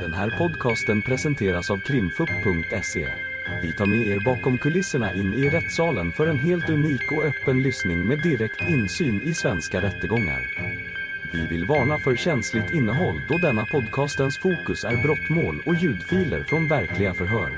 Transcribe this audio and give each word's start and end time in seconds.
Den 0.00 0.14
här 0.14 0.38
podcasten 0.38 1.02
presenteras 1.02 1.70
av 1.70 1.78
krimfupp.se. 1.78 3.08
Vi 3.62 3.72
tar 3.72 3.86
med 3.86 4.06
er 4.06 4.20
bakom 4.24 4.58
kulisserna 4.58 5.14
in 5.14 5.34
i 5.34 5.50
rättssalen 5.50 6.12
för 6.12 6.26
en 6.26 6.38
helt 6.38 6.70
unik 6.70 7.12
och 7.12 7.24
öppen 7.24 7.62
lyssning 7.62 8.06
med 8.08 8.22
direkt 8.22 8.60
insyn 8.60 9.22
i 9.22 9.34
svenska 9.34 9.82
rättegångar. 9.82 10.40
Vi 11.32 11.46
vill 11.46 11.66
varna 11.66 11.98
för 11.98 12.16
känsligt 12.16 12.74
innehåll 12.74 13.22
då 13.28 13.38
denna 13.38 13.66
podcastens 13.66 14.38
fokus 14.38 14.84
är 14.84 15.02
brottmål 15.02 15.62
och 15.66 15.74
ljudfiler 15.74 16.44
från 16.44 16.68
verkliga 16.68 17.14
förhör. 17.14 17.50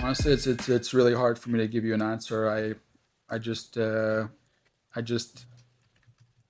Honestly, 0.00 0.32
it's 0.32 0.46
it's 0.46 0.68
it's 0.68 0.94
really 0.94 1.14
hard 1.14 1.38
for 1.38 1.50
me 1.50 1.58
to 1.58 1.64
give 1.64 1.86
you 1.86 1.94
an 1.94 2.02
answer. 2.02 2.58
I 2.58 2.74
I 3.36 3.38
just 3.42 3.76
uh, 3.76 4.26
I 4.96 5.00
just 5.06 5.46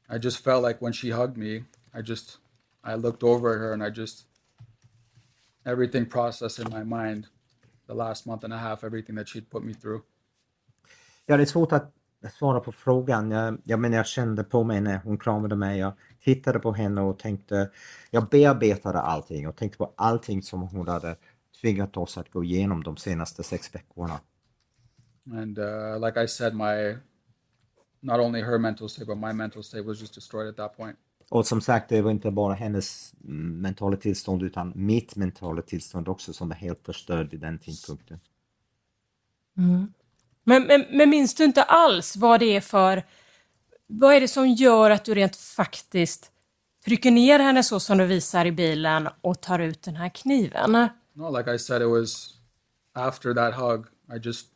i 0.08 0.18
just 0.18 0.44
felt 0.44 0.64
like 0.64 0.84
when 0.84 0.92
she 0.92 1.10
hugged 1.10 1.36
me, 1.36 1.64
I 1.94 2.02
just 2.02 2.38
I 2.84 2.94
looked 2.94 3.22
over 3.22 3.52
at 3.54 3.58
her 3.58 3.72
and 3.72 3.82
I 3.82 3.90
just 3.90 4.26
everything 5.64 6.06
processed 6.06 6.58
in 6.58 6.70
my 6.70 6.84
mind 6.84 7.26
the 7.86 7.94
last 7.94 8.26
month 8.26 8.44
and 8.44 8.52
a 8.52 8.58
half, 8.58 8.84
everything 8.84 9.16
that 9.16 9.28
she'd 9.28 9.50
put 9.50 9.64
me 9.64 9.74
through. 9.74 10.02
Ja, 11.26 11.36
det 11.36 11.42
är 11.42 11.46
svårt 11.46 11.72
att 11.72 11.92
svara 12.32 12.60
på 12.60 12.72
frågan. 12.72 13.30
Jag, 13.30 13.58
jag, 13.64 13.78
men 13.78 13.92
jag 13.92 14.06
kände 14.06 14.44
på 14.44 14.64
mig 14.64 14.80
när 14.80 14.98
hon 14.98 15.18
kramade 15.18 15.56
mig. 15.56 15.78
Jag 15.78 15.92
tittade 16.24 16.58
på 16.58 16.72
henne 16.72 17.00
och 17.00 17.18
tänkte, 17.18 17.70
jag 18.10 18.28
bearbetade 18.28 19.00
allting 19.00 19.48
och 19.48 19.56
tänkte 19.56 19.78
på 19.78 19.94
allting 19.96 20.42
som 20.42 20.62
hon 20.62 20.88
hade 20.88 21.16
tvingat 21.60 21.96
oss 21.96 22.18
att 22.18 22.30
gå 22.30 22.44
igenom 22.44 22.82
de 22.82 22.96
senaste 22.96 23.42
sex 23.42 23.74
veckorna. 23.74 24.20
And 25.32 25.58
uh, 25.58 25.98
like 26.06 26.24
I 26.24 26.28
said, 26.28 26.54
my 26.54 26.96
not 28.06 28.20
only 28.20 28.42
her 28.42 28.58
mental 28.58 28.88
state, 28.88 29.06
but 29.06 29.18
my 29.18 29.32
mental 29.32 29.62
state 29.62 29.84
was 29.84 30.00
just 30.00 30.14
destroyed 30.14 30.48
at 30.48 30.56
that 30.56 30.76
point. 30.76 30.96
Och 31.28 31.46
som 31.46 31.60
sagt, 31.60 31.88
det 31.88 32.02
var 32.02 32.10
inte 32.10 32.30
bara 32.30 32.54
hennes 32.54 33.14
mentala 33.60 33.96
tillstånd 33.96 34.42
utan 34.42 34.72
mitt 34.74 35.16
mentala 35.16 35.62
tillstånd 35.62 36.08
också 36.08 36.32
som 36.32 36.48
var 36.48 36.56
helt 36.56 36.86
förstörd 36.86 37.30
vid 37.30 37.40
den 37.40 37.58
tidpunkten. 37.58 38.20
Mm. 39.58 39.92
Men, 40.44 40.66
men, 40.66 40.84
men 40.90 41.10
minns 41.10 41.34
du 41.34 41.44
inte 41.44 41.62
alls 41.62 42.16
vad 42.16 42.40
det 42.40 42.56
är 42.56 42.60
för... 42.60 43.02
Vad 43.88 44.14
är 44.14 44.20
det 44.20 44.28
som 44.28 44.48
gör 44.48 44.90
att 44.90 45.04
du 45.04 45.14
rent 45.14 45.36
faktiskt 45.36 46.30
trycker 46.84 47.10
ner 47.10 47.38
henne 47.38 47.62
så 47.62 47.80
som 47.80 47.98
du 47.98 48.06
visar 48.06 48.44
i 48.44 48.52
bilen 48.52 49.08
och 49.20 49.40
tar 49.40 49.58
ut 49.58 49.82
den 49.82 49.96
här 49.96 50.08
kniven? 50.08 50.88
No, 51.12 51.38
like 51.38 51.54
I 51.54 51.58
said, 51.58 51.82
it 51.82 51.88
was 51.88 52.34
after 52.92 53.34
that 53.34 53.54
hug. 53.54 53.86
I 54.16 54.18
just, 54.26 54.46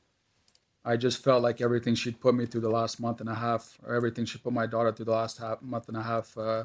I 0.84 0.96
just 0.96 1.24
felt 1.24 1.42
like 1.42 1.60
everything 1.60 1.94
she'd 1.94 2.20
put 2.20 2.34
me 2.34 2.46
through 2.46 2.62
the 2.62 2.70
last 2.70 3.00
month 3.00 3.20
and 3.20 3.28
a 3.28 3.34
half, 3.34 3.78
or 3.86 3.94
everything 3.94 4.24
she 4.24 4.38
put 4.38 4.52
my 4.52 4.66
daughter 4.66 4.92
through 4.92 5.06
the 5.06 5.18
last 5.18 5.38
half, 5.38 5.60
month 5.62 5.88
and 5.88 5.96
a 5.96 6.02
half. 6.02 6.36
Uh, 6.36 6.64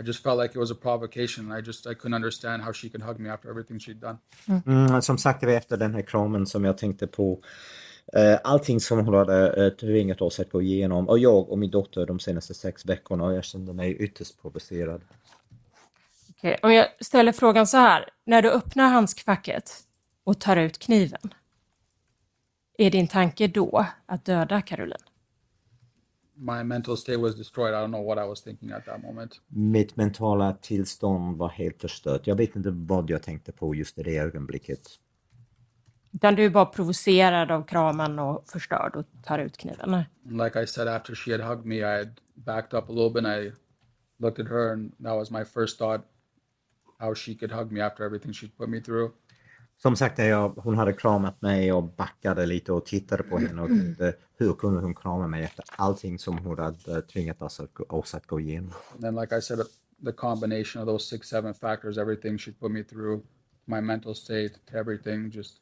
I 0.00 0.02
just 0.02 0.22
felt 0.22 0.38
like 0.38 0.54
it 0.54 0.58
was 0.58 0.70
a 0.70 0.74
provocation. 0.74 1.52
I 1.58 1.60
just, 1.60 1.86
I 1.86 1.94
couldn't 1.94 2.14
understand 2.14 2.62
how 2.62 2.72
she 2.72 2.88
could 2.88 3.02
hug 3.02 3.18
me 3.18 3.30
after 3.30 3.50
everything 3.50 3.80
she'd 3.80 4.00
done. 4.00 4.18
Mm, 4.66 5.02
som 5.02 5.18
sagt, 5.18 5.40
det 5.40 5.46
var 5.46 5.52
efter 5.54 5.76
den 5.76 5.94
här 5.94 6.02
kramen 6.02 6.46
som 6.46 6.64
jag 6.64 6.78
tänkte 6.78 7.06
på 7.06 7.40
eh, 8.12 8.38
allting 8.44 8.80
som 8.80 8.98
hon 8.98 9.14
hade 9.14 9.66
eh, 9.66 9.72
tvingat 9.72 10.20
oss 10.20 10.40
att 10.40 10.50
gå 10.50 10.62
igenom 10.62 11.08
och 11.08 11.18
jag 11.18 11.50
och 11.50 11.58
min 11.58 11.70
dotter 11.70 12.06
de 12.06 12.18
senaste 12.18 12.54
sex 12.54 12.86
veckorna 12.86 13.24
och 13.24 13.34
jag 13.34 13.44
kände 13.44 13.72
mig 13.72 13.96
ytterst 13.96 14.42
provocerad. 14.42 15.00
Okej, 16.30 16.58
om 16.62 16.72
jag 16.72 16.86
ställer 17.00 17.32
frågan 17.32 17.66
så 17.66 17.76
här. 17.76 18.08
När 18.26 18.42
du 18.42 18.50
öppnar 18.50 18.88
handskfacket 18.88 19.72
och 20.24 20.40
tar 20.40 20.56
ut 20.56 20.78
kniven, 20.78 21.34
är 22.78 22.90
din 22.90 23.08
tanke 23.08 23.46
då 23.46 23.86
att 24.06 24.24
döda 24.24 24.62
Caroline? 24.62 25.04
My 26.34 26.64
mental 26.64 26.96
state 26.96 27.18
was 27.18 27.34
destroyed. 27.34 27.74
I 27.74 27.76
don't 27.76 27.90
know 27.90 28.04
what 28.04 28.18
I 28.18 28.28
was 28.28 28.42
thinking 28.42 28.72
at 28.72 28.84
that 28.84 29.02
moment. 29.02 29.40
Mitt 29.48 29.96
mentala 29.96 30.52
tillstånd 30.52 31.38
var 31.38 31.48
helt 31.48 31.80
förstört. 31.80 32.26
Jag 32.26 32.36
vet 32.36 32.56
inte 32.56 32.70
vad 32.70 33.10
jag 33.10 33.22
tänkte 33.22 33.52
på 33.52 33.74
just 33.74 33.98
i 33.98 34.02
det 34.02 34.18
ögonblicket. 34.18 34.80
Utan 36.12 36.34
du 36.34 36.44
är 36.44 36.50
bara 36.50 36.66
provocerad 36.66 37.50
av 37.50 37.62
kramen 37.66 38.18
och 38.18 38.48
förstörd 38.48 38.96
och 38.96 39.04
tar 39.24 39.38
ut 39.38 39.56
kniven? 39.56 40.04
Like 40.24 40.62
I 40.62 40.66
said, 40.66 40.88
after 40.88 41.14
she 41.14 41.32
had 41.32 41.40
hugged 41.40 41.66
me, 41.66 41.76
I 41.76 41.98
had 41.98 42.20
backed 42.34 42.78
up 42.78 42.88
a 42.88 42.92
little 42.92 43.10
bit 43.10 43.24
and 43.24 43.44
I 43.44 43.52
looked 44.18 44.46
at 44.46 44.50
her, 44.50 44.72
and 44.72 44.92
that 44.98 45.16
was 45.16 45.30
my 45.30 45.44
first 45.44 45.78
thought 45.78 46.00
how 46.98 47.14
she 47.14 47.34
could 47.34 47.52
hug 47.52 47.72
me 47.72 47.80
after 47.80 48.04
everything 48.04 48.32
she'd 48.32 48.56
put 48.56 48.68
me 48.68 48.80
through. 48.80 49.12
Som 49.82 49.96
sagt, 49.96 50.18
jag, 50.18 50.48
hon 50.48 50.78
hade 50.78 50.92
kramat 50.92 51.42
mig 51.42 51.72
och 51.72 51.82
backade 51.82 52.46
lite 52.46 52.72
och 52.72 52.86
tittade 52.86 53.22
på 53.22 53.38
henne 53.38 53.62
och 53.62 53.68
tänkte, 53.68 54.14
hur 54.38 54.52
kunde 54.52 54.80
hon 54.80 54.94
krama 54.94 55.26
mig 55.26 55.44
efter 55.44 55.64
allting 55.76 56.18
som 56.18 56.38
hon 56.38 56.58
hade 56.58 57.02
tvingat 57.02 57.42
oss 57.42 57.60
att, 57.60 57.80
oss 57.80 58.14
att 58.14 58.26
gå 58.26 58.40
igenom. 58.40 58.72
Then, 59.00 59.14
like 59.14 59.38
I 59.38 59.42
said, 59.42 59.58
the 60.04 60.12
combination 60.12 60.82
of 60.82 60.88
those 60.88 61.04
six, 61.16 61.28
seven 61.28 61.54
factors, 61.54 61.98
everything 61.98 62.38
she'd 62.38 62.60
put 62.60 62.70
me 62.70 62.84
through, 62.84 63.22
my 63.64 63.80
mental 63.80 64.14
state, 64.14 64.50
everything 64.72 65.30
just 65.30 65.56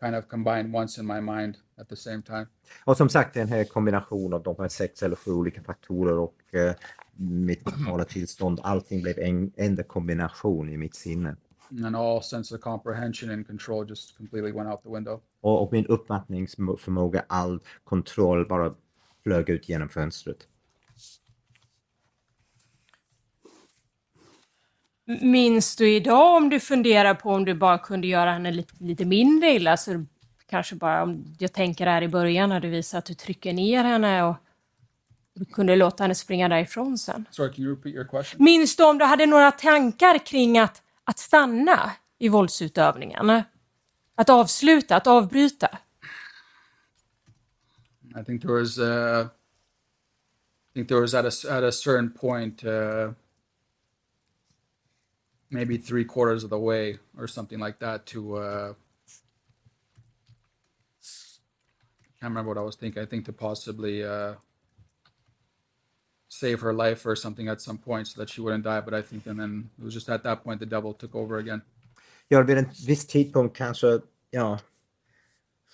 kind 0.00 0.16
of 0.16 0.28
combined 0.28 0.74
once 0.74 1.00
in 1.00 1.06
my 1.06 1.20
mind 1.20 1.56
at 1.80 1.88
the 1.88 1.96
same 1.96 2.22
time. 2.22 2.46
Och 2.84 2.96
som 2.96 3.08
sagt, 3.08 3.34
den 3.34 3.48
här 3.48 3.64
kombinationen 3.64 4.32
av 4.32 4.42
de 4.42 4.56
här 4.58 4.68
sex 4.68 5.02
eller 5.02 5.16
sju 5.16 5.30
olika 5.30 5.62
faktorer 5.62 6.18
och 6.18 6.54
eh, 6.54 6.74
mitt 7.16 7.64
mentala 7.64 8.04
tillstånd, 8.04 8.60
allting 8.62 9.02
blev 9.02 9.18
en 9.18 9.52
enda 9.56 9.82
kombination 9.82 10.70
i 10.70 10.76
mitt 10.76 10.94
sinne. 10.94 11.36
And 11.70 11.96
all 11.96 12.22
sense 12.22 12.54
of 12.54 12.60
comprehension 12.60 13.30
and 13.30 13.46
control 13.46 13.88
just 13.88 14.16
completely 14.16 14.52
went 14.52 14.68
out 14.68 14.82
the 14.82 14.88
window. 14.88 15.20
Och, 15.40 15.62
och 15.62 15.72
min 15.72 15.86
uppfattningsförmåga, 15.86 17.24
all 17.28 17.60
kontroll 17.84 18.46
bara 18.48 18.74
flög 19.22 19.48
ut 19.48 19.68
genom 19.68 19.88
fönstret. 19.88 20.48
Minns 25.22 25.76
du 25.76 25.94
idag 25.94 26.36
om 26.36 26.48
du 26.48 26.60
funderar 26.60 27.14
på 27.14 27.30
om 27.30 27.44
du 27.44 27.54
bara 27.54 27.78
kunde 27.78 28.06
göra 28.06 28.32
henne 28.32 28.50
lite, 28.50 28.74
lite 28.78 29.04
mindre 29.04 29.50
illa? 29.50 29.76
Så 29.76 30.04
kanske 30.46 30.74
bara 30.74 31.02
om 31.02 31.24
jag 31.38 31.52
tänker 31.52 31.86
här 31.86 32.02
i 32.02 32.08
början 32.08 32.48
när 32.48 32.60
du 32.60 32.68
visar 32.68 32.98
att 32.98 33.04
du 33.04 33.14
trycker 33.14 33.52
ner 33.52 33.84
henne 33.84 34.24
och 34.24 34.36
du 35.34 35.44
kunde 35.44 35.76
låta 35.76 36.04
henne 36.04 36.14
springa 36.14 36.48
därifrån 36.48 36.98
sen. 36.98 37.24
Sorry, 37.30 37.52
can 37.52 37.64
you 37.64 37.74
repeat 37.74 37.94
your 37.94 38.04
question? 38.04 38.44
Minns 38.44 38.76
du 38.76 38.84
om 38.84 38.98
du 38.98 39.04
hade 39.04 39.26
några 39.26 39.50
tankar 39.50 40.26
kring 40.26 40.58
att, 40.58 40.82
att 41.06 41.18
stanna 41.18 41.92
i 42.18 42.28
våldsutövningen? 42.28 43.42
Att 44.14 44.30
avsluta, 44.30 44.96
att 44.96 45.06
avbryta? 45.06 45.78
I 48.20 48.24
think 48.24 48.42
there 48.42 48.52
was, 48.52 48.78
uh, 48.78 49.26
I 49.26 50.72
think 50.74 50.88
there 50.88 51.00
was 51.00 51.14
at 51.14 51.24
a 51.24 51.58
at 51.58 51.64
a 51.64 51.72
certain 51.72 52.10
point, 52.10 52.64
uh, 52.64 53.12
maybe 55.50 55.78
three 55.78 56.04
quarters 56.04 56.44
of 56.44 56.50
the 56.50 56.58
way 56.58 56.98
or 57.18 57.26
something 57.26 57.58
like 57.58 57.78
that 57.78 58.06
to. 58.06 58.36
Uh, 58.36 58.74
can't 62.20 62.30
remember 62.30 62.48
what 62.48 62.58
I 62.58 62.64
was 62.64 62.76
thinking. 62.76 63.02
I 63.02 63.06
think 63.06 63.26
to 63.26 63.32
possibly 63.32 64.02
uh, 64.02 64.34
save 66.40 66.56
her 66.60 66.72
life 66.72 67.08
or 67.10 67.16
something 67.16 67.48
at 67.48 67.60
some 67.60 67.78
point 67.78 68.08
so 68.08 68.20
that 68.20 68.30
she 68.30 68.42
wouldn't 68.42 68.64
die. 68.64 68.80
But 68.80 68.94
I 68.94 69.02
think, 69.02 69.26
and 69.26 69.40
then 69.40 69.70
it 69.78 69.84
was 69.84 69.94
just 69.94 70.08
at 70.08 70.22
that 70.22 70.44
point 70.44 70.60
the 70.60 70.66
devil 70.66 70.94
took 70.94 71.14
over 71.14 71.38
again. 71.38 71.60
Ja, 72.28 72.42
vid 72.42 72.58
en 72.58 72.66
viss 72.86 73.06
tidpunkt 73.06 73.56
kanske, 73.56 74.00
ja, 74.30 74.58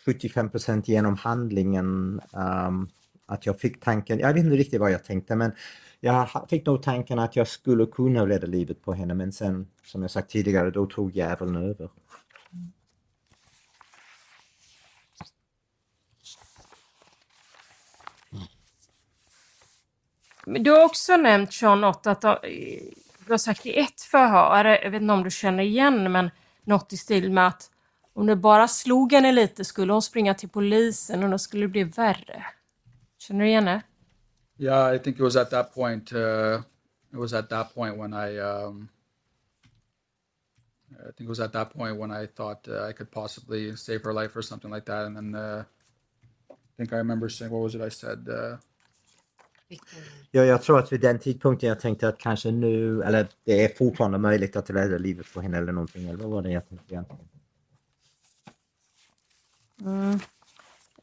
75 0.05 0.51
procent 0.51 0.89
genom 0.89 1.17
handlingen 1.17 2.21
um, 2.33 2.89
att 3.27 3.47
jag 3.47 3.61
fick 3.61 3.81
tanken, 3.81 4.19
jag 4.19 4.35
vet 4.35 4.45
inte 4.45 4.57
riktigt 4.57 4.81
vad 4.81 4.93
jag 4.93 5.05
tänkte 5.05 5.37
men 5.37 5.53
jag 6.01 6.29
fick 6.51 6.67
nog 6.67 6.83
tanken 6.83 7.19
att 7.19 7.37
jag 7.37 7.49
skulle 7.49 7.87
kunna 7.87 8.27
rädda 8.27 8.47
livet 8.47 8.83
på 8.83 8.93
henne 8.93 9.15
men 9.15 9.33
sen 9.33 9.67
som 9.85 10.03
jag 10.03 10.11
sagt 10.11 10.31
tidigare 10.31 10.71
då 10.71 10.87
tog 10.87 11.17
djävulen 11.17 11.57
över. 11.57 11.89
Men 20.47 20.63
du 20.63 20.71
har 20.71 20.85
också 20.85 21.17
nämnt 21.17 21.53
Sean 21.53 21.81
något 21.81 22.07
att 22.07 22.25
eh, 22.25 22.35
du 23.27 23.33
har 23.33 23.39
sagt 23.39 23.67
i 23.67 23.79
ett 23.79 24.01
förhör, 24.01 24.65
jag 24.65 24.91
vet 24.91 25.03
inte 25.03 25.13
om 25.13 25.23
du 25.23 25.31
känner 25.31 25.63
igen 25.63 26.13
men 26.13 26.31
något 26.65 26.93
i 26.93 26.97
stil 26.97 27.33
med 27.33 27.47
att 27.47 27.71
om 28.13 28.27
du 28.27 28.35
bara 28.35 28.69
slog 28.69 29.13
henne 29.13 29.33
lite 29.33 29.65
skulle 29.65 29.93
hon 29.93 30.03
springa 30.03 30.35
till 30.35 30.49
polisen 30.49 31.25
och 31.25 31.31
då 31.31 31.39
skulle 31.39 31.65
det 31.65 31.69
bli 31.69 31.85
värre. 31.85 32.45
Känner 33.19 33.41
du 33.41 33.49
igen 33.49 33.65
det? 33.65 33.83
Yeah, 34.59 34.95
I 34.95 34.99
think 34.99 35.17
it 35.17 35.23
was 35.23 35.37
at 35.37 35.51
that 35.51 35.75
point. 35.75 36.13
Uh, 36.13 36.61
it 37.13 37.19
was 37.19 37.33
at 37.33 37.49
that 37.49 37.75
point 37.75 37.97
when 37.97 38.13
I. 38.13 38.39
Um, 38.39 38.89
I 40.91 41.13
think 41.17 41.27
it 41.27 41.29
was 41.29 41.41
at 41.41 41.53
that 41.53 41.73
point 41.75 41.99
when 41.99 42.11
I 42.11 42.27
thought 42.27 42.69
uh, 42.69 42.89
I 42.89 42.93
could 42.93 43.11
possibly 43.11 43.77
save 43.77 44.05
her 44.05 44.13
life 44.13 44.37
or 44.37 44.43
something 44.43 44.71
like 44.71 44.85
that, 44.85 45.07
and 45.07 45.17
then 45.17 45.35
uh, 45.35 45.65
I 46.51 46.55
think 46.77 46.93
I 46.93 46.97
remember 46.97 47.29
saying, 47.29 47.51
"What 47.51 47.63
was 47.63 47.75
it 47.75 47.81
I 47.81 47.89
said?" 47.89 48.29
Uh, 48.29 48.57
Ja, 50.31 50.45
jag 50.45 50.63
tror 50.63 50.79
att 50.79 50.93
vid 50.93 51.01
den 51.01 51.19
tidpunkten 51.19 51.69
jag 51.69 51.81
tänkte 51.81 52.09
att 52.09 52.19
kanske 52.19 52.51
nu, 52.51 53.03
eller 53.03 53.27
det 53.45 53.65
är 53.65 53.69
fortfarande 53.69 54.19
möjligt 54.19 54.57
att 54.57 54.71
rädda 54.71 54.99
livet 54.99 55.35
på 55.35 55.41
henne 55.41 55.59
eller 55.59 55.73
någonting, 55.73 56.09
eller 56.09 56.19
vad 56.19 56.31
var 56.31 56.43
det 56.43 56.51
jag 56.51 56.69
tänkte 56.69 56.95
egentligen? 56.95 57.29
Mm. 59.85 60.19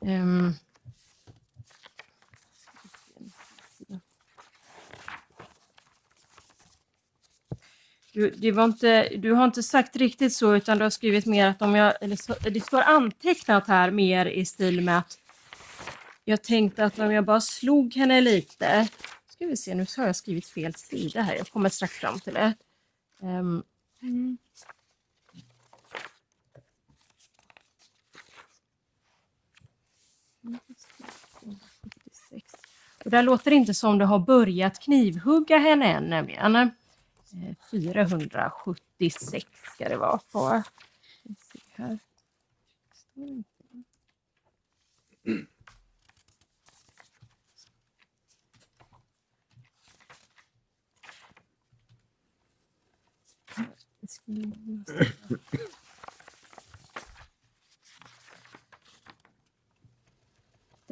Ehm. 0.02 0.54
Du, 8.14 8.30
det 8.30 8.52
var 8.52 8.64
inte, 8.64 9.10
du 9.18 9.32
har 9.32 9.46
inte 9.46 9.64
sagt 9.64 9.96
riktigt 9.96 10.34
så, 10.34 10.56
utan 10.56 10.78
du 10.78 10.84
har 10.84 10.90
skrivit 10.90 11.26
mer 11.26 11.48
att 11.48 11.62
om 11.62 11.76
jag... 11.76 11.94
Eller 12.02 12.16
så, 12.16 12.34
det 12.42 12.62
står 12.62 12.82
antecknat 12.82 13.68
här 13.68 13.92
mer 13.92 14.26
i 14.26 14.46
stil 14.46 14.82
med 14.82 14.98
att 14.98 15.19
jag 16.30 16.42
tänkte 16.42 16.86
att 16.86 17.00
om 17.00 17.12
jag 17.12 17.26
bara 17.26 17.42
slog 17.42 17.96
henne 17.96 18.22
lite... 18.22 18.88
Ska 19.28 19.48
vi 19.48 19.58
se, 19.58 19.76
nu 19.76 19.86
har 19.98 20.06
jag 20.06 20.16
skrivit 20.16 20.48
fel 20.48 20.76
sida 20.76 21.22
här. 21.22 21.36
Jag 21.36 21.48
kommer 21.48 21.70
strax 21.70 21.94
fram 21.94 22.20
till 22.20 22.34
det. 22.34 22.54
Um, 23.20 23.64
mm. 24.02 24.38
Och 33.04 33.12
där 33.12 33.24
låter 33.24 33.52
det 33.52 33.58
inte 33.58 33.74
som 33.74 33.98
du 33.98 34.06
har 34.06 34.20
börjat 34.20 34.80
knivhugga 34.80 35.58
henne 35.58 35.86
än 35.86 36.04
nämligen. 36.04 36.56
Eh, 36.56 36.70
476 37.72 39.48
ska 39.74 39.90
det 39.90 39.98
vara 39.98 40.20
på. 40.32 40.64
Här. 41.76 42.00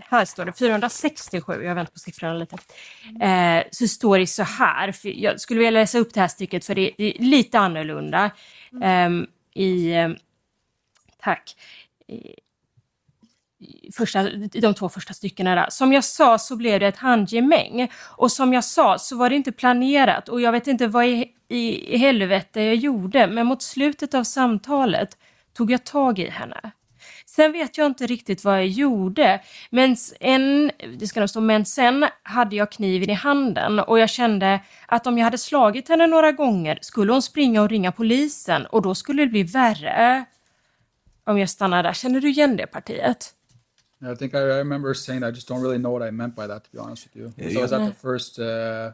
Här 0.10 0.26
står 0.26 0.46
det 0.46 0.52
467, 0.52 1.64
jag 1.64 1.76
väntar 1.76 1.94
på 1.94 2.00
siffrorna 2.00 2.34
lite. 2.34 2.58
Eh, 3.22 3.64
så 3.72 3.88
står 3.88 4.20
det 4.20 4.28
så 4.28 4.44
här, 4.44 4.96
jag 5.04 5.42
skulle 5.42 5.58
vilja 5.58 5.72
läsa 5.72 6.00
upp 6.00 6.14
det 6.14 6.22
här 6.22 6.28
stycket 6.28 6.66
för 6.66 6.76
det 6.76 7.02
är 7.02 7.20
lite 7.20 7.60
annorlunda. 7.60 8.32
Eh, 8.84 9.10
I, 9.54 9.94
ehm, 9.94 10.16
tack. 11.22 11.56
I 13.60 13.92
första, 13.92 14.30
de 14.52 14.74
två 14.74 14.90
första 14.90 15.14
styckena 15.14 15.56
där. 15.56 15.68
Som 15.70 15.94
jag 15.94 16.04
sa 16.04 16.38
så 16.38 16.56
blev 16.56 16.80
det 16.80 16.88
ett 16.88 16.98
handgemäng 16.98 17.92
och 18.04 18.32
som 18.32 18.54
jag 18.54 18.64
sa 18.64 18.98
så 18.98 19.18
var 19.18 19.30
det 19.30 19.36
inte 19.36 19.52
planerat 19.52 20.30
och 20.30 20.42
jag 20.42 20.52
vet 20.52 20.68
inte 20.68 20.88
vad 20.88 21.06
i, 21.06 21.34
i 21.50 21.98
helvete 21.98 22.62
jag 22.62 22.76
gjorde 22.76 23.28
men 23.28 23.48
mot 23.48 23.62
slutet 23.62 24.14
av 24.14 24.24
samtalet 24.24 25.18
tog 25.54 25.72
jag 25.72 25.84
tag 25.84 26.20
i 26.20 26.30
henne. 26.30 26.72
Sen 27.26 27.52
vet 27.52 27.78
jag 27.78 27.88
inte 27.88 28.08
riktigt 28.08 28.44
vad 28.44 28.58
jag 28.58 28.68
gjorde, 28.68 29.42
men, 29.70 29.96
en, 30.20 30.72
det 30.98 31.08
ska 31.08 31.20
nog 31.20 31.30
stå, 31.30 31.42
men 31.42 31.66
sen 31.66 32.06
hade 32.24 32.56
jag 32.56 32.72
kniven 32.72 33.10
i 33.10 33.14
handen 33.14 33.80
och 33.80 34.00
jag 34.00 34.10
kände 34.10 34.60
att 34.86 35.08
om 35.08 35.18
jag 35.18 35.26
hade 35.26 35.38
slagit 35.38 35.90
henne 35.90 36.08
några 36.08 36.32
gånger 36.32 36.80
skulle 36.82 37.12
hon 37.12 37.22
springa 37.22 37.62
och 37.62 37.70
ringa 37.70 37.92
polisen 37.92 38.66
och 38.66 38.82
då 38.82 38.96
skulle 38.96 39.22
det 39.22 39.28
bli 39.28 39.44
värre. 39.44 40.26
Om 41.24 41.40
jag 41.40 41.50
stannar 41.50 41.84
där, 41.84 41.94
känner 41.94 42.22
du 42.22 42.30
igen 42.30 42.58
det 42.58 42.68
partiet? 42.68 43.34
I 44.02 44.16
think 44.16 44.34
I 44.34 44.38
remember 44.38 44.94
saying 44.94 45.22
that. 45.22 45.34
I 45.34 45.36
just 45.36 45.50
don't 45.50 45.62
really 45.62 45.78
know 45.78 46.00
what 46.00 46.08
I 46.08 46.12
meant 46.12 46.36
by 46.36 46.48
that, 46.48 46.64
to 46.64 46.70
be 46.72 46.80
honest 46.80 47.06
with 47.06 47.16
you. 47.16 47.34
Yeah, 47.38 47.48
so 47.48 47.54
yeah. 47.54 47.62
was 47.62 47.72
that 47.72 47.88
the 47.88 48.08
first 48.08 48.40
uh, 48.40 48.92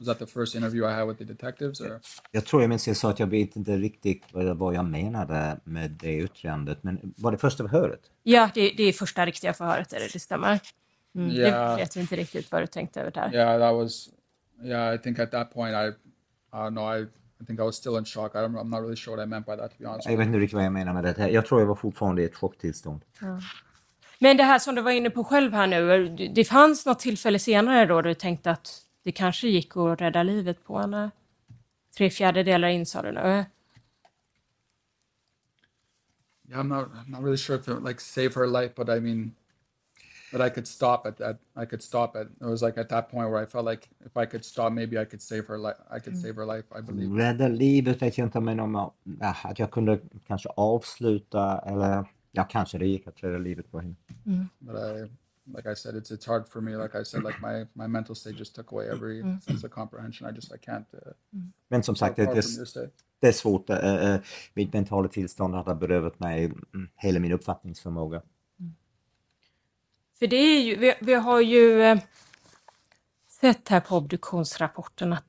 Was 0.00 0.06
that 0.06 0.18
the 0.18 0.26
first 0.26 0.54
interview 0.54 0.90
I 0.90 0.92
had 0.92 1.08
with 1.08 1.18
the 1.18 1.24
detectives? 1.24 1.80
Or? 1.80 2.00
Jag 2.30 2.44
tror 2.44 2.62
jag 2.62 2.68
minns 2.68 2.88
jag 2.88 2.96
sa 2.96 3.10
att 3.10 3.18
jag 3.18 3.26
vet 3.26 3.56
inte 3.56 3.76
riktigt 3.76 4.24
vad 4.32 4.74
jag 4.74 4.84
menade 4.84 5.60
med 5.64 5.90
det 5.90 6.16
yttrandet. 6.16 6.82
Men 6.82 7.14
var 7.16 7.32
det 7.32 7.38
första 7.38 7.68
förhöret? 7.68 8.00
Ja, 8.22 8.50
det, 8.54 8.70
det 8.76 8.82
är 8.82 8.92
första 8.92 9.26
riktiga 9.26 9.52
förhöret, 9.52 9.92
är 9.92 10.00
det, 10.00 10.12
det 10.12 10.20
stämmer. 10.20 10.60
Mm. 11.14 11.30
Yeah. 11.30 11.70
Det 11.70 11.82
vet 11.82 11.96
inte 11.96 12.16
riktigt 12.16 12.52
vad 12.52 12.62
du 12.62 12.66
tänkte 12.66 13.00
över 13.00 13.10
där. 13.10 13.34
Yeah, 13.34 13.58
that 13.58 13.74
was... 13.74 14.08
Yeah, 14.64 14.94
I 14.94 14.98
think 14.98 15.18
at 15.18 15.30
that 15.30 15.54
point 15.54 15.74
I... 15.74 16.10
I 16.52 16.56
don't 16.56 16.70
know, 16.70 16.98
I, 16.98 17.02
I 17.42 17.46
think 17.46 17.60
I 17.60 17.62
was 17.62 17.76
still 17.76 17.96
in 17.96 18.04
shock. 18.04 18.34
I 18.34 18.38
don't, 18.38 18.56
I'm 18.58 18.70
not 18.70 18.80
really 18.80 18.96
sure 18.96 19.16
what 19.16 19.24
I 19.24 19.28
meant 19.28 19.46
by 19.46 19.56
that, 19.56 19.70
to 19.70 19.76
be 19.78 19.86
honest. 19.86 20.08
Jag 20.08 20.16
vet 20.16 20.26
inte 20.26 20.38
riktigt 20.38 20.54
vad 20.54 20.64
jag 20.64 20.72
menar 20.72 20.92
med 20.92 21.04
det. 21.04 21.28
Jag 21.28 21.46
tror 21.46 21.60
jag 21.60 21.66
var 21.66 21.74
fortfarande 21.74 22.22
i 22.22 22.24
ett 22.24 22.34
chocktillstånd. 22.34 23.04
Ja. 23.20 23.40
Men 24.18 24.36
det 24.36 24.42
här 24.42 24.58
som 24.58 24.74
du 24.74 24.82
var 24.82 24.90
inne 24.90 25.10
på 25.10 25.24
själv 25.24 25.52
här 25.52 25.66
nu, 25.66 26.08
det 26.34 26.44
fanns 26.44 26.86
något 26.86 27.00
tillfälle 27.00 27.38
senare 27.38 27.86
då 27.86 28.02
du 28.02 28.14
tänkte 28.14 28.50
att 28.50 28.82
det 29.02 29.12
kanske 29.12 29.48
gick 29.48 29.76
att 29.76 30.00
rädda 30.00 30.22
livet 30.22 30.64
på 30.64 30.78
henne. 30.78 31.10
Tre 31.96 32.10
fjärdedelar 32.10 32.68
in 32.68 32.86
sa 32.86 33.02
du 33.02 33.12
nu. 33.12 33.44
Yeah, 36.48 36.60
I'm 36.60 36.68
not, 36.68 36.88
I'm 36.88 37.10
not 37.10 37.22
really 37.22 37.36
sure 37.36 37.56
if 37.56 37.68
it 37.68 37.82
like 37.84 38.00
save 38.00 38.34
her 38.34 38.46
life, 38.46 38.74
but 38.74 38.88
I 38.88 39.00
mean, 39.00 39.34
but 40.32 40.40
I 40.40 40.50
could 40.50 40.66
stop 40.66 41.06
it. 41.06 41.16
That 41.18 41.38
I 41.62 41.66
could 41.66 41.82
stop 41.82 42.16
it. 42.16 42.28
It 42.40 42.46
was 42.46 42.62
like 42.62 42.80
at 42.80 42.88
that 42.88 43.10
point 43.10 43.30
where 43.30 43.42
I 43.44 43.46
felt 43.46 43.64
like 43.64 43.88
if 44.04 44.16
I 44.16 44.26
could 44.26 44.44
stop, 44.44 44.72
maybe 44.72 44.98
I 44.98 45.04
could 45.04 45.22
save 45.22 45.46
her 45.46 45.58
life. 45.58 45.78
I 45.96 46.00
could 46.00 46.16
mm. 46.16 46.22
save 46.22 46.34
her 46.36 46.46
life. 46.46 46.66
I 46.78 46.82
believe. 46.82 47.16
Rädda 47.16 47.48
livet 47.48 48.02
vet 48.02 48.18
jag 48.18 48.26
inte, 48.26 48.40
men 48.40 48.60
om 48.60 48.74
jag, 48.74 48.92
att 49.42 49.58
jag 49.58 49.70
kunde 49.70 50.00
kanske 50.26 50.48
avsluta 50.48 51.58
eller 51.58 52.04
ja, 52.32 52.44
kanske 52.44 52.78
det 52.78 52.86
gick 52.86 53.06
att 53.06 53.22
rädda 53.22 53.38
livet 53.38 53.70
på 53.70 53.80
henne. 53.80 53.94
Mm. 54.26 54.48
But 54.58 54.76
I, 54.76 55.10
like 55.46 55.66
I 55.66 55.74
said, 55.74 55.94
it's 55.94 56.10
it's 56.10 56.26
hard 56.26 56.48
for 56.48 56.60
me. 56.60 56.76
Like 56.76 56.94
I 57.00 57.04
said, 57.04 57.24
like 57.24 57.40
my 57.40 57.66
my 57.74 57.88
mental 57.88 58.14
state 58.14 58.36
just 58.38 58.54
took 58.54 58.72
away 58.72 58.88
every 58.88 59.22
mm. 59.22 59.42
sense 59.42 59.66
of 59.66 59.72
comprehension. 59.72 60.28
I 60.28 60.32
just 60.32 60.52
I 60.52 60.58
can't. 60.58 60.86
Uh, 60.94 61.12
mm. 61.34 61.52
Men 61.68 61.82
som 61.82 61.96
sagt, 61.96 62.16
det, 62.16 62.24
det, 62.24 62.90
det 63.20 63.28
är 63.28 63.32
svårt. 63.32 63.70
Uh, 63.70 64.16
mitt 64.54 64.72
mentala 64.72 65.08
tillstånd 65.08 65.54
har 65.54 65.74
berövat 65.74 66.20
mig 66.20 66.44
mm, 66.44 66.88
hela 66.96 67.20
min 67.20 67.32
uppfattningsförmåga. 67.32 68.22
Mm. 68.60 68.74
För 70.18 70.26
det 70.26 70.36
är 70.36 70.62
ju, 70.62 70.76
vi, 70.76 70.94
vi 71.00 71.14
har 71.14 71.40
ju 71.40 71.92
uh, 71.92 71.98
sett 73.40 73.68
här 73.68 73.80
på 73.80 73.96
obduktionsrapporten 73.96 75.12
att 75.12 75.24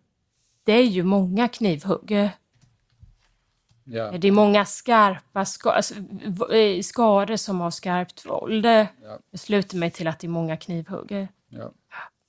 det 0.64 0.74
är 0.74 0.86
ju 0.86 1.04
många 1.04 1.48
knivhugg 1.48 2.32
Ja. 3.94 4.12
Det 4.18 4.28
är 4.28 4.32
många 4.32 4.66
skarpa 4.66 5.46
ska 5.46 5.72
alltså, 5.72 5.96
eh, 6.54 6.82
skador 6.82 7.36
som 7.36 7.62
av 7.62 7.72
skarpt 7.72 8.26
våld. 8.26 8.66
Ja. 8.66 8.88
Det 9.32 9.38
slutar 9.38 9.78
mig 9.78 9.92
till 9.92 10.08
att 10.08 10.20
det 10.20 10.28
är 10.28 10.30
många 10.30 10.58
knivhugg. 10.58 11.28
Ja. 11.50 11.72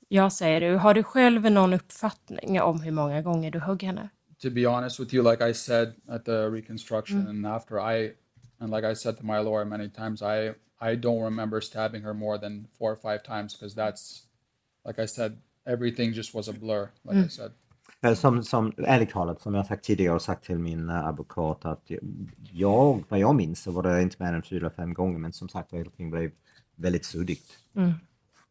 Jag 0.09 0.32
säger 0.32 0.61
du, 0.61 0.76
har 0.76 0.94
du 0.94 1.03
själv 1.03 1.50
någon 1.50 1.73
uppfattning 1.75 2.61
om 2.61 2.81
hur 2.81 2.93
många 2.93 3.23
gånger 3.23 3.50
du 3.50 3.59
högg 3.59 3.82
henne? 3.82 4.09
To 4.43 4.50
be 4.50 4.67
honest 4.67 5.00
with 5.00 5.14
you, 5.14 5.31
like 5.31 5.50
I 5.50 5.55
said 5.55 5.94
at 6.09 6.25
the 6.25 6.50
reconstruction 6.50 7.20
mm. 7.20 7.29
and 7.29 7.47
after 7.47 7.79
I, 7.79 8.12
and 8.59 8.70
like 8.73 8.93
I 8.93 8.94
said 8.94 9.17
to 9.19 9.25
my 9.25 9.38
lawyer 9.38 9.64
many 9.64 9.88
times, 9.88 10.23
I, 10.23 10.55
I 10.81 10.97
don't 10.97 11.23
remember 11.23 11.61
stabbing 11.61 12.03
her 12.03 12.14
more 12.14 12.38
than 12.38 12.67
four 12.79 12.91
or 12.93 12.97
five 12.97 13.23
times 13.23 13.55
because 13.55 13.75
that's, 13.75 14.26
like 14.85 15.03
I 15.03 15.06
said, 15.06 15.38
everything 15.64 16.12
just 16.12 16.35
was 16.35 16.49
a 16.49 16.53
blur, 16.53 16.91
like 17.05 17.17
mm. 17.17 17.25
I 17.25 17.29
said. 17.29 17.53
Eh, 18.02 18.14
som, 18.14 18.42
som, 18.44 18.73
ärligt 18.78 19.11
talat, 19.11 19.40
som 19.40 19.54
jag 19.54 19.66
sagt 19.66 19.85
tidigare 19.85 20.14
och 20.14 20.23
sagt 20.23 20.44
till 20.44 20.59
min 20.59 20.88
eh, 20.88 21.06
advokat 21.06 21.64
att 21.64 21.90
jag, 22.52 23.04
vad 23.09 23.21
jag 23.21 23.35
minns 23.35 23.62
så 23.62 23.71
var 23.71 23.82
det 23.82 24.02
inte 24.02 24.16
mer 24.18 24.32
än 24.32 24.42
fyra, 24.42 24.71
fem 24.71 24.94
gånger 24.94 25.18
men 25.18 25.32
som 25.32 25.49
sagt 25.49 25.73
allting 25.73 26.11
blev 26.11 26.30
väldigt 26.76 27.04
suddigt. 27.04 27.59
Mm. 27.76 27.92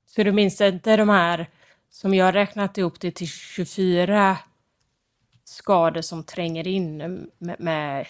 Så 0.06 0.24
du 0.24 0.32
minns 0.32 0.62
inte 0.62 0.98
de 0.98 1.10
här 1.10 1.50
som 1.90 2.14
jag 2.14 2.36
räknat 2.36 2.78
ihop 2.78 3.00
det 3.00 3.12
till 3.12 3.28
24 3.28 4.38
skador 5.44 6.02
som 6.02 6.24
tränger 6.24 6.68
in 6.68 6.98
med, 7.38 7.56
med 7.60 8.08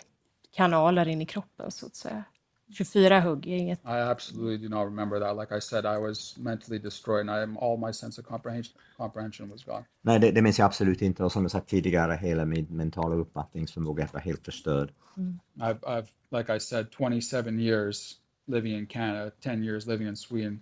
kanaler 0.55 1.07
in 1.07 1.21
i 1.21 1.25
kroppen 1.25 1.71
så 1.71 1.85
att 1.85 1.95
säga? 1.95 2.23
24 2.71 3.19
hugg 3.19 3.47
är 3.47 3.57
inget. 3.57 3.79
I 3.79 4.11
absolutely 4.11 4.67
do 4.67 4.75
not 4.75 4.85
remember 4.85 5.19
that. 5.19 5.37
Like 5.37 5.57
I 5.57 5.61
said, 5.61 5.85
I 5.85 5.97
was 5.97 6.37
mentally 6.37 6.79
destroyed 6.79 7.29
and 7.29 7.29
I, 7.29 7.59
all 7.59 7.77
my 7.77 7.93
sense 7.93 8.21
of 8.21 8.27
comprehension, 8.27 8.73
comprehension 8.97 9.49
was 9.49 9.63
gone. 9.63 9.83
Nej, 10.01 10.19
det, 10.19 10.31
det 10.31 10.41
minns 10.41 10.59
jag 10.59 10.65
absolut 10.65 11.01
inte. 11.01 11.23
Och 11.23 11.31
som 11.31 11.41
jag 11.41 11.51
sagt 11.51 11.69
tidigare, 11.69 12.13
hela 12.21 12.45
min 12.45 12.67
mentala 12.69 13.15
uppfattningsförmåga 13.15 14.07
var 14.13 14.19
helt 14.19 14.45
förstörd. 14.45 14.91
Mm. 15.17 15.39
I've, 15.59 15.79
I've, 15.79 16.07
like 16.31 16.55
I 16.55 16.59
said, 16.59 16.87
27 16.97 17.59
years 17.59 18.17
living 18.47 18.77
in 18.77 18.85
Canada, 18.85 19.31
10 19.41 19.63
years 19.63 19.87
living 19.87 20.07
in 20.07 20.15
Sweden. 20.15 20.59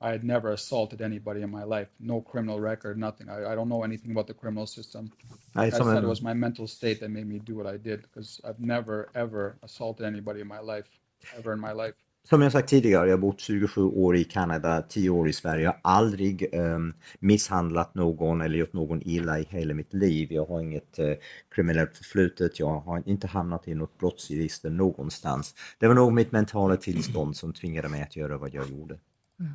I 0.00 0.10
had 0.10 0.24
never 0.24 0.52
assaulted 0.52 1.00
anybody 1.00 1.42
in 1.42 1.50
my 1.50 1.62
life. 1.64 1.88
No 2.00 2.20
criminal 2.20 2.60
record, 2.60 2.98
nothing. 2.98 3.28
I, 3.28 3.52
I 3.52 3.54
don't 3.54 3.68
know 3.68 3.84
anything 3.84 4.10
about 4.10 4.26
the 4.26 4.34
criminal 4.34 4.66
system. 4.66 5.12
I, 5.54 5.66
I 5.66 5.70
said 5.70 6.02
it 6.02 6.08
was 6.08 6.22
my 6.22 6.34
mental 6.34 6.66
state 6.66 6.98
that 7.00 7.10
made 7.10 7.28
me 7.28 7.38
do 7.38 7.54
what 7.54 7.66
I 7.66 7.76
did 7.76 8.02
because 8.02 8.40
I've 8.44 8.58
never, 8.58 9.08
ever 9.14 9.56
assaulted 9.62 10.04
anybody 10.04 10.40
in 10.40 10.48
my 10.48 10.58
life 10.58 10.88
ever 11.38 11.52
in 11.52 11.60
my 11.60 11.84
life. 11.84 11.96
Som 12.28 12.42
jag 12.42 12.52
sagt 12.52 12.68
tidigare, 12.68 13.06
jag 13.06 13.12
har 13.12 13.20
bott 13.20 13.40
27 13.40 13.82
år 13.82 14.16
i 14.16 14.24
Kanada, 14.24 14.82
10 14.82 15.10
år 15.10 15.28
i 15.28 15.32
Sverige. 15.32 15.64
Jag 15.64 15.70
har 15.70 15.80
aldrig 15.82 16.54
um, 16.54 16.94
misshandlat 17.18 17.94
någon 17.94 18.40
eller 18.40 18.58
gjort 18.58 18.72
någon 18.72 19.02
illa 19.02 19.38
i 19.38 19.46
hela 19.50 19.74
mitt 19.74 19.94
liv. 19.94 20.32
Jag 20.32 20.46
har 20.46 20.60
inget 20.60 20.98
uh, 20.98 21.14
kriminellt 21.54 21.96
förflutet, 21.96 22.58
jag 22.58 22.80
har 22.80 23.02
inte 23.06 23.26
hamnat 23.26 23.68
i 23.68 23.74
något 23.74 23.98
brottsregister 23.98 24.70
någonstans. 24.70 25.54
Det 25.78 25.88
var 25.88 25.94
nog 25.94 26.12
mitt 26.12 26.32
mentala 26.32 26.76
tillstånd 26.76 27.36
som 27.36 27.52
tvingade 27.52 27.88
mig 27.88 28.02
att 28.02 28.16
göra 28.16 28.38
vad 28.38 28.54
jag 28.54 28.70
gjorde. 28.70 28.98
Mm. 29.40 29.52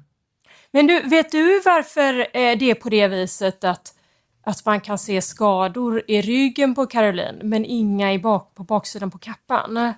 Men 0.72 0.88
du, 0.88 1.02
vet 1.02 1.32
du 1.32 1.62
varför 1.66 2.20
eh, 2.20 2.58
det 2.58 2.72
är 2.72 2.76
på 2.76 2.90
det 2.90 3.08
viset 3.08 3.64
att, 3.64 3.94
att 4.44 4.66
man 4.66 4.82
kan 4.82 4.98
se 4.98 5.22
skador 5.22 6.04
i 6.08 6.22
ryggen 6.22 6.76
på 6.76 6.86
Caroline 6.86 7.40
men 7.44 7.66
inga 7.66 8.14
i 8.14 8.20
bak, 8.20 8.56
på 8.56 8.64
baksidan 8.64 9.12
på 9.12 9.18
kappan? 9.18 9.94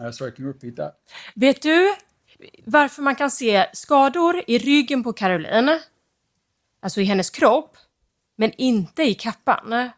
Uh, 0.00 0.10
sorry, 0.10 0.32
can 0.32 0.44
you 0.44 0.52
repeat 0.52 0.76
that? 0.76 0.94
Vet 1.34 1.62
du 1.62 1.94
varför 2.64 3.02
man 3.02 3.14
kan 3.16 3.30
se 3.30 3.66
skador 3.72 4.42
i 4.46 4.58
ryggen 4.58 5.02
på 5.02 5.12
Caroline, 5.12 5.78
alltså 6.80 7.00
i 7.00 7.04
hennes 7.04 7.30
kropp, 7.30 7.76
Men 8.38 8.52
inte 8.56 9.02
i 9.02 9.14
kappan. 9.14 9.90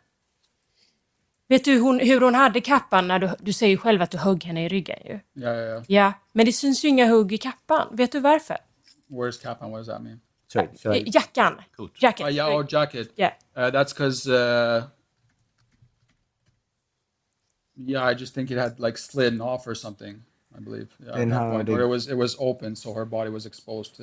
Vet 1.48 1.64
du 1.64 1.80
hon, 1.80 2.00
hur 2.00 2.20
hon 2.20 2.34
hade 2.34 2.60
kappan 2.60 3.08
när 3.08 3.18
du, 3.18 3.30
du 3.38 3.52
säger 3.52 3.70
ju 3.70 3.76
själv 3.76 4.02
att 4.02 4.10
du 4.10 4.18
högg 4.18 4.44
henne 4.44 4.64
i 4.64 4.68
ryggen 4.68 4.98
ju. 5.04 5.10
Yeah, 5.10 5.56
yeah, 5.56 5.68
yeah. 5.68 5.82
Ja, 5.86 6.12
men 6.32 6.46
det 6.46 6.52
syns 6.52 6.84
ju 6.84 6.88
inga 6.88 7.06
hugg 7.06 7.32
i 7.32 7.38
kappan. 7.38 7.88
Vet 7.96 8.12
du 8.12 8.20
varför? 8.20 8.56
Where's 9.10 9.42
Kaplan? 9.42 9.70
What 9.70 9.80
does 9.80 9.86
that 9.88 10.02
mean? 10.02 10.20
Sorry, 10.52 10.66
Eh, 10.66 10.74
sorry. 10.76 11.04
Jackan. 11.06 11.60
Coat. 11.76 11.92
Jacket. 12.02 12.26
Uh, 12.26 12.32
yeah, 12.32 12.56
oh, 12.56 12.66
jacket. 12.68 13.12
Yeah. 13.16 13.32
Uh, 13.56 13.70
that's 13.70 13.92
because, 13.94 14.30
uh, 14.30 14.82
yeah, 17.86 18.10
I 18.12 18.14
just 18.14 18.34
think 18.34 18.50
it 18.50 18.58
had 18.58 18.78
like 18.80 18.98
slidden 18.98 19.40
off 19.40 19.66
or 19.66 19.74
something. 19.74 20.22
I 20.58 20.60
believe. 20.60 20.88
Yeah, 20.98 21.16
Then 21.16 21.32
how 21.32 21.50
point. 21.52 21.66
did- 21.66 21.74
or 21.78 21.82
it 21.82 21.88
was 21.88 22.08
it 22.08 22.16
was 22.16 22.36
open, 22.38 22.76
so 22.76 22.94
her 22.94 23.04
body 23.04 23.30
was 23.30 23.46
exposed 23.46 23.96
to 23.96 24.02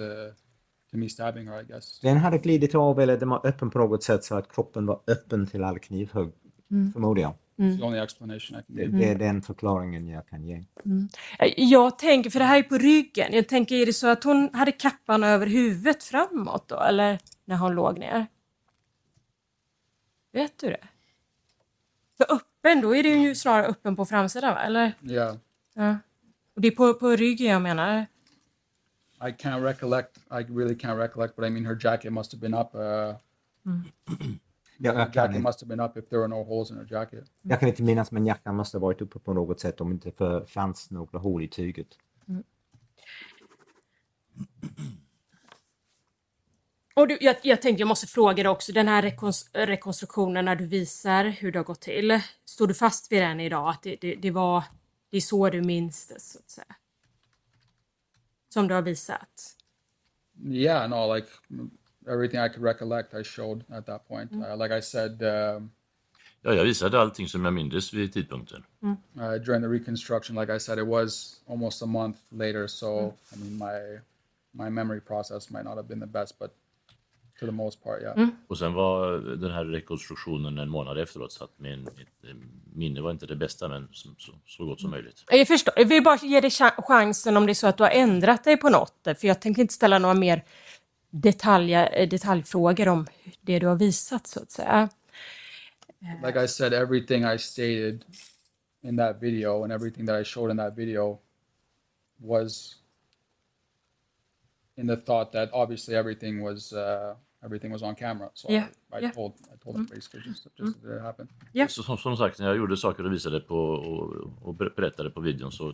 to 0.92 0.98
me 0.98 1.10
stabbing 1.10 1.48
her. 1.48 1.62
I 1.62 1.64
guess. 1.64 2.00
Den 2.00 2.18
hade 2.18 2.38
glidit 2.38 2.76
av 2.76 3.00
eller 3.00 3.18
den 3.18 3.30
var 3.30 3.48
öppen 3.48 3.70
på 3.70 3.80
något 3.80 4.04
sätt 4.04 4.24
så 4.24 4.36
att 4.36 4.52
kroppen 4.56 4.86
var 4.86 5.00
öppen 5.08 5.48
till 5.48 5.64
all 5.64 5.80
knivhugg. 5.80 6.32
Explanation 8.04 8.60
I 8.60 8.64
can 8.64 8.76
Det, 8.76 8.88
det 8.88 9.10
är 9.10 9.16
den 9.16 9.42
förklaringen 9.42 10.08
jag 10.08 10.28
kan 10.28 10.44
ge. 10.46 10.64
Eh, 11.40 11.54
Jag 11.58 12.00
tänker, 12.00 12.30
för 12.30 12.40
det 12.40 12.46
här 12.46 12.60
är 12.60 12.64
på 12.64 12.78
ryggen. 12.78 13.34
Jag 13.34 13.48
tänker, 13.48 13.76
är 13.76 13.86
det 13.86 13.94
så 13.94 14.08
att 14.08 14.24
hon 14.24 14.50
hade 14.54 14.72
kappan 14.72 15.24
över 15.24 15.48
huvudet 15.48 16.04
framåt 16.04 16.68
då? 16.70 16.76
Eller 16.80 17.20
när 17.46 17.58
hon 17.58 17.76
låg 17.76 18.00
ner? 18.00 18.28
Vet 20.34 20.58
du 20.60 20.68
det? 20.68 20.88
För 22.18 22.26
öppen, 22.34 22.82
då 22.82 22.96
är 22.96 23.04
det 23.04 23.10
ju 23.10 23.36
snarare 23.36 23.66
öppen 23.66 23.96
på 23.96 24.06
framsidan 24.06 24.54
va? 24.54 24.62
Eller? 24.62 24.94
Yeah, 25.02 25.36
Ja. 25.74 25.98
Och 26.56 26.62
det 26.62 26.68
är 26.68 26.72
på, 26.72 26.94
på 26.94 27.10
ryggen 27.10 27.48
jag 27.48 27.62
menar. 27.62 28.06
I 29.22 29.32
can't 29.32 29.64
recollect. 29.64 30.18
I 30.18 30.34
really 30.54 30.76
can't 30.76 30.98
recollect, 30.98 31.36
but 31.36 31.46
I 31.46 31.50
mean, 31.50 31.66
her 31.66 31.78
jacket 31.82 32.14
must 32.14 32.34
have 32.34 32.42
been 32.42 32.54
up. 32.54 32.76
Uh, 32.76 33.16
Jag, 34.78 34.94
her 34.94 35.00
jacket 35.14 35.36
inte- 35.36 35.40
must 35.40 35.62
have 35.62 35.68
been 35.76 35.80
up 35.86 35.98
if 35.98 36.10
there 36.10 36.20
were 36.20 36.28
no 36.28 36.44
holes 36.44 36.72
in 36.72 36.78
her 36.78 36.88
jacket. 36.92 37.24
jag 37.42 37.60
kan 37.60 37.70
inte 37.70 37.84
minnas 37.84 38.12
men 38.12 38.26
jackan 38.26 38.56
måste 38.56 38.78
ha 38.78 38.82
varit 38.82 39.02
uppe 39.02 39.20
på 39.20 39.34
något 39.34 39.60
sätt 39.60 39.82
om 39.82 39.92
inte 39.92 40.12
för 40.12 40.46
fanns 40.46 40.92
några 40.92 41.20
hål 41.20 41.44
i 41.44 41.48
tyget. 41.48 41.88
Och 46.98 47.08
du, 47.08 47.18
jag, 47.22 47.36
jag 47.42 47.62
tänkte 47.62 47.82
jag 47.82 47.88
måste 47.88 48.08
fråga 48.08 48.44
dig 48.44 48.48
också, 48.48 48.72
den 48.72 48.88
här 48.88 49.02
rekons, 49.02 49.50
rekonstruktionen 49.54 50.46
när 50.46 50.56
du 50.56 50.66
visar 50.66 51.26
hur 51.26 51.52
det 51.52 51.60
har 51.60 51.64
gått 51.64 51.82
till. 51.82 52.20
Står 52.46 52.68
du 52.68 52.74
fast 52.74 53.12
vid 53.12 53.22
den 53.22 53.40
idag? 53.40 53.70
Att 53.70 53.84
det, 53.84 53.96
det, 54.02 54.16
det 54.16 54.32
var, 54.32 54.64
det 55.10 55.18
är 55.18 55.22
så 55.22 55.50
du 55.50 55.62
minns 55.62 56.08
det 56.08 56.20
så 56.20 56.40
att 56.40 56.50
säga? 56.50 56.76
Som 58.50 58.68
du 58.68 58.74
har 58.74 58.82
visat? 58.82 59.56
Yeah, 60.46 60.90
no, 60.90 61.16
like 61.16 61.28
mm, 61.50 61.70
everything 62.08 62.40
I 62.40 62.50
could 62.50 62.64
recollect, 62.64 63.14
I 63.14 63.24
showed 63.24 63.64
at 63.70 63.86
that 63.86 64.08
point. 64.08 64.32
Uh, 64.32 64.58
like 64.58 64.78
I 64.78 64.82
said, 64.82 65.22
um, 65.22 65.72
Ja, 66.42 66.54
jag 66.54 66.64
visade 66.64 67.00
allting 67.00 67.28
som 67.28 67.46
jag 67.46 67.54
mindes 67.54 67.94
vid 67.94 68.14
tidpunkten. 68.14 68.64
uh, 68.84 69.32
during 69.46 69.62
the 69.62 69.68
reconstruction, 69.68 70.36
like 70.36 70.56
I 70.56 70.60
said, 70.60 70.80
it 70.80 70.88
was 70.88 71.42
almost 71.48 71.82
a 71.82 71.86
month 71.86 72.18
later. 72.30 72.68
So 72.68 73.14
I 73.34 73.38
mean, 73.38 73.58
my 73.58 74.00
my 74.52 74.70
memory 74.70 75.02
process 75.02 75.50
might 75.50 75.64
not 75.66 75.76
have 75.78 75.88
been 75.88 76.00
the 76.00 76.08
best, 76.08 76.40
but 76.40 76.52
for 77.40 77.46
the 77.46 77.52
most 77.52 77.84
part, 77.84 78.02
yeah. 78.02 78.28
Och 78.48 78.58
sen 78.58 78.74
var 78.74 79.18
den 79.18 79.52
här 79.52 79.66
rekonstruktionen 79.66 80.58
en 80.58 80.70
månad 80.70 80.98
efteråt 80.98 81.32
så 81.32 81.44
att 81.44 81.60
min, 81.60 81.80
mitt 81.84 82.24
eh, 82.24 82.36
minne 82.74 83.02
var 83.02 83.12
inte 83.12 83.26
det 83.26 83.36
bästa 83.36 83.68
men 83.68 83.88
så, 83.92 84.10
så, 84.18 84.32
så 84.46 84.66
gott 84.66 84.82
som 84.82 84.90
möjligt. 84.90 85.24
Jag 85.32 85.48
förstår. 85.48 85.74
Jag 85.78 85.86
vill 85.86 86.04
bara 86.04 86.18
ge 86.18 86.42
dig 86.42 86.50
cha- 86.50 86.82
chansen 86.82 87.38
om 87.38 87.46
det 87.46 87.52
är 87.52 87.54
så 87.54 87.68
att 87.68 87.78
du 87.78 87.84
har 87.84 87.92
ändrat 87.92 88.44
dig 88.44 88.58
på 88.58 88.70
något. 88.70 88.94
För 89.04 89.26
jag 89.28 89.42
tänker 89.42 89.62
inte 89.62 89.74
ställa 89.74 90.00
några 90.00 90.16
mer 90.16 90.44
detalja, 91.10 91.88
eh, 91.90 92.10
detaljfrågor 92.10 92.88
om 92.88 93.08
det 93.42 93.60
du 93.60 93.68
har 93.68 93.76
visat 93.76 94.28
så 94.28 94.40
att 94.44 94.52
säga. 94.52 94.90
Like 96.26 96.44
I 96.44 96.48
said, 96.48 96.74
everything 96.74 97.24
I 97.24 97.38
stated 97.38 98.06
in 98.84 98.98
that 98.98 99.24
video 99.24 99.64
and 99.64 99.72
everything 99.74 100.06
that 100.08 100.22
I 100.22 100.24
showed 100.24 100.52
in 100.52 100.58
that 100.58 100.78
video 100.78 101.20
was 102.18 102.76
in 104.78 104.88
the 104.88 104.96
thought 104.98 105.32
that 105.32 105.50
obviously 105.54 105.96
everything 105.96 106.44
was 106.44 106.74
uh, 106.74 107.16
everything 107.46 107.72
was 107.72 107.82
on 107.82 107.96
camera. 107.96 108.30
So 108.34 108.52
Yeah, 108.52 108.66
I, 108.94 108.98
I 108.98 109.02
yeah. 109.02 109.14
told 109.14 109.34
I 109.54 109.58
told 109.64 109.76
them 109.76 109.86
basically 109.86 110.22
just 110.28 110.48
just 110.60 110.82
that 110.82 110.96
it 110.98 111.02
happened. 111.02 111.30
Ja. 111.52 111.68
Så, 111.68 111.84
som, 111.84 111.98
som 111.98 112.18
sagt, 112.18 112.40
när 112.40 112.48
jag 112.48 112.58
gjorde 112.58 112.78
saker 112.78 113.06
och 113.06 113.14
visade 113.14 113.40
på 113.40 113.56
och, 113.58 114.32
och 114.48 114.54
ber- 114.56 114.74
berättade 114.76 115.10
på 115.10 115.22
videon 115.22 115.52
så 115.52 115.74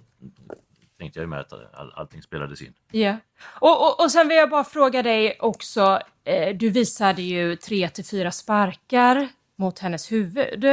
tänkte 0.97 1.19
jag 1.19 1.23
ju 1.23 1.27
med 1.29 1.39
att 1.39 1.53
all, 1.73 1.91
allting 1.95 2.21
spelades 2.21 2.61
in. 2.61 2.73
Ja. 2.91 3.17
Och, 3.43 3.81
och, 3.87 4.03
och 4.03 4.11
sen 4.11 4.27
vill 4.27 4.37
jag 4.37 4.49
bara 4.49 4.63
fråga 4.63 5.03
dig 5.03 5.37
också. 5.39 5.99
Eh, 6.23 6.57
du 6.57 6.69
visade 6.69 7.21
ju 7.21 7.55
tre 7.55 7.89
till 7.89 8.05
fyra 8.05 8.31
sparkar 8.31 9.27
mot 9.55 9.79
hennes 9.79 10.11
huvud. 10.11 10.65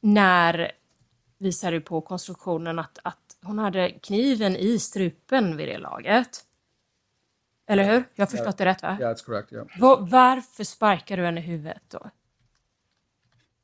När 0.00 0.72
visade 1.38 1.76
du 1.76 1.80
på 1.80 2.00
konstruktionen 2.00 2.78
att, 2.78 2.98
att 3.02 3.36
hon 3.42 3.58
hade 3.58 3.90
kniven 3.90 4.56
i 4.56 4.78
strupen 4.78 5.56
vid 5.56 5.68
det 5.68 5.78
laget? 5.78 6.45
Eller 7.66 7.84
hur? 7.84 8.04
Jag 8.14 8.26
har 8.26 8.30
förstått 8.30 8.58
det 8.58 8.64
rätt 8.64 8.82
va? 8.82 8.96
Yeah, 9.00 9.12
that's 9.14 9.24
correct. 9.26 9.52
Yeah. 9.52 9.66
Va- 9.80 10.06
varför 10.10 10.64
sparkar 10.64 11.16
du 11.16 11.22
henne 11.24 11.40
i 11.40 11.42
huvudet 11.42 11.82
då? 11.88 12.10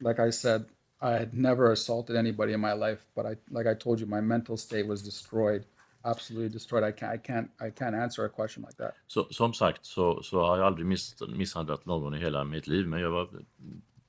Like 0.08 0.26
I 0.28 0.32
said, 0.32 0.64
I 1.02 1.12
had 1.18 1.34
never 1.34 1.72
assaulted 1.72 2.16
anybody 2.16 2.52
in 2.52 2.60
my 2.60 2.74
life, 2.74 3.02
but 3.14 3.24
I 3.26 3.36
like 3.58 3.70
I 3.72 3.74
told 3.74 4.00
you, 4.00 4.08
my 4.08 4.20
mental 4.20 4.56
state 4.58 4.84
was 4.88 5.02
destroyed, 5.02 5.64
absolutely 6.02 6.48
destroyed. 6.48 6.84
I 6.88 6.92
can't 6.92 7.14
I 7.14 7.18
can't 7.18 7.48
I 7.68 7.70
can't 7.70 7.94
answer 8.02 8.24
a 8.24 8.28
question 8.28 8.64
like 8.68 8.76
that. 8.76 8.94
Så, 9.06 9.24
som 9.30 9.52
sagt 9.54 9.84
så, 9.86 10.22
så 10.22 10.40
har 10.46 10.56
jag 10.58 10.66
aldrig 10.66 10.86
miss, 10.86 11.16
misshandlat 11.28 11.86
någon 11.86 12.14
i 12.14 12.18
hela 12.18 12.44
mitt 12.44 12.66
liv 12.66 12.86
men 12.88 13.00
jag 13.00 13.10
var 13.10 13.28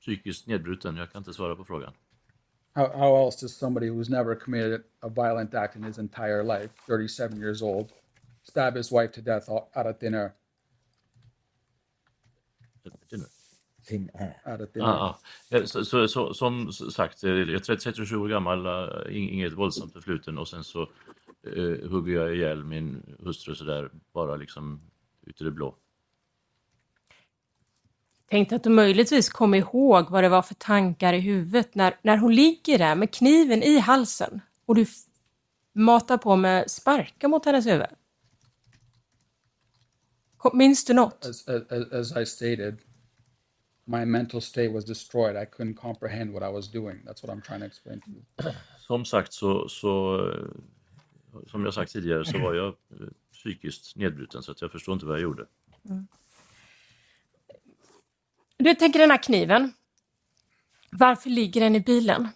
psykiskt 0.00 0.46
nedbruten. 0.46 0.96
Jag 0.96 1.12
kan 1.12 1.20
inte 1.20 1.32
svara 1.32 1.56
på 1.56 1.64
frågan. 1.64 1.92
How, 2.74 2.86
how 2.98 3.26
else 3.26 3.44
does 3.46 3.56
somebody 3.56 3.90
who's 3.90 4.10
never 4.10 4.34
committed 4.34 4.82
a 5.00 5.08
violent 5.08 5.54
act 5.54 5.76
in 5.76 5.84
his 5.84 5.98
entire 5.98 6.42
life, 6.42 6.68
37 6.86 7.36
years 7.36 7.62
old, 7.62 7.88
stab 8.44 8.76
his 8.76 8.92
wife 8.92 9.12
to 9.12 9.20
death 9.20 9.50
out 9.50 9.86
of 9.86 9.98
thin 9.98 10.14
air? 10.14 10.34
Är. 14.14 14.50
Out 14.52 14.60
of 14.60 14.72
thin 14.72 14.82
air. 14.82 14.88
Ah, 14.88 15.18
ah. 15.50 15.66
Så, 15.66 15.84
så, 15.84 16.08
så, 16.08 16.34
som 16.34 16.72
sagt, 16.72 17.24
eh, 17.24 17.30
jag 17.30 17.48
är 17.48 17.58
37 17.58 18.16
år 18.16 18.28
gammal, 18.28 18.66
eh, 18.66 19.16
inget 19.16 19.52
våldsamt 19.52 19.92
förfluten 19.92 20.38
och 20.38 20.48
sen 20.48 20.64
så 20.64 20.82
eh, 21.46 21.90
hugger 21.90 22.14
jag 22.14 22.34
ihjäl 22.36 22.64
min 22.64 23.16
hustru 23.18 23.54
sådär 23.54 23.90
bara 24.12 24.36
liksom 24.36 24.80
ut 25.26 25.40
i 25.40 25.44
det 25.44 25.50
blå. 25.50 25.76
Tänkte 28.30 28.56
att 28.56 28.64
du 28.64 28.70
möjligtvis 28.70 29.28
kom 29.28 29.54
ihåg 29.54 30.10
vad 30.10 30.24
det 30.24 30.28
var 30.28 30.42
för 30.42 30.54
tankar 30.54 31.12
i 31.12 31.20
huvudet 31.20 31.74
när, 31.74 31.96
när 32.02 32.16
hon 32.16 32.34
ligger 32.34 32.78
där 32.78 32.94
med 32.94 33.14
kniven 33.14 33.62
i 33.62 33.78
halsen 33.78 34.40
och 34.66 34.74
du 34.74 34.86
matar 35.72 36.18
på 36.18 36.36
med 36.36 36.70
sparkar 36.70 37.28
mot 37.28 37.44
hennes 37.44 37.66
huvud. 37.66 37.86
Minns 40.52 40.84
du 40.84 40.94
något? 40.94 41.26
As, 41.26 41.48
as, 41.48 41.92
as 41.92 42.16
I 42.16 42.26
stated, 42.26 42.78
my 43.86 44.04
mental 44.04 44.40
state 44.40 44.72
was 44.72 44.84
destroyed. 44.84 45.36
I 45.36 45.44
couldn't 45.46 45.74
comprehend 45.74 46.32
what 46.32 46.42
I 46.42 46.52
was 46.52 46.68
doing. 46.72 47.02
That's 47.04 47.22
what 47.22 47.36
I'm 47.36 47.42
trying 47.42 47.60
to 47.60 47.66
explain 47.66 48.00
to 48.00 48.10
you. 48.10 48.52
Som 48.86 49.04
sagt 49.04 49.32
så, 49.32 49.68
så 49.68 50.20
som 51.46 51.64
jag 51.64 51.74
sagt 51.74 51.92
tidigare 51.92 52.24
så 52.24 52.38
var 52.38 52.54
jag 52.54 52.66
eh, 52.68 53.06
psykiskt 53.32 53.96
nedbruten 53.96 54.42
så 54.42 54.52
att 54.52 54.62
jag 54.62 54.72
förstår 54.72 54.92
inte 54.92 55.06
vad 55.06 55.14
jag 55.14 55.22
gjorde. 55.22 55.46
Du 58.56 58.74
tänker 58.74 58.98
den 58.98 59.10
här 59.10 59.22
kniven. 59.22 59.72
Varför 60.90 61.30
ligger 61.30 61.60
den 61.60 61.76
i 61.76 61.80
bilen? 61.80 62.28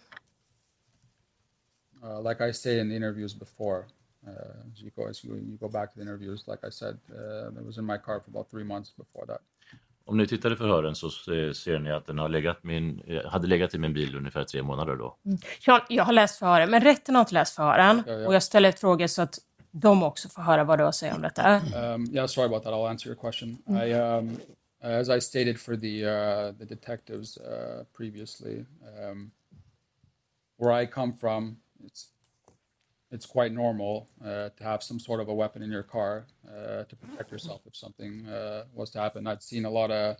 Uh, 2.03 2.29
like 2.29 2.49
I 2.49 2.53
say 2.53 2.79
in 2.79 2.89
the 2.89 2.95
interviews 2.95 3.39
before, 3.39 3.85
uh, 4.29 4.71
as 4.73 4.81
you 4.81 4.91
go 4.95 5.09
as 5.09 5.25
you, 5.25 5.35
you 5.37 5.57
go 5.57 5.69
back 5.69 5.93
to 5.93 5.99
the 5.99 6.01
interviews, 6.01 6.47
like 6.47 6.67
I 6.67 6.71
said, 6.71 6.97
uh, 7.09 7.59
it 7.61 7.65
was 7.65 7.77
in 7.77 7.85
my 7.85 7.97
car 7.97 8.19
for 8.19 8.29
about 8.29 8.49
three 8.51 8.63
months 8.63 8.95
before 8.97 9.25
that. 9.25 9.41
Om 10.05 10.17
ni 10.17 10.27
tittar 10.27 10.53
i 10.53 10.55
förhören 10.55 10.95
så 10.95 11.09
se- 11.09 11.53
ser 11.53 11.79
ni 11.79 11.91
att 11.91 12.05
den 12.05 12.17
har 12.19 12.29
legat 12.29 12.63
min, 12.63 13.01
hade 13.25 13.47
legat 13.47 13.73
i 13.75 13.77
min 13.77 13.93
bil 13.93 14.15
ungefär 14.15 14.43
tre 14.43 14.63
månader 14.63 14.95
då. 14.95 15.17
Jag, 15.65 15.81
jag 15.89 16.03
har 16.03 16.13
läst 16.13 16.39
förhören, 16.39 16.69
men 16.71 16.81
rätten 16.81 17.15
har 17.15 17.21
inte 17.21 17.33
läst 17.33 17.55
förhören. 17.55 18.03
Ja, 18.07 18.13
ja. 18.13 18.27
Och 18.27 18.33
jag 18.35 18.43
ställer 18.43 18.71
frågor 18.71 19.07
så 19.07 19.21
att 19.21 19.39
de 19.71 20.03
också 20.03 20.29
får 20.29 20.41
höra 20.41 20.63
vad 20.63 20.79
du 20.79 20.83
har 20.83 20.89
att 20.89 20.95
säga 20.95 21.15
om 21.15 21.21
detta. 21.21 21.61
Um, 21.95 22.05
yeah, 22.15 22.27
sorry 22.27 22.45
about 22.45 22.63
that. 22.63 22.73
I'll 22.73 22.89
answer 22.89 23.07
your 23.09 23.17
question. 23.21 23.57
I, 23.67 23.93
um, 23.93 24.37
as 24.81 25.09
I 25.09 25.21
stated 25.21 25.59
for 25.59 25.75
the 25.75 26.05
uh, 26.05 26.57
the 26.57 26.65
detectives 26.65 27.37
uh, 27.37 27.83
previously, 27.97 28.65
um, 29.09 29.31
where 30.57 30.83
I 30.83 30.87
come 30.87 31.13
from, 31.19 31.57
it's 31.85 32.05
it's 33.11 33.25
quite 33.25 33.51
normal 33.53 34.07
uh, 34.21 34.49
to 34.57 34.63
have 34.63 34.81
some 34.81 34.99
sort 34.99 35.21
of 35.21 35.27
a 35.29 35.33
weapon 35.33 35.61
in 35.61 35.71
your 35.71 35.83
car 35.83 36.23
uh, 36.45 36.83
to 36.89 36.95
protect 36.95 37.31
yourself 37.31 37.61
if 37.65 37.75
something 37.75 38.25
uh, 38.27 38.63
was 38.73 38.91
to 38.91 38.99
happen. 38.99 39.27
I'd 39.27 39.43
seen 39.43 39.65
a 39.65 39.69
lot 39.69 39.91
of 39.91 40.15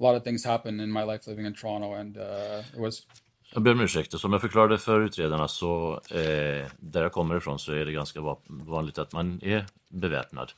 a 0.00 0.02
lot 0.02 0.16
of 0.16 0.24
things 0.24 0.44
happen 0.44 0.80
in 0.80 0.90
my 0.92 1.04
life 1.04 1.30
living 1.30 1.46
in 1.46 1.54
Toronto, 1.54 1.94
and 1.94 2.16
uh, 2.16 2.62
it 2.74 2.80
was 2.80 3.06
Jag 3.54 3.62
ber 3.62 3.72
om 3.72 3.80
ursäkt, 3.80 4.20
som 4.20 4.32
jag 4.32 4.40
förklarade 4.40 4.78
för 4.78 5.00
utredarna 5.00 5.48
så 5.48 6.00
eh, 6.10 6.66
där 6.78 7.02
jag 7.02 7.12
kommer 7.12 7.36
ifrån 7.36 7.58
så 7.58 7.72
är 7.72 7.84
det 7.84 7.92
ganska 7.92 8.20
va- 8.20 8.38
vanligt 8.46 8.98
att 8.98 9.12
man 9.12 9.40
är 9.42 9.66
beväpnad. 9.88 10.52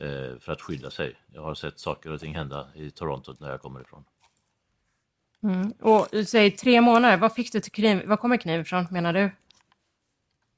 eh, 0.00 0.38
för 0.40 0.52
att 0.52 0.60
skydda 0.60 0.90
sig. 0.90 1.14
Jag 1.32 1.42
har 1.42 1.54
sett 1.54 1.78
saker 1.78 2.10
och 2.12 2.20
ting 2.20 2.34
hända 2.34 2.68
i 2.74 2.90
Toronto 2.90 3.32
där 3.32 3.50
jag 3.50 3.60
kommer 3.60 3.80
ifrån. 3.80 4.04
Mm. 5.42 5.70
Och 5.70 6.08
du 6.10 6.24
säger 6.24 6.50
tre 6.50 6.80
månader, 6.80 7.16
vad 7.16 7.34
fick 7.34 7.52
du 7.52 7.60
till 7.60 7.72
kniv? 7.72 8.06
Var 8.06 8.16
kommer 8.16 8.36
kniven 8.36 8.60
ifrån 8.60 8.86
menar 8.90 9.12
du? 9.12 9.30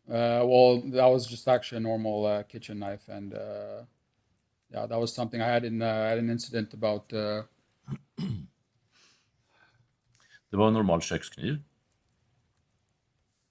Uh, 0.08 0.42
well, 0.46 0.80
that 0.80 1.06
was 1.06 1.26
just 1.26 1.46
actually 1.48 1.76
a 1.78 1.80
normal 1.80 2.24
uh, 2.26 2.42
kitchen 2.42 2.78
knife, 2.78 3.08
and 3.08 3.34
uh, 3.34 3.82
yeah, 4.72 4.86
that 4.86 4.98
was 4.98 5.14
something 5.14 5.42
I 5.42 5.46
had 5.46 5.64
in. 5.64 5.82
Uh, 5.82 5.86
I 5.86 6.08
had 6.08 6.18
an 6.18 6.30
incident 6.30 6.74
about. 6.74 7.12
Uh, 7.12 7.42
Det 10.50 10.56
var 10.56 10.68
en 10.68 10.74
normal 10.74 11.00
kökskniv. 11.00 11.62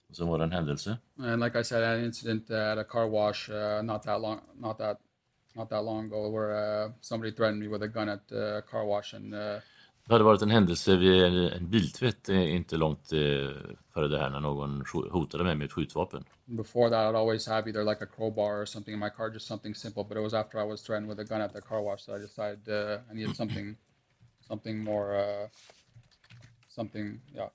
Och 0.10 0.16
sen 0.16 0.28
var 0.28 0.38
det 0.38 0.44
en 0.44 0.52
händelse. 0.52 0.98
and 1.18 1.40
like 1.44 1.60
I 1.60 1.64
said, 1.64 1.84
I 1.84 1.88
had 1.88 2.00
an 2.00 2.06
incident 2.06 2.50
uh, 2.50 2.72
at 2.72 2.78
a 2.78 2.84
car 2.84 3.08
wash 3.08 3.50
uh, 3.50 3.82
not 3.84 4.04
that 4.04 4.22
long, 4.22 4.40
not 4.60 4.78
that, 4.78 4.98
not 5.56 5.70
that 5.70 5.84
long 5.84 6.06
ago, 6.06 6.30
where 6.30 6.52
uh, 6.56 6.92
somebody 7.02 7.32
threatened 7.32 7.60
me 7.60 7.68
with 7.68 7.84
a 7.84 7.88
gun 7.88 8.10
at 8.10 8.22
uh, 8.32 8.58
a 8.58 8.62
car 8.62 8.86
wash, 8.86 9.14
and 9.14 9.34
uh, 9.34 9.60
Det 10.08 10.14
hade 10.14 10.24
varit 10.24 10.42
en 10.42 10.50
händelse 10.50 10.96
vid 10.96 11.24
en, 11.24 11.70
biltvätt 11.70 12.30
eh, 12.30 12.56
inte 12.56 12.78
långt 12.78 13.14
eh, 13.14 13.20
före 13.94 14.08
det 14.08 14.20
här 14.20 14.30
när 14.30 14.40
någon 14.40 14.84
hotade 15.12 15.44
mig 15.44 15.56
med 15.56 15.66
ett 15.66 15.72
skjutvapen. 15.72 16.24
before 16.48 16.90
that, 16.90 17.14
I'd 17.14 17.16
always 17.16 17.48
have 17.48 17.68
either 17.68 17.84
like 17.84 18.02
a 18.02 18.06
crowbar 18.06 18.62
or 18.62 18.66
something 18.66 18.94
in 18.94 19.00
my 19.00 19.10
car, 19.10 19.30
just 19.30 19.48
something 19.48 19.76
simple. 19.76 20.04
But 20.04 20.18
it 20.18 20.22
was 20.24 20.34
after 20.34 20.60
I 20.60 20.64
was 20.64 20.82
threatened 20.82 21.10
with 21.10 21.20
a 21.20 21.24
gun 21.24 21.42
at 21.42 21.54
the 21.54 21.62
car 21.62 21.82
wash 21.82 22.06
that 22.06 22.16
I 22.16 22.20
decided 22.20 22.70
uh, 22.70 23.00
I 23.12 23.14
needed 23.14 23.36
something, 23.42 23.76
something 24.48 24.84
more, 24.84 25.16
uh, 25.16 25.48
something, 26.70 27.22
yeah, 27.36 27.50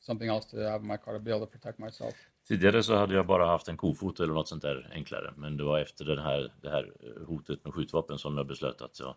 something 0.00 0.28
else 0.28 0.46
to 0.50 0.56
have 0.56 0.80
in 0.82 0.86
my 0.86 0.96
car 0.96 1.14
to 1.14 1.20
be 1.20 1.30
able 1.30 1.46
to 1.46 1.52
protect 1.52 1.78
myself. 1.78 2.14
Tidigare 2.48 2.82
så 2.82 2.96
hade 2.96 3.14
jag 3.14 3.26
bara 3.26 3.46
haft 3.46 3.68
en 3.68 3.76
kofot 3.76 4.20
eller 4.20 4.34
något 4.34 4.48
sånt 4.48 4.62
där 4.62 4.90
enklare. 4.92 5.34
Men 5.36 5.56
det 5.56 5.64
var 5.64 5.78
efter 5.78 6.04
den 6.04 6.18
här, 6.18 6.52
det 6.62 6.70
här 6.70 6.92
eh, 7.00 7.26
hotet 7.26 7.64
med 7.64 7.74
skjutvapen 7.74 8.18
som 8.18 8.36
jag 8.36 8.46
beslöt 8.46 8.82
att 8.82 9.00
jag 9.00 9.16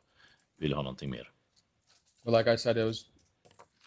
ville 0.57 0.75
ha 0.75 0.83
någonting 0.83 1.09
mer. 1.09 1.31
But 2.23 2.33
like 2.33 2.53
I 2.53 2.57
said, 2.57 2.77
it 2.77 2.85
was 2.85 3.05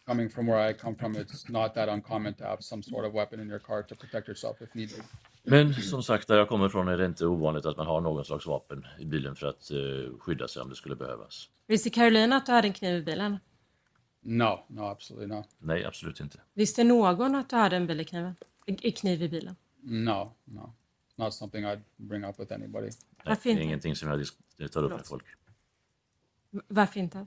coming 0.07 0.31
from 0.31 0.47
where 0.47 0.71
I 0.71 0.75
come 0.75 0.97
from. 0.97 1.17
It's 1.17 1.49
not 1.53 1.75
that 1.75 1.89
uncommon 1.89 2.35
to 2.35 2.45
have 2.45 2.63
some 2.63 2.83
sort 2.83 3.07
of 3.07 3.13
weapon 3.15 3.41
in 3.41 3.49
your 3.51 3.59
car 3.61 3.83
to 3.83 3.95
protect 3.95 4.29
yourself 4.29 4.63
if 4.63 4.75
needed. 4.75 5.03
Men 5.47 5.75
som 5.75 6.03
sagt, 6.03 6.29
där 6.29 6.37
jag 6.39 6.49
kommer 6.49 6.67
ifrån 6.67 6.89
är 6.89 6.97
det 6.99 7.07
inte 7.07 7.27
ovanligt 7.27 7.67
att 7.67 7.77
man 7.77 7.87
har 7.87 8.01
någon 8.01 8.25
slags 8.25 8.47
vapen 8.47 8.87
i 8.99 9.05
bilen 9.05 9.37
för 9.37 9.47
att 9.47 9.71
eh, 9.71 10.19
skydda 10.21 10.49
sig 10.49 10.63
om 10.63 10.69
det 10.69 10.77
skulle 10.77 10.97
behövas. 10.97 11.49
Visste 11.67 11.91
Carolina 11.91 12.37
att 12.37 12.47
du 12.47 12.53
hade 12.53 12.69
en 12.69 12.73
kniv 12.75 12.95
i 12.97 13.03
bilen? 13.03 13.39
No, 14.21 14.65
no, 14.69 14.81
absolutely 14.81 15.35
not. 15.37 15.47
Nej, 15.59 15.85
absolut 15.85 16.21
inte. 16.21 16.41
Visste 16.55 16.85
någon 16.85 17.35
att 17.35 17.51
du 17.51 17.57
hade 17.57 17.77
en 17.77 17.87
bilkniv, 17.87 18.33
i- 18.67 18.93
kniv 18.93 19.23
i 19.23 19.29
bilen? 19.29 19.57
No, 19.83 20.33
no, 20.45 20.75
not 21.17 21.35
something 21.35 21.65
I'd 21.65 21.81
bring 21.97 22.25
up 22.25 22.41
with 22.41 22.53
anybody. 22.53 22.87
Nej, 22.87 22.93
Varför 23.25 23.43
det 23.45 23.49
är 23.49 23.53
inte? 23.53 23.63
ingenting 23.65 23.97
som 23.97 24.25
jag 24.57 24.73
tar 24.73 24.83
upp 24.83 24.91
med 24.91 25.07
folk. 25.07 25.25
Varför 26.51 27.01
inte? 27.01 27.27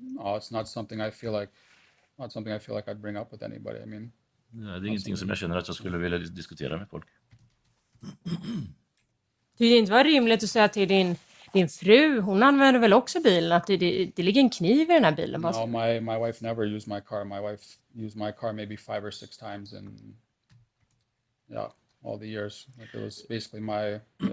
No, 0.00 0.36
it's 0.36 0.52
not 0.52 0.68
something 0.68 1.00
I 1.00 1.10
feel 1.10 1.32
like, 1.40 1.52
not 2.18 2.32
something 2.32 2.56
I 2.56 2.58
feel 2.58 2.76
like 2.76 2.90
I'd 2.90 3.00
bring 3.00 3.16
up 3.16 3.32
with 3.32 3.44
anybody. 3.44 3.78
I 3.82 3.86
mean, 3.86 4.12
Nej, 4.50 4.80
det 4.80 4.86
är 4.86 4.88
ingenting 4.88 5.16
som 5.16 5.28
jag 5.28 5.38
känner 5.38 5.56
att 5.56 5.68
jag 5.68 5.76
skulle 5.76 5.98
vilja 5.98 6.18
dis- 6.18 6.30
diskutera 6.30 6.76
med 6.76 6.88
folk. 6.88 7.06
Det 9.58 9.64
är 9.64 9.78
inte 9.78 9.92
vara 9.92 10.02
rimligt 10.04 10.42
att 10.42 10.50
säga 10.50 10.68
till 10.68 10.88
din, 10.88 11.16
din 11.52 11.68
fru, 11.68 12.20
hon 12.20 12.42
använder 12.42 12.80
väl 12.80 12.92
också 12.92 13.20
bilen, 13.22 13.52
att 13.52 13.66
det, 13.66 13.76
det, 13.76 14.10
det 14.16 14.22
ligger 14.22 14.40
en 14.40 14.50
kniv 14.50 14.90
i 14.90 14.94
den 14.94 15.04
här 15.04 15.12
bilen? 15.16 15.40
No, 15.40 15.66
my 15.66 16.00
my 16.00 16.26
wife 16.26 16.44
never 16.46 16.66
used 16.66 16.88
my 16.94 17.00
car. 17.00 17.24
My 17.24 17.50
wife 17.50 17.64
used 17.94 18.16
my 18.16 18.32
car 18.32 18.52
maybe 18.52 18.76
five 18.76 19.00
or 19.06 19.10
six 19.10 19.38
times 19.38 19.72
in, 19.72 20.16
yeah, 21.50 21.70
all 22.04 22.18
the 22.18 22.26
years. 22.26 22.66
Like 22.78 22.98
it 22.98 23.04
was 23.04 23.28
basically 23.28 23.60
my, 23.60 23.72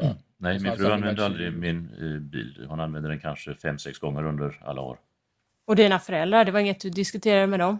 yeah. 0.02 0.16
Nej, 0.38 0.60
min 0.60 0.78
fru 0.78 0.92
använde 0.92 1.26
aldrig 1.26 1.54
min 1.54 1.90
eh, 2.00 2.20
bil. 2.20 2.66
Hon 2.70 2.80
använde 2.80 3.10
den 3.10 3.20
kanske 3.20 3.56
fem, 3.56 3.80
sex 3.80 4.00
gånger 4.00 4.24
under 4.24 4.62
alla 4.66 4.82
år. 4.82 5.00
Och 5.66 5.76
dina 5.76 6.00
föräldrar, 6.00 6.46
det 6.46 6.52
var 6.52 6.60
inget 6.60 6.80
du 6.80 6.90
diskuterade 6.90 7.48
med 7.48 7.60
dem? 7.60 7.80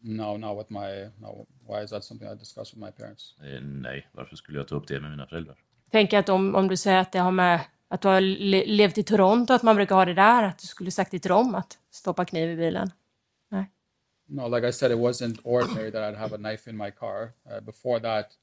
No, 0.00 0.36
not 0.36 0.58
with 0.58 0.72
my, 0.72 1.10
no. 1.18 1.46
Why 1.68 1.84
is 1.84 1.90
that 1.90 2.04
something 2.04 2.32
I 2.32 2.34
discuss 2.34 2.74
with 2.74 2.84
my 2.84 2.92
parents? 2.92 3.34
Eh, 3.40 3.60
nej, 3.62 4.08
varför 4.12 4.36
skulle 4.36 4.58
jag 4.58 4.68
ta 4.68 4.74
upp 4.76 4.88
det 4.88 5.00
med 5.00 5.10
mina 5.10 5.26
föräldrar? 5.26 5.56
Tänk 5.90 6.12
att 6.12 6.28
om, 6.28 6.54
om 6.54 6.68
du 6.68 6.76
säger 6.76 6.98
att 6.98 7.12
det 7.12 7.18
har 7.18 7.30
med 7.30 7.60
att 7.88 8.00
du 8.00 8.08
har 8.08 8.20
le, 8.20 8.64
levt 8.66 8.98
i 8.98 9.02
Toronto, 9.02 9.52
att 9.52 9.62
man 9.62 9.76
brukar 9.76 9.94
ha 9.94 10.04
det 10.04 10.14
där, 10.14 10.42
att 10.42 10.58
du 10.58 10.66
skulle 10.66 10.90
sagt 10.90 11.10
till 11.10 11.20
dem 11.20 11.54
att 11.54 11.78
stoppa 11.90 12.24
kniv 12.24 12.50
i 12.50 12.56
bilen. 12.56 12.90
No, 14.28 14.48
like 14.48 14.64
I 14.64 14.72
said, 14.72 14.90
it 14.90 14.98
wasn't 14.98 15.38
ordinary 15.44 15.90
that 15.90 16.02
I'd 16.02 16.16
have 16.16 16.32
a 16.32 16.38
knife 16.38 16.66
in 16.70 16.76
my 16.76 16.90
car. 16.90 17.32
Uh, 17.48 17.60
before 17.60 18.00
that, 18.00 18.36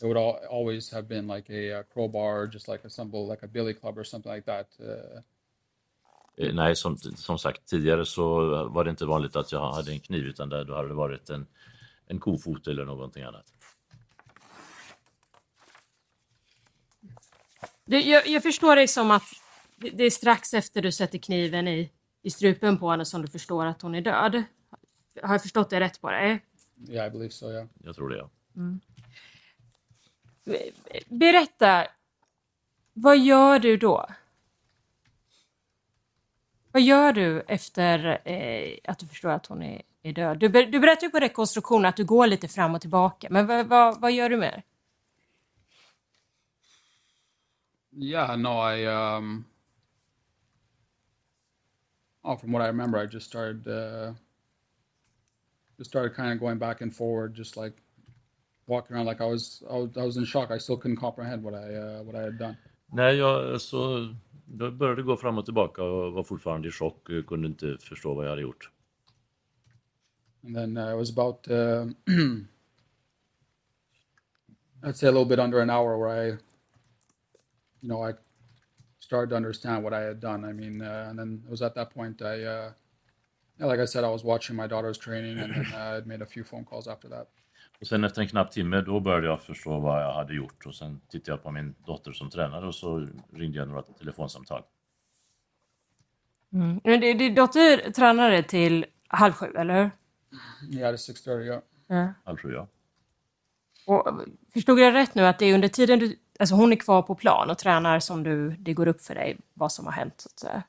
it 0.00 0.04
would 0.04 0.16
al- 0.16 0.40
always 0.50 0.92
have 0.92 1.08
been 1.08 1.26
like 1.26 1.48
a, 1.50 1.78
uh 1.78 1.82
crowbar, 1.84 2.46
just 2.46 2.68
like 2.68 2.84
a 2.84 2.90
symbol, 2.90 3.26
like 3.26 3.42
a 3.42 3.48
billy 3.48 3.72
club 3.72 3.98
or 3.98 4.04
something 4.04 4.30
like 4.30 4.44
that. 4.44 4.66
Uh, 4.78 5.20
nej, 6.36 6.76
som, 6.76 6.96
som 6.96 7.38
sagt, 7.38 7.66
tidigare 7.66 8.06
så 8.06 8.24
var 8.68 8.84
det 8.84 8.90
inte 8.90 9.06
vanligt 9.06 9.36
att 9.36 9.52
jag 9.52 9.72
hade 9.72 9.92
en 9.92 10.00
kniv 10.00 10.24
utan 10.24 10.48
där, 10.48 10.64
då 10.64 10.74
hade 10.74 10.88
det 10.88 10.94
varit 10.94 11.30
en, 11.30 11.46
en 12.06 12.20
kofot 12.20 12.66
eller 12.66 12.84
någonting 12.84 13.22
annat. 13.22 13.44
Du, 17.84 18.00
jag, 18.00 18.26
jag 18.28 18.42
förstår 18.42 18.76
dig 18.76 18.88
som 18.88 19.10
att 19.10 19.22
det, 19.76 20.04
är 20.04 20.10
strax 20.10 20.54
efter 20.54 20.82
du 20.82 20.92
sätter 20.92 21.18
kniven 21.18 21.68
i, 21.68 21.90
i 22.22 22.30
strupen 22.30 22.78
på 22.78 22.90
henne 22.90 23.04
som 23.04 23.22
du 23.22 23.28
förstår 23.28 23.66
att 23.66 23.82
hon 23.82 23.94
är 23.94 24.00
död. 24.00 24.42
Har 25.22 25.34
jag 25.34 25.42
förstått 25.42 25.70
det 25.70 25.80
rätt 25.80 26.00
på 26.00 26.10
dig? 26.10 26.40
yeah, 26.88 27.06
I 27.06 27.10
believe 27.10 27.30
so. 27.30 27.50
Yeah. 27.50 27.66
Jag 27.84 27.94
tror 27.96 28.08
det, 28.08 28.16
ja. 28.16 28.30
Berätta, 31.08 31.86
vad 32.92 33.18
gör 33.18 33.58
du 33.58 33.76
då? 33.76 34.06
Vad 36.72 36.82
gör 36.82 37.12
du 37.12 37.40
efter 37.40 38.20
eh, 38.24 38.78
att 38.84 38.98
du 38.98 39.06
förstår 39.06 39.30
att 39.30 39.46
hon 39.46 39.62
är, 39.62 39.82
är 40.02 40.12
död? 40.12 40.38
Du, 40.38 40.48
ber, 40.48 40.66
du 40.66 40.80
berättar 40.80 41.06
ju 41.06 41.10
på 41.10 41.18
rekonstruktionen 41.18 41.84
att 41.84 41.96
du 41.96 42.04
går 42.04 42.26
lite 42.26 42.48
fram 42.48 42.74
och 42.74 42.80
tillbaka, 42.80 43.26
men 43.30 43.46
vad, 43.46 43.66
vad, 43.66 44.00
vad 44.00 44.12
gör 44.12 44.28
du 44.28 44.36
mer? 44.36 44.62
Yeah, 47.94 48.36
no, 48.38 48.48
I 48.48 48.86
um 48.86 49.44
oh 52.22 52.36
from 52.38 52.52
what 52.52 52.62
I 52.62 52.66
remember 52.68 52.98
I 52.98 53.06
just 53.06 53.26
started 53.26 53.66
uh 53.66 54.14
just 55.78 55.90
started 55.90 56.16
kind 56.16 56.32
of 56.32 56.40
going 56.40 56.58
back 56.58 56.80
and 56.80 56.96
forward 56.96 57.36
just 57.36 57.56
like 57.56 57.76
walking 58.66 58.96
around 58.96 59.06
like 59.06 59.20
I 59.20 59.26
was 59.26 59.62
I 59.70 59.76
was, 59.76 59.96
I 59.96 60.04
was 60.06 60.16
in 60.16 60.24
shock. 60.24 60.50
I 60.50 60.58
still 60.58 60.78
couldn't 60.78 60.96
comprehend 60.96 61.42
what 61.42 61.54
I 61.54 61.74
uh, 61.74 62.02
what 62.02 62.14
I 62.14 62.22
had 62.22 62.38
done. 62.38 62.56
Nej, 62.86 63.16
jag, 63.16 63.60
så, 63.60 64.14
jag 64.58 64.76
började 64.76 65.02
gå 65.02 65.16
fram 65.16 65.38
och 65.38 65.44
tillbaka 65.44 65.82
och 65.82 66.12
var 66.12 66.22
fortfarande 66.22 66.68
i 66.68 66.70
chock. 66.70 67.08
och 67.10 67.26
Kunde 67.26 67.48
inte 67.48 67.78
förstå 67.80 68.14
vad 68.14 68.24
jag 68.24 68.30
hade 68.30 68.42
gjort. 68.42 68.70
And 70.44 70.56
then 70.56 70.76
uh, 70.76 70.92
it 70.92 70.96
was 70.96 71.10
about 71.10 71.48
uh, 71.48 71.86
I'd 74.82 74.96
say 74.96 75.06
a 75.08 75.12
little 75.12 75.24
bit 75.24 75.38
under 75.38 75.60
an 75.60 75.70
hour 75.70 75.96
where 75.96 76.08
I 76.08 76.26
you 77.80 77.88
know 77.88 78.02
I 78.02 78.14
started 78.98 79.30
to 79.30 79.36
understand 79.36 79.84
what 79.84 79.92
I 79.92 80.00
had 80.00 80.20
done. 80.20 80.44
I 80.44 80.52
mean, 80.52 80.82
uh, 80.82 81.06
and 81.08 81.18
then 81.18 81.42
it 81.46 81.50
was 81.50 81.62
at 81.62 81.74
that 81.74 81.94
point 81.94 82.22
I 82.22 82.42
uh 82.42 82.72
like 83.60 83.80
I 83.80 83.84
said 83.84 84.04
I 84.04 84.08
was 84.08 84.24
watching 84.24 84.56
my 84.56 84.66
daughter's 84.66 84.98
training 84.98 85.38
and 85.38 85.54
then 85.54 85.72
uh, 85.74 85.96
I'd 85.96 86.06
made 86.06 86.22
a 86.22 86.26
few 86.26 86.44
phone 86.44 86.64
calls 86.64 86.88
after 86.88 87.08
that. 87.08 87.28
Och 87.80 87.86
sen 87.86 88.04
efter 88.04 88.22
en 88.22 88.28
knapp 88.28 88.50
timme 88.50 88.80
då 88.80 89.00
började 89.00 89.26
jag 89.26 89.42
förstå 89.42 89.78
vad 89.80 90.02
jag 90.02 90.12
hade 90.14 90.34
gjort 90.34 90.66
och 90.66 90.74
sen 90.74 91.00
tittade 91.08 91.32
jag 91.32 91.42
på 91.42 91.50
min 91.50 91.74
dotter 91.86 92.12
som 92.12 92.30
tränare 92.30 92.66
och 92.66 92.74
så 92.74 93.08
ringde 93.32 93.58
jag 93.58 93.68
några 93.68 93.82
telefonsamtal. 93.82 94.62
Mm. 96.52 96.80
Men 96.84 97.00
det- 97.00 97.12
Din 97.14 97.34
dotter 97.34 97.90
tränade 97.90 98.42
till 98.42 98.86
halv 99.08 99.32
sju, 99.32 99.46
eller 99.56 99.74
hur? 99.82 99.90
Yeah, 100.78 100.94
it's 100.94 100.96
6:30. 100.96 101.42
Yeah. 101.44 101.62
Ja. 101.86 102.12
Halv 102.24 102.36
sju, 102.36 102.52
ja. 102.52 102.66
Och, 103.86 104.20
förstod 104.52 104.80
jag 104.80 104.94
rätt 104.94 105.14
nu 105.14 105.26
att 105.26 105.38
det 105.38 105.46
är 105.46 105.54
under 105.54 105.68
tiden 105.68 105.98
du... 105.98 106.18
Alltså 106.38 106.54
hon 106.54 106.72
är 106.72 106.76
kvar 106.76 107.02
på 107.02 107.14
plan 107.14 107.50
och 107.50 107.58
tränar 107.58 108.00
som 108.00 108.22
du, 108.22 108.50
det 108.50 108.72
går 108.74 108.88
upp 108.88 109.00
för 109.00 109.14
dig 109.14 109.38
vad 109.54 109.72
som 109.72 109.84
har 109.86 109.92
hänt, 109.92 110.14
så 110.20 110.28
att 110.28 110.38
säga. 110.38 110.62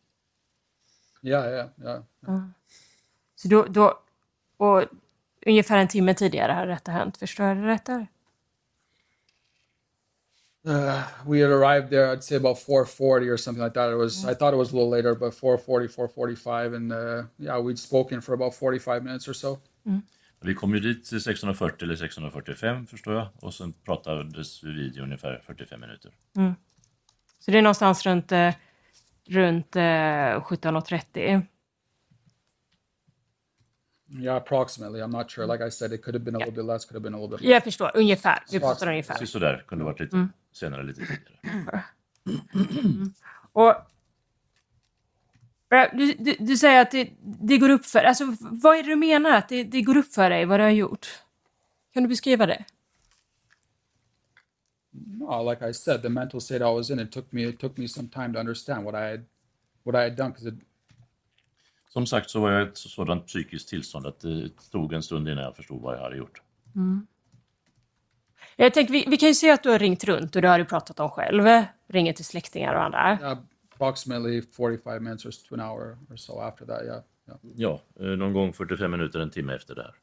Yeah, 1.22 1.50
yeah, 1.54 1.70
yeah. 1.82 2.04
Så 3.36 3.48
då, 3.48 3.66
då, 3.66 4.00
och 4.58 4.84
ungefär 5.46 5.78
en 5.78 5.88
timme 5.88 6.14
tidigare 6.14 6.52
har 6.52 6.68
detta 6.68 6.92
hänt. 6.92 7.18
Förstår 7.18 7.46
jag 7.46 7.58
det 7.58 7.68
rätt 7.68 7.86
där? 7.86 8.08
Uh, 10.68 11.02
we 11.26 11.42
had 11.42 11.52
arrived 11.52 11.90
there, 11.90 12.16
I'd 12.16 12.24
say 12.24 12.38
about 12.38 12.58
4:40 12.58 13.34
or 13.34 13.38
something 13.38 13.64
like 13.64 13.74
that. 13.74 13.92
It 13.92 13.98
was 13.98 14.24
I 14.24 14.34
thought 14.36 14.54
it 14.54 14.58
was 14.58 14.72
a 14.72 14.76
little 14.76 14.90
later, 14.90 15.16
but 15.16 15.34
4:40, 15.34 15.88
4:45, 15.88 16.76
and 16.76 16.92
uh, 16.92 17.26
yeah, 17.38 17.66
we'd 17.66 17.80
spoken 17.80 18.22
for 18.22 18.34
about 18.34 18.56
45 18.56 19.04
minutes 19.04 19.28
or 19.28 19.34
so. 19.34 19.60
Vi 20.44 20.56
kom 20.56 20.74
ju 20.74 20.80
dit 20.80 21.24
640 21.24 21.84
eller 21.84 21.96
645 21.96 22.88
förstår 22.88 23.14
jag 23.14 23.28
och 23.42 23.54
sen 23.54 23.74
pratades 23.86 24.64
vi 24.64 24.74
vid 24.74 24.98
i 24.98 25.00
ungefär 25.00 25.42
45 25.46 25.80
minuter. 25.82 26.12
Så 27.40 27.52
det 27.52 27.58
är 27.58 27.62
någonstans 27.62 28.06
runt, 28.06 28.32
eh, 28.32 28.54
runt 29.28 29.76
eh, 29.76 29.82
17.30. 29.82 31.46
Yeah, 34.20 34.38
approximately. 34.38 35.02
I'm 35.02 35.12
not 35.12 35.32
sure. 35.32 35.48
Like 35.48 35.62
I 35.62 35.70
said, 35.72 35.94
it 35.94 36.04
could 36.04 36.16
have 36.16 36.24
been 36.24 36.36
a 36.36 36.40
little 36.40 36.54
bit 36.54 36.66
less, 36.66 36.86
could 36.86 36.96
have 36.96 37.04
been 37.04 37.14
a 37.14 37.22
little 37.22 37.38
bit. 37.38 37.48
Jag 37.48 37.64
förstår, 37.64 37.92
ungefär. 37.94 38.44
Vi 38.52 38.60
pratar 38.60 38.88
ungefär. 38.88 39.16
Så 39.16 39.28
sådär, 39.28 39.64
kunde 39.68 39.86
varit 39.86 40.00
lite 40.00 40.28
senare, 40.54 40.84
lite 40.84 41.02
tidigare. 41.02 41.84
Och 43.54 43.70
eh, 45.74 45.90
du, 45.94 46.14
du, 46.14 46.36
du 46.40 46.58
säger 46.58 46.82
att 46.82 46.92
det, 46.92 47.10
det 47.22 47.58
går 47.58 47.70
upp 47.70 47.86
för 47.86 48.00
Alltså, 48.00 48.36
vad 48.40 48.78
är 48.78 48.84
det 48.84 48.90
du 48.90 48.96
menar 48.96 49.32
att 49.32 49.50
det, 49.50 49.64
det 49.64 49.82
går 49.82 49.98
upp 49.98 50.14
för 50.14 50.30
dig 50.30 50.46
vad 50.46 50.60
du 50.60 50.64
har 50.64 50.72
gjort? 50.72 51.08
Kan 51.94 52.04
du 52.04 52.10
beskriva 52.10 52.46
det? 52.46 52.66
No, 54.94 55.42
like 55.44 55.70
I 55.70 55.74
said, 55.74 56.02
the 56.02 56.10
mental 56.10 56.42
state 56.42 56.62
I 56.62 56.74
was 56.74 56.90
in, 56.90 57.00
it 57.00 57.12
took 57.12 57.32
me 57.34 57.44
it 57.44 57.60
took 57.60 57.78
me 57.78 57.88
some 57.88 58.10
time 58.10 58.34
to 58.34 58.40
understand 58.40 58.86
what 58.86 58.96
I 58.96 59.10
had 59.12 59.26
what 59.84 59.96
I 59.96 60.04
had 60.04 60.16
done 60.16 60.32
because 60.32 60.52
Som 61.94 62.06
sagt 62.06 62.30
så 62.30 62.40
var 62.40 62.52
jag 62.52 62.68
i 62.68 62.70
ett 62.70 62.78
sådant 62.78 63.28
psykiskt 63.28 63.70
tillstånd 63.70 64.06
att 64.08 64.20
det 64.20 64.50
tog 64.72 64.94
en 64.94 65.04
stund 65.04 65.30
innan 65.30 65.44
jag 65.44 65.56
förstod 65.56 65.82
vad 65.82 65.96
jag 65.96 66.02
hade 66.02 66.18
gjort. 66.18 66.42
Jag 68.56 68.74
tänker, 68.74 68.94
vi, 68.94 69.06
vi 69.08 69.18
kan 69.18 69.28
ju 69.28 69.36
se 69.36 69.52
att 69.52 69.64
du 69.64 69.70
har 69.70 69.80
ringt 69.80 70.04
runt 70.04 70.36
och 70.36 70.42
det 70.42 70.48
har 70.48 70.60
du 70.60 70.66
pratat 70.66 71.00
om 71.00 71.10
själv. 71.10 71.44
Ringer 71.88 72.14
till 72.14 72.26
släktingar 72.26 72.74
och 72.74 72.84
andra. 72.84 73.32
uh, 73.32 73.38
approximately 73.74 74.42
45 74.42 75.04
minutes 75.04 75.26
or 75.26 75.32
to 75.32 75.56
an 75.56 75.60
hour 75.62 75.98
or 76.10 76.16
so 76.16 76.40
after 76.40 76.66
that, 76.66 76.84
yeah. 76.86 77.02
yeah. 77.28 77.40
Ja, 77.56 77.82
eh, 78.00 78.06
någon 78.06 78.34
gång 78.34 78.54
45 78.54 78.92
minuter, 78.92 79.20
en 79.20 79.32
timme 79.32 79.56
efter 79.56 79.76
det 79.76 79.82
här. 79.82 79.94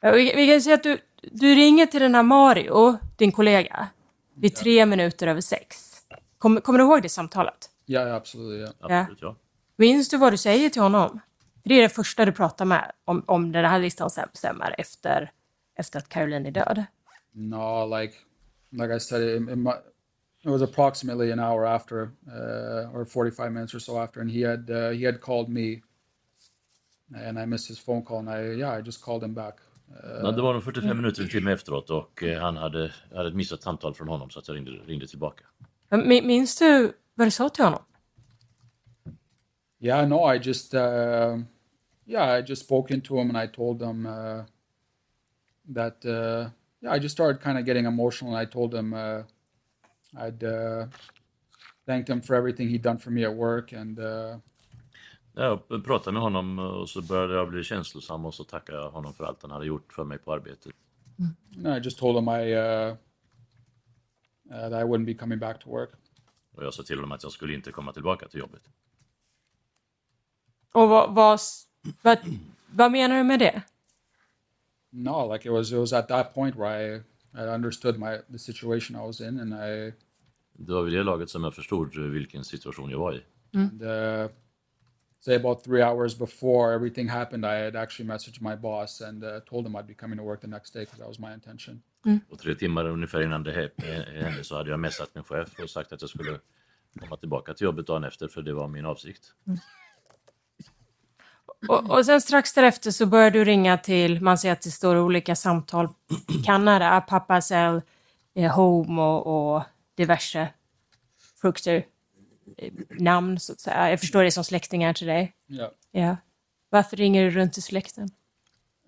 Ja, 0.00 0.12
Vi, 0.12 0.32
vi 0.36 0.46
kan 0.46 0.60
se 0.60 0.72
att 0.72 0.82
du, 0.82 0.98
du 1.22 1.54
ringer 1.54 1.86
till 1.86 2.00
den 2.00 2.14
här 2.14 2.22
Mario, 2.22 2.98
din 3.16 3.32
kollega, 3.32 3.88
vid 4.34 4.54
tre 4.54 4.86
minuter 4.86 5.26
över 5.26 5.40
sex. 5.40 5.96
Kommer, 6.38 6.60
kommer 6.60 6.78
du 6.78 6.84
ihåg 6.84 7.02
det 7.02 7.08
samtalet? 7.08 7.70
Yeah, 7.86 8.16
absolutely, 8.16 8.58
yeah. 8.58 8.72
Absolut, 8.80 9.22
ja. 9.22 9.36
Minns 9.82 10.08
du 10.08 10.16
vad 10.16 10.32
du 10.32 10.36
säger 10.36 10.70
till 10.70 10.82
honom? 10.82 11.20
Det 11.64 11.74
är 11.74 11.82
det 11.82 11.88
första 11.88 12.24
du 12.24 12.32
pratar 12.32 12.64
med 12.64 12.92
om, 13.04 13.24
om 13.26 13.52
den 13.52 13.64
här 13.64 13.80
listan 13.80 14.10
stämmer 14.32 14.74
efter, 14.78 15.30
efter 15.78 15.98
att 15.98 16.08
Caroline 16.08 16.46
är 16.46 16.50
död. 16.50 16.84
No, 17.32 17.96
like 18.00 18.14
like 18.70 18.96
I 18.96 19.00
said, 19.00 19.22
it, 19.22 19.48
it, 19.48 19.58
it 20.44 20.50
was 20.50 20.62
approximately 20.62 21.32
an 21.32 21.40
hour 21.40 21.66
after, 21.66 21.96
uh, 21.98 22.96
or 22.96 23.04
45 23.04 23.52
minutes 23.52 23.74
or 23.74 23.78
so 23.78 23.98
after, 23.98 24.20
and 24.20 24.30
he 24.30 24.48
had 24.50 24.70
uh, 24.70 24.98
he 24.98 25.06
had 25.06 25.20
called 25.20 25.48
me, 25.48 25.80
and 27.26 27.38
I 27.38 27.46
missed 27.46 27.68
his 27.68 27.84
phone 27.84 28.02
call, 28.02 28.18
and 28.18 28.30
I 28.30 28.58
yeah, 28.58 28.78
I 28.78 28.82
just 28.82 29.04
called 29.04 29.22
him 29.22 29.34
back. 29.34 29.54
Uh, 29.90 30.20
Ja, 30.22 30.30
det 30.30 30.42
var 30.42 30.54
nog 30.54 30.64
45 30.64 30.96
minuter, 30.96 31.22
en 31.22 31.28
timme 31.28 31.52
efteråt 31.52 31.90
och 31.90 32.22
eh, 32.22 32.40
han 32.40 32.56
hade, 32.56 32.92
hade 33.14 33.28
ett 33.28 33.34
missat 33.34 33.62
samtal 33.62 33.94
från 33.94 34.08
honom 34.08 34.30
så 34.30 34.38
att 34.38 34.48
jag 34.48 34.56
ringde, 34.56 34.70
ringde 34.70 35.06
tillbaka. 35.06 35.44
Minns 36.22 36.58
du 36.58 36.92
vad 37.14 37.26
du 37.26 37.30
sa 37.30 37.48
till 37.48 37.64
honom? 37.64 37.82
Yeah, 39.82 40.04
no, 40.04 40.22
I 40.22 40.38
just 40.38 40.74
uh, 40.76 41.38
yeah, 42.06 42.38
I 42.38 42.40
just 42.40 42.62
spoke 42.62 42.92
into 42.94 43.18
him 43.18 43.28
and 43.30 43.36
I 43.36 43.48
told 43.48 43.82
him 43.82 44.06
uh, 44.06 44.44
that 45.74 46.04
uh, 46.04 46.50
yeah, 46.80 46.92
I 46.92 47.00
just 47.00 47.16
started 47.16 47.42
kind 47.42 47.58
of 47.58 47.66
getting 47.66 47.86
emotional 47.86 48.30
and 48.30 48.48
I 48.48 48.50
told 48.50 48.72
him 48.74 48.94
uh, 48.94 49.22
I'd 50.16 50.44
uh, 50.44 50.86
thanked 51.84 52.08
him 52.08 52.22
for 52.22 52.36
everything 52.36 52.68
he'd 52.68 52.82
done 52.82 52.98
for 52.98 53.10
me 53.10 53.24
at 53.24 53.34
work 53.34 53.72
and 53.72 53.98
uh, 53.98 54.38
Jag 55.34 55.84
pratade 55.84 56.12
med 56.12 56.22
honom 56.22 56.58
och 56.58 56.88
så 56.88 57.02
började 57.02 57.34
jag 57.34 57.48
bli 57.48 57.64
känslosam 57.64 58.24
och 58.26 58.34
så 58.34 58.44
tackade 58.44 58.78
jag 58.78 58.90
honom 58.90 59.14
för 59.14 59.24
allt 59.24 59.42
han 59.42 59.50
hade 59.50 59.66
gjort 59.66 59.92
för 59.92 60.04
mig 60.04 60.18
på 60.18 60.32
arbetet. 60.32 60.72
and 61.56 61.66
I 61.66 61.80
just 61.84 61.98
told 61.98 62.16
him 62.16 62.28
I 62.28 62.54
uh, 62.54 62.96
uh, 64.50 64.70
that 64.70 64.72
I 64.72 64.84
wouldn't 64.84 65.06
be 65.06 65.14
coming 65.14 65.38
back 65.38 65.60
to 65.60 65.70
work. 65.70 65.90
Och 66.54 66.64
jag 66.64 66.74
sa 66.74 66.82
till 66.82 66.96
honom 66.96 67.12
att 67.12 67.22
jag 67.22 67.32
skulle 67.32 67.54
inte 67.54 67.72
komma 67.72 67.92
tillbaka 67.92 68.28
till 68.28 68.40
jobbet. 68.40 68.62
Och 70.72 70.88
vad, 70.88 71.14
vad, 71.14 71.40
vad, 72.02 72.18
vad 72.70 72.92
menar 72.92 73.16
du 73.16 73.22
med 73.24 73.38
det? 73.38 73.62
No, 74.90 75.32
like 75.32 75.48
it 75.48 75.52
was 75.52 75.72
it 75.72 75.78
was 75.78 75.92
at 75.92 76.08
that 76.08 76.34
point 76.34 76.56
where 76.56 76.96
I 76.96 77.02
I 77.34 77.54
understood 77.54 77.98
my 77.98 78.18
the 78.32 78.38
situation 78.38 78.96
I 78.96 79.06
was 79.06 79.20
in 79.20 79.40
and 79.40 79.54
I 79.54 79.92
Det 80.52 80.72
var 80.72 80.82
vid 80.82 80.92
det 80.94 81.02
laget 81.02 81.30
som 81.30 81.44
jag 81.44 81.54
förstod 81.54 81.96
vilken 81.98 82.44
situation 82.44 82.90
jag 82.90 82.98
var 82.98 83.12
i. 83.14 83.22
And, 83.54 83.82
uh, 83.82 84.30
say 85.20 85.34
about 85.36 85.64
three 85.64 85.82
hours 85.82 86.18
before 86.18 86.74
everything 86.74 87.08
happened, 87.08 87.44
I 87.44 87.64
had 87.64 87.76
actually 87.76 88.08
messaged 88.08 88.42
my 88.42 88.56
boss 88.56 89.00
and 89.02 89.24
uh, 89.24 89.38
told 89.40 89.66
him 89.66 89.76
I'd 89.76 89.86
be 89.86 89.94
coming 89.94 90.18
to 90.18 90.24
work 90.24 90.40
the 90.40 90.46
next 90.46 90.74
day 90.74 90.82
because 90.84 90.98
that 90.98 91.08
was 91.08 91.18
my 91.18 91.32
intention. 91.34 91.82
Och 92.28 92.38
tre 92.38 92.54
timmar 92.54 92.84
ungefär 92.88 93.20
innan 93.22 93.42
det 93.42 93.52
hä- 93.52 94.22
hände 94.22 94.44
så 94.44 94.56
hade 94.56 94.70
jag 94.70 94.80
messat 94.80 95.14
min 95.14 95.24
chef 95.24 95.48
och 95.62 95.70
sagt 95.70 95.92
att 95.92 96.00
jag 96.00 96.10
skulle 96.10 96.38
komma 97.00 97.16
tillbaka 97.16 97.54
till 97.54 97.64
jobbet 97.64 97.86
dagen 97.86 98.04
efter 98.04 98.28
för 98.28 98.42
det 98.42 98.52
var 98.52 98.68
min 98.68 98.84
avsikt. 98.86 99.32
Och, 101.68 101.90
och 101.90 102.06
sen 102.06 102.20
strax 102.20 102.52
därefter 102.52 102.90
så 102.90 103.06
börjar 103.06 103.30
du 103.30 103.44
ringa 103.44 103.78
till, 103.78 104.20
man 104.20 104.38
ser 104.38 104.52
att 104.52 104.62
det 104.62 104.70
står 104.70 104.96
olika 104.96 105.36
samtal 105.36 105.88
i 106.28 106.42
Kanada, 106.44 107.00
Pappa 107.00 107.40
Cell, 107.40 107.82
eh, 108.34 108.56
Home 108.56 109.02
och, 109.02 109.54
och 109.54 109.62
diverse 109.94 110.48
frukter, 111.40 111.86
eh, 112.56 112.72
namn 112.90 113.40
så 113.40 113.52
att 113.52 113.60
säga. 113.60 113.90
Jag 113.90 114.00
förstår 114.00 114.22
det 114.22 114.30
som 114.30 114.44
släktingar 114.44 114.92
till 114.92 115.06
dig. 115.06 115.32
Yeah. 115.48 115.70
Ja. 115.90 116.16
Varför 116.70 116.96
ringer 116.96 117.24
du 117.24 117.30
runt 117.30 117.52
till 117.52 117.62
släkten? 117.62 118.10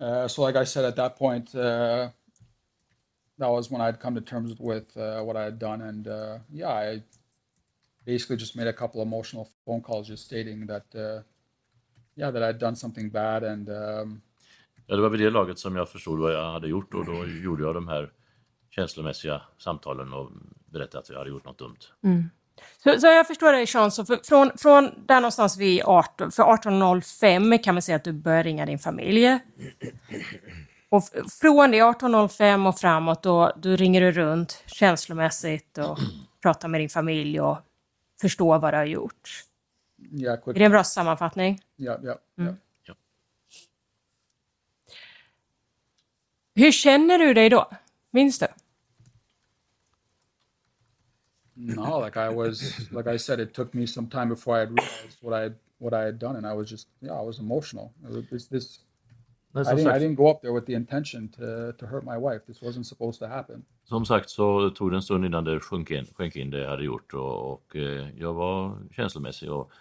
Uh, 0.01 0.27
so, 0.27 0.47
like 0.47 0.61
I 0.61 0.65
said, 0.65 0.85
at 0.85 0.95
that 0.95 1.17
point, 1.17 1.55
uh, 1.55 2.09
that 3.39 3.49
was 3.49 3.71
when 3.71 3.81
I'd 3.81 3.99
come 3.99 4.21
to 4.21 4.25
terms 4.25 4.59
with 4.59 4.97
uh, 4.97 5.23
what 5.23 5.37
I 5.37 5.43
had 5.43 5.53
done, 5.53 5.81
and 5.81 6.07
uh, 6.07 6.39
yeah, 6.51 6.93
I 6.93 7.01
basically 8.05 8.37
just 8.37 8.55
made 8.55 8.67
a 8.67 8.73
couple 8.73 9.01
emotional 9.01 9.47
phone 9.65 9.81
calls, 9.81 10.07
just 10.07 10.25
stating 10.25 10.67
that, 10.67 10.83
uh, 10.95 11.21
yeah, 12.15 12.33
that 12.33 12.41
I'd 12.41 12.59
done 12.59 12.75
something 12.75 13.11
bad, 13.11 13.43
and 13.43 13.69
um, 13.69 14.21
Ja, 14.87 14.95
det 14.95 15.01
var 15.01 15.09
vid 15.09 15.19
det 15.19 15.29
laget 15.29 15.59
som 15.59 15.75
jag 15.75 15.89
förstod 15.89 16.19
vad 16.19 16.33
jag 16.33 16.51
hade 16.51 16.67
gjort 16.67 16.93
och 16.93 17.05
då 17.05 17.25
gjorde 17.27 17.63
jag 17.63 17.75
de 17.75 17.87
här 17.87 18.11
känslomässiga 18.69 19.41
samtalen 19.57 20.13
och 20.13 20.31
berättade 20.65 20.99
att 20.99 21.09
jag 21.09 21.17
hade 21.17 21.29
gjort 21.29 21.45
något 21.45 21.59
dumt. 21.59 21.77
Så, 22.83 22.99
så 22.99 23.07
jag 23.07 23.27
förstår 23.27 23.51
dig 23.51 23.67
Sean, 23.67 23.91
så 23.91 24.05
för, 24.05 24.19
från, 24.23 24.51
från 24.57 25.05
där 25.07 25.15
någonstans 25.15 25.57
vid 25.57 25.81
18, 25.85 26.31
för 26.31 26.43
18.05 26.43 27.63
kan 27.63 27.75
man 27.75 27.81
säga 27.81 27.95
att 27.95 28.03
du 28.03 28.13
börjar 28.13 28.43
ringa 28.43 28.65
din 28.65 28.79
familj. 28.79 29.39
Och 30.89 31.03
från 31.41 31.71
det 31.71 31.77
18.05 31.77 32.67
och 32.67 32.79
framåt 32.79 33.23
då, 33.23 33.51
då 33.57 33.69
ringer 33.69 34.01
du 34.01 34.11
runt 34.11 34.63
känslomässigt 34.65 35.77
och 35.77 35.97
pratar 36.41 36.67
med 36.67 36.81
din 36.81 36.89
familj 36.89 37.41
och 37.41 37.57
förstår 38.21 38.59
vad 38.59 38.73
du 38.73 38.77
har 38.77 38.85
gjort. 38.85 39.29
Quick, 40.43 40.55
Är 40.55 40.59
det 40.59 40.65
en 40.65 40.71
bra 40.71 40.83
sammanfattning? 40.83 41.59
yeah, 41.77 42.03
yeah, 42.03 42.17
yeah. 42.39 42.55
Hur 46.55 46.71
känner 46.71 47.17
du 47.17 47.33
dig 47.33 47.49
då? 47.49 47.69
Minns 48.11 48.39
du? 48.39 48.47
No, 51.53 52.05
like 52.05 52.17
I 52.17 52.35
was, 52.35 52.79
like 52.91 53.15
I 53.15 53.17
said, 53.19 53.39
it 53.39 53.53
took 53.53 53.73
me 53.73 53.87
some 53.87 54.09
time 54.09 54.29
before 54.29 54.57
I 54.57 54.59
had 54.59 54.69
realized 54.69 55.17
what 55.21 55.33
I 55.33 55.53
what 55.77 55.93
I 55.93 56.05
had 56.05 56.19
done, 56.19 56.37
and 56.37 56.45
I 56.45 56.53
was 56.53 56.71
just, 56.71 56.87
yeah, 57.01 57.21
I 57.21 57.25
was 57.25 57.39
emotional. 57.39 57.91
It 58.03 58.15
was, 58.15 58.25
this, 58.29 58.47
this 58.47 58.79
Nej, 59.53 59.61
I 59.61 59.75
didn't, 59.75 59.79
I 59.79 59.83
sagt, 59.83 59.99
didn't 59.99 60.15
go 60.15 60.29
up 60.31 60.41
there 60.41 60.53
with 60.53 60.65
the 60.65 60.73
intention 60.73 61.29
to 61.29 61.73
to 61.73 61.85
hurt 61.85 62.03
my 62.03 62.17
wife. 62.17 62.41
This 62.47 62.61
wasn't 62.61 62.85
supposed 62.85 63.19
to 63.19 63.27
happen. 63.27 63.63
som 63.85 64.05
sagt 64.05 64.29
så 64.29 64.69
tog 64.69 64.91
det 64.91 64.97
en 64.97 65.01
stund 65.01 65.25
innan 65.25 65.43
det 65.43 65.59
sjönk 65.59 65.91
in, 65.91 66.05
sjönk 66.05 66.35
in 66.35 66.49
det 66.49 66.59
jag 66.59 66.69
hade 66.69 66.83
gjort 66.83 67.13
och, 67.13 67.51
och 67.51 67.75
eh, 67.75 68.19
jag 68.19 68.33
var 68.33 68.77
känslomässig 68.91 69.51
och 69.51 69.71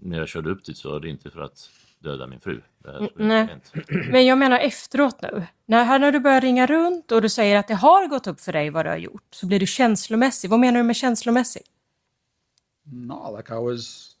när 0.00 0.18
jag 0.18 0.28
körde 0.28 0.50
upp 0.50 0.64
dit 0.64 0.76
så 0.76 0.92
var 0.92 1.00
det 1.00 1.08
inte 1.08 1.30
för 1.30 1.40
att 1.40 1.70
döda 1.98 2.26
min 2.26 2.40
fru. 2.40 2.60
Skulle 2.80 3.10
nej. 3.16 3.56
Men 4.10 4.26
jag 4.26 4.38
menar 4.38 4.58
efteråt 4.58 5.22
nu. 5.22 5.46
När, 5.66 5.84
här 5.84 5.98
när 5.98 6.12
du 6.12 6.20
börjar 6.20 6.40
ringa 6.40 6.66
runt 6.66 7.12
och 7.12 7.22
du 7.22 7.28
säger 7.28 7.56
att 7.56 7.68
det 7.68 7.74
har 7.74 8.06
gått 8.06 8.26
upp 8.26 8.40
för 8.40 8.52
dig 8.52 8.70
vad 8.70 8.86
du 8.86 8.90
har 8.90 8.96
gjort, 8.96 9.26
så 9.30 9.46
blir 9.46 9.60
du 9.60 9.66
känslomässig. 9.66 10.50
Vad 10.50 10.60
menar 10.60 10.78
du 10.78 10.84
med 10.84 10.96
känslomässig? 10.96 11.62
No, 12.84 13.36
like 13.36 13.54
I 13.54 13.58
was, 13.58 14.16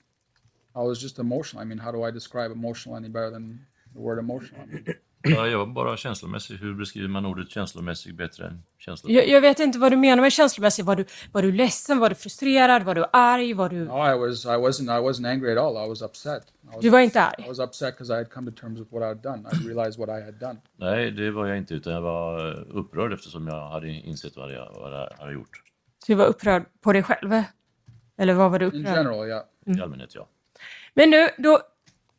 I 0.74 0.88
was 0.88 1.02
just 1.02 1.18
emotional. 1.18 1.62
I 1.62 1.66
mean, 1.66 1.78
how 1.78 1.92
do 1.92 2.08
I 2.08 2.10
describe 2.10 2.52
emotional 2.52 2.96
any 2.96 3.08
better 3.08 3.30
than 3.30 3.66
the 3.92 4.00
word 4.00 4.18
emotional? 4.18 4.60
I 4.64 4.66
mean, 4.66 4.84
Ja, 5.24 5.46
jag 5.46 5.58
var 5.58 5.66
bara 5.66 5.96
känslomässig. 5.96 6.54
Hur 6.56 6.74
beskriver 6.74 7.08
man 7.08 7.26
ordet 7.26 7.50
känslomässig 7.50 8.14
bättre 8.14 8.46
än 8.46 8.62
känslomässig? 8.78 9.18
Jag, 9.18 9.28
jag 9.28 9.40
vet 9.40 9.60
inte 9.60 9.78
vad 9.78 9.92
du 9.92 9.96
menar 9.96 10.22
med 10.22 10.32
känslomässig. 10.32 10.84
Var 10.84 10.96
du, 10.96 11.04
var 11.32 11.42
du 11.42 11.52
ledsen? 11.52 11.98
Var 11.98 12.08
du 12.08 12.14
frustrerad? 12.14 12.82
Var 12.82 12.94
du 12.94 13.04
arg? 13.12 13.54
Var 13.54 13.68
du... 13.68 13.84
no, 13.84 14.14
I 14.14 14.18
was, 14.18 14.44
I 14.44 14.48
wasn't, 14.48 14.98
I 15.00 15.02
wasn't 15.02 15.28
angry 15.30 15.52
at 15.52 15.58
all. 15.58 15.86
I 15.86 15.88
was 15.88 16.02
upset. 16.02 16.42
I 16.62 16.66
was, 16.66 16.80
Du 16.82 16.90
var 16.90 17.00
inte 17.00 17.18
I 17.18 17.22
arg? 17.22 17.48
was 17.48 17.58
upset 17.58 17.94
because 17.94 18.12
I 18.14 18.16
had 18.16 18.30
come 18.30 18.50
to 18.52 18.60
terms 18.60 18.80
with 18.80 18.92
what 18.92 19.02
I 19.02 19.06
had 19.06 19.22
done. 19.22 19.48
I 19.52 19.68
realized 19.68 19.98
what 20.06 20.08
I 20.08 20.24
had 20.24 20.34
done. 20.34 20.56
Nej, 20.76 21.10
det 21.10 21.30
var 21.30 21.46
jag 21.46 21.58
inte 21.58 21.74
utan 21.74 21.92
jag 21.92 22.00
var 22.00 22.54
upprörd 22.78 23.12
eftersom 23.12 23.48
jag 23.48 23.68
hade 23.70 23.88
insett 23.88 24.36
vad 24.36 24.52
jag, 24.52 24.72
vad 24.74 24.92
jag 24.92 25.08
hade 25.18 25.32
gjort. 25.32 25.62
Så 26.06 26.12
du 26.12 26.14
var 26.14 26.26
upprörd 26.26 26.64
på 26.80 26.92
dig 26.92 27.02
själv? 27.02 27.42
Eller 28.18 28.34
vad 28.34 28.50
var 28.50 28.58
du 28.58 28.64
In 28.66 28.70
upprörd? 28.72 28.96
general, 28.96 29.28
yeah. 29.28 29.42
I 29.66 29.80
allmänhet 29.80 30.14
ja. 30.14 30.28
Men 30.94 31.10
nu, 31.10 31.28
då, 31.38 31.60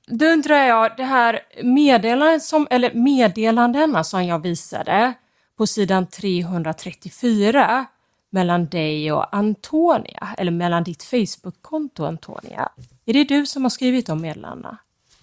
då 0.07 0.25
undrar 0.25 0.67
jag, 0.67 0.97
det 0.97 1.03
här 1.03 1.39
meddelandet 1.63 2.43
som, 2.43 2.67
eller 2.69 2.93
meddelandena 2.93 4.03
som 4.03 4.25
jag 4.25 4.39
visade 4.39 5.13
på 5.57 5.67
sidan 5.67 6.07
334 6.07 7.85
mellan 8.29 8.65
dig 8.65 9.11
och 9.11 9.35
Antonia, 9.35 10.35
eller 10.37 10.51
mellan 10.51 10.83
ditt 10.83 11.03
Facebook-konto 11.03 12.05
Antonia. 12.05 12.69
Är 13.05 13.13
det 13.13 13.23
du 13.23 13.45
som 13.45 13.63
har 13.63 13.69
skrivit 13.69 14.05
de 14.05 14.21
meddelandena? 14.21 14.77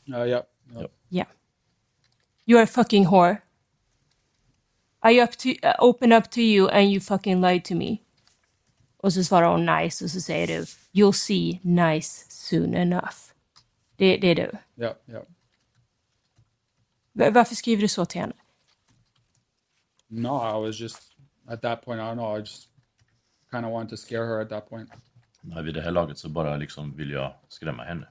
Uh, 0.09 0.14
yeah. 0.14 0.42
yeah. 0.73 0.87
Yeah. 1.09 1.29
You're 2.47 2.62
a 2.62 2.66
fucking 2.66 3.07
whore. 3.07 3.37
I 5.05 5.21
up 5.21 5.31
to, 5.38 5.49
uh, 5.49 5.75
open 5.79 6.12
up 6.12 6.31
to 6.31 6.40
you 6.40 6.68
and 6.68 6.90
you 6.90 7.01
fucking 7.01 7.40
lied 7.40 7.64
to 7.64 7.75
me. 7.75 7.97
Och 8.97 9.12
så 9.12 9.25
svarar 9.25 9.51
hon 9.51 9.66
nice 9.66 10.05
och 10.05 10.11
så 10.11 10.21
säger 10.21 10.47
du 10.47 10.64
You'll 10.92 11.12
see 11.12 11.61
nice 11.62 12.25
soon 12.29 12.75
enough. 12.75 13.32
Det, 14.03 14.17
det 14.17 14.29
är 14.29 14.35
du. 14.35 14.51
Yeah. 14.85 14.97
Va- 17.12 17.31
Varför 17.31 17.55
skriver 17.55 17.83
du 17.83 17.88
så 17.88 18.05
till 18.05 18.21
henne? 18.21 18.33
No, 20.09 20.29
I 20.29 20.67
was 20.67 20.81
just 20.81 21.17
at 21.49 21.62
that 21.62 21.85
point. 21.85 21.99
I 22.01 22.03
don't 22.05 22.15
know. 22.15 22.37
I 22.37 22.41
just 22.41 22.69
kind 23.51 23.65
of 23.67 23.73
wanted 23.73 23.91
to 23.91 23.97
scare 23.97 24.27
her 24.27 24.41
at 24.41 24.49
that 24.49 24.69
point. 24.71 24.91
Nej, 25.41 25.62
vid 25.62 25.75
det 25.75 25.81
här 25.81 25.91
laget 25.91 26.19
så 26.19 26.29
bara 26.29 26.57
liksom 26.57 26.97
vill 26.97 27.11
jag 27.11 27.35
skrämma 27.49 27.83
henne. 27.85 28.09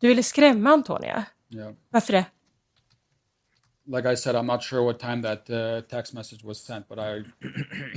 Du 0.00 0.08
ville 0.08 0.22
skrämma 0.22 0.70
Antonia? 0.70 1.24
Yeah. 1.48 1.72
Varför 1.90 2.12
det? 2.12 2.26
Like 3.86 4.12
I 4.12 4.16
said, 4.16 4.34
I'm 4.36 4.46
not 4.46 4.62
sure 4.62 4.82
what 4.82 4.98
time 5.00 5.22
that 5.22 5.50
uh, 5.50 5.80
text 5.88 6.14
message 6.14 6.44
was 6.44 6.64
sent, 6.64 6.88
but 6.88 6.98
I, 6.98 7.24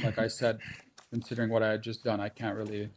like 0.05 0.25
I 0.25 0.29
said, 0.29 0.59
considering 1.09 1.51
what 1.51 1.63
I 1.63 1.67
had 1.67 1.83
just 1.85 2.03
done, 2.03 2.25
I 2.27 2.29
can't 2.29 2.57
really 2.57 2.89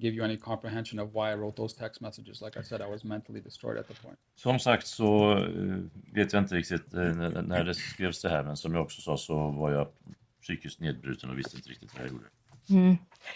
give 0.00 0.16
you 0.16 0.24
any 0.24 0.36
comprehension 0.36 1.00
of 1.00 1.10
why 1.14 1.32
I 1.32 1.34
wrote 1.36 1.56
those 1.56 1.76
text 1.78 2.00
messages. 2.00 2.40
Like 2.42 2.60
I 2.60 2.62
said, 2.62 2.80
I 2.80 2.90
was 2.90 3.04
mentally 3.04 3.40
destroyed 3.40 3.78
at 3.78 3.88
the 3.88 3.94
point. 3.94 4.18
Som 4.36 4.58
sagt 4.58 4.86
så 4.86 5.32
eh, 5.38 5.44
vet 6.14 6.32
jag 6.32 6.42
inte 6.42 6.54
riktigt 6.54 6.94
eh, 6.94 7.00
när 7.42 7.64
det 7.64 7.74
skrevs 7.74 8.22
det 8.22 8.28
här, 8.28 8.42
men 8.42 8.56
som 8.56 8.74
jag 8.74 8.82
också 8.82 9.00
sa 9.00 9.16
så 9.16 9.34
var 9.50 9.70
jag 9.70 9.88
psykiskt 10.42 10.80
nedbruten 10.80 11.30
och 11.30 11.38
visste 11.38 11.56
inte 11.56 11.68
riktigt 11.70 11.94
vad 11.94 12.04
jag 12.06 12.12
gjorde. 12.12 12.24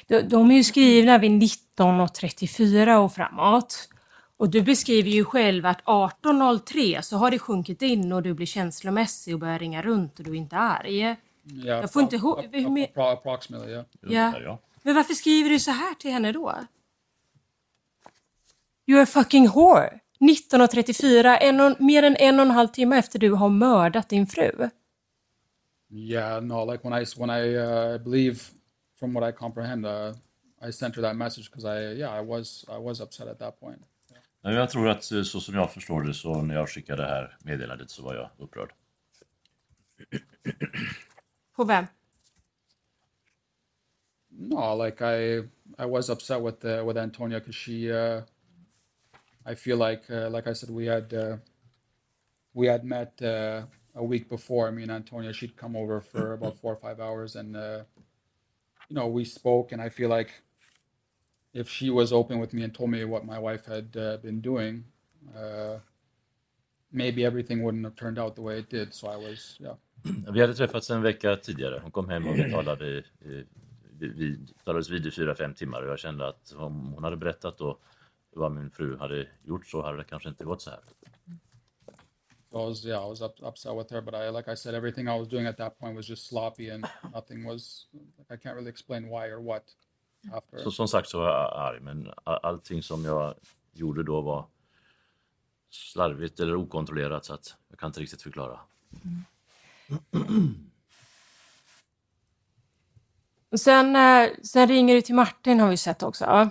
De, 0.07 0.20
de 0.20 0.50
är 0.50 0.55
ju 0.55 0.64
skrivna 0.64 1.18
vid 1.18 1.31
19.34 1.31 2.96
och 2.96 3.12
framåt. 3.12 3.88
Och 4.37 4.50
du 4.50 4.62
beskriver 4.62 5.11
ju 5.11 5.24
själv 5.24 5.66
att 5.66 5.83
18.03 5.85 7.00
så 7.00 7.16
har 7.16 7.31
det 7.31 7.38
sjunkit 7.38 7.83
in 7.83 8.12
och 8.12 8.22
du 8.22 8.35
blir 8.35 8.46
känslomässig 8.46 9.35
och 9.35 9.40
börjar 9.40 9.59
ringa 9.59 9.83
runt 9.83 10.18
och 10.18 10.24
du 10.24 10.31
är 10.31 10.35
inte 10.35 10.57
arg. 10.57 10.98
Yeah, 10.98 11.16
Jag 11.64 11.92
får 11.92 12.03
inte 12.03 12.16
ihåg- 12.16 12.44
hur 12.53 13.12
approximately, 13.12 13.70
yeah. 13.72 13.85
Ja. 14.00 14.09
Där, 14.11 14.40
ja. 14.40 14.59
Men 14.85 14.94
varför 14.94 15.14
skriver 15.14 15.51
du 15.51 15.59
så 15.59 15.70
här 15.70 15.94
till 15.94 16.11
henne 16.11 16.33
då? 16.33 16.55
You're 18.87 19.03
a 19.03 19.07
fucking 19.07 19.49
whore. 19.49 20.01
19.34, 20.20 21.38
en 21.40 21.61
och, 21.61 21.81
mer 21.81 22.03
än 22.03 22.16
en 22.16 22.40
och 22.40 22.47
en 22.47 22.51
halv 22.51 22.68
timme 22.68 22.99
efter 22.99 23.18
du 23.18 23.31
har 23.31 23.49
mördat 23.49 24.09
din 24.09 24.27
fru. 24.27 24.68
Yeah, 25.90 26.42
no, 26.42 26.73
like 26.73 26.88
when 26.88 27.03
I 27.03 27.07
when 27.16 27.31
I 27.31 27.57
uh, 27.57 27.99
believe 27.99 28.40
from 28.99 29.14
what 29.14 29.29
I 29.29 29.33
comprehend, 29.33 29.87
uh, 29.87 30.14
I 30.68 30.73
sent 30.73 30.97
her 30.97 31.03
that 31.03 31.16
message 31.16 31.51
because 31.51 31.64
I 31.64 31.99
yeah 31.99 32.23
I 32.23 32.27
was 32.27 32.64
I 32.68 32.79
was 32.79 33.01
upset 33.01 33.29
at 33.29 33.38
that 33.38 33.61
point. 33.61 33.83
Nej, 34.44 34.55
Jag 34.55 34.70
tror 34.70 34.88
att 34.88 35.12
eh, 35.12 35.23
så 35.23 35.40
som 35.40 35.55
jag 35.55 35.73
förstår 35.73 36.03
det 36.03 36.14
så 36.14 36.42
när 36.42 36.55
jag 36.55 36.68
skickade 36.68 37.03
det 37.03 37.09
här 37.09 37.37
meddelandet 37.40 37.90
så 37.90 38.03
var 38.03 38.14
jag 38.14 38.31
upprörd. 38.38 38.73
På 41.57 41.64
vem? 41.64 41.87
No, 44.38 44.75
like 44.75 45.03
I 45.03 45.42
I 45.79 45.87
was 45.87 46.11
upset 46.11 46.40
with 46.40 46.64
uh, 46.64 46.83
with 46.85 46.97
Antonia 46.97 47.40
because 47.40 47.55
she 47.55 47.90
uh, 47.90 48.23
I 49.47 49.55
feel 49.55 49.77
like 49.77 50.05
uh, 50.11 50.31
like 50.31 50.47
I 50.47 50.53
said 50.53 50.70
we 50.70 50.87
had 50.87 51.12
uh, 51.14 51.37
we 52.55 52.66
had 52.66 52.85
met 52.85 53.20
uh, 53.23 53.62
a 53.94 54.05
week 54.05 54.29
before 54.29 54.68
I 54.68 54.70
mean 54.70 54.90
Antonia. 54.90 55.33
She'd 55.33 55.57
come 55.57 55.77
over 55.77 56.01
for 56.01 56.33
about 56.38 56.59
four 56.59 56.73
or 56.73 56.77
five 56.77 57.01
hours 57.01 57.37
and 57.37 57.57
uh, 57.57 57.85
you 58.88 58.97
know 58.97 59.07
we 59.07 59.25
spoke 59.25 59.73
and 59.73 59.81
I 59.81 59.88
feel 59.88 60.09
like 60.09 60.42
if 61.53 61.68
she 61.68 61.90
was 61.90 62.12
open 62.12 62.40
with 62.40 62.53
me 62.53 62.64
and 62.64 62.75
told 62.75 62.90
me 62.90 63.05
what 63.05 63.25
my 63.25 63.38
wife 63.38 63.66
had 63.66 63.97
uh, 63.97 64.16
been 64.16 64.40
doing 64.40 64.85
uh, 65.37 65.79
maybe 66.92 67.25
everything 67.25 67.62
wouldn't 67.62 67.85
have 67.85 67.97
turned 67.97 68.18
out 68.18 68.35
the 68.37 68.42
way 68.42 68.59
it 68.59 68.70
did. 68.70 68.94
So 68.94 69.09
I 69.09 69.16
was 69.16 69.59
yeah. 69.61 69.75
Vi 70.33 70.40
hade 70.40 70.55
träffats 70.55 70.90
en 70.90 71.03
vecka 71.03 71.37
tidigare. 71.37 71.81
Hon 71.83 71.90
kom 71.90 72.09
hem 72.09 72.27
och 72.27 72.38
vi 72.38 72.51
talade 72.51 72.87
i, 72.87 73.05
i, 73.25 73.44
vi, 74.09 74.47
talades 74.64 74.90
vid 74.90 75.07
i 75.07 75.11
fyra, 75.11 75.35
fem 75.35 75.55
timmar 75.55 75.83
och 75.83 75.88
jag 75.88 75.99
kände 75.99 76.29
att 76.29 76.53
om 76.53 76.93
hon 76.93 77.05
hade 77.05 77.17
berättat 77.17 77.59
då 77.59 77.79
vad 78.31 78.53
min 78.53 78.71
fru 78.71 78.97
hade 78.97 79.29
gjort 79.43 79.67
så 79.67 79.83
hade 79.83 79.99
det 79.99 80.05
kanske 80.05 80.29
inte 80.29 80.45
gått 80.45 80.62
så 80.62 80.71
här. 80.71 80.81
So 82.51 82.61
I 82.61 82.69
was 82.69 82.85
yeah, 82.85 83.07
I 83.07 83.09
was 83.09 83.21
up, 83.21 83.43
upset 83.43 83.77
with 83.77 83.93
her, 83.93 84.01
but 84.01 84.14
I 84.14 84.31
like 84.31 84.53
I 84.53 84.57
said, 84.57 84.75
everything 84.75 85.09
I 85.09 85.19
was 85.19 85.29
doing 85.29 85.47
at 85.47 85.57
that 85.57 85.79
point 85.79 85.97
was 85.97 86.09
just 86.09 86.27
sloppy, 86.27 86.71
and 86.71 86.87
nothing 87.12 87.45
was. 87.45 87.88
Like, 88.19 88.35
I 88.35 88.37
can't 88.37 88.55
really 88.55 88.71
explain 88.71 89.09
why 89.09 89.27
or 89.27 89.43
what 89.43 89.62
after. 90.33 90.59
Så 90.59 90.71
som 90.71 90.88
sagt 90.88 91.09
så 91.09 91.19
var 91.19 91.27
jag 91.27 91.53
arg, 91.57 91.81
men 91.81 92.12
allting 92.25 92.83
som 92.83 93.05
jag 93.05 93.35
gjorde 93.73 94.03
då 94.03 94.21
var 94.21 94.47
slarvigt 95.71 96.40
eller 96.40 96.55
okontrollerat 96.55 97.25
så 97.25 97.35
att 97.35 97.57
jag 97.69 97.79
kan 97.79 97.87
inte 97.87 98.01
riktigt 98.01 98.23
förklara. 98.23 98.61
Och 103.55 103.61
Sen, 103.61 103.97
eh, 103.97 104.31
sen 104.43 104.69
ringer 104.69 104.95
du 104.95 105.01
till 105.01 105.14
Martin 105.14 105.61
har 105.61 105.69
vi 105.69 105.77
sett 105.77 106.03
också. 106.03 106.51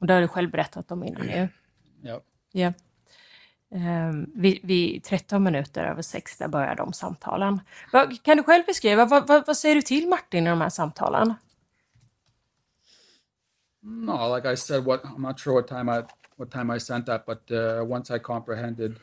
Och 0.00 0.06
det 0.06 0.14
har 0.14 0.20
du 0.20 0.28
själv 0.28 0.50
berättat 0.50 0.90
om 0.90 1.04
innan 1.04 1.22
ju. 1.22 1.32
yeah. 1.32 2.20
Ja. 2.52 2.72
Ehm, 3.74 4.30
vid, 4.34 4.58
vid 4.62 5.04
13 5.04 5.42
minuter 5.42 5.84
över 5.84 6.02
sex 6.02 6.38
där 6.38 6.48
börjar 6.48 6.74
de 6.74 6.92
samtalen. 6.92 7.60
Vad, 7.92 8.22
kan 8.22 8.36
du 8.36 8.42
själv 8.42 8.66
beskriva, 8.66 9.04
vad, 9.04 9.26
vad, 9.26 9.46
vad 9.46 9.56
säger 9.56 9.74
du 9.74 9.82
till 9.82 10.08
Martin 10.08 10.46
i 10.46 10.50
de 10.50 10.60
här 10.60 10.68
samtalen? 10.68 11.34
No, 13.82 14.36
like 14.36 14.52
I 14.52 14.56
said, 14.56 14.84
what 14.84 15.04
I'm 15.04 15.20
not 15.20 15.40
sure 15.40 15.54
what 15.54 15.68
time 15.68 15.98
I 15.98 16.02
what 16.36 16.50
time 16.50 16.76
I 16.76 16.80
sent 16.80 17.06
that, 17.06 17.26
but 17.26 17.50
uh, 17.50 17.92
once 17.92 18.16
I 18.16 18.18
comprehended 18.18 18.96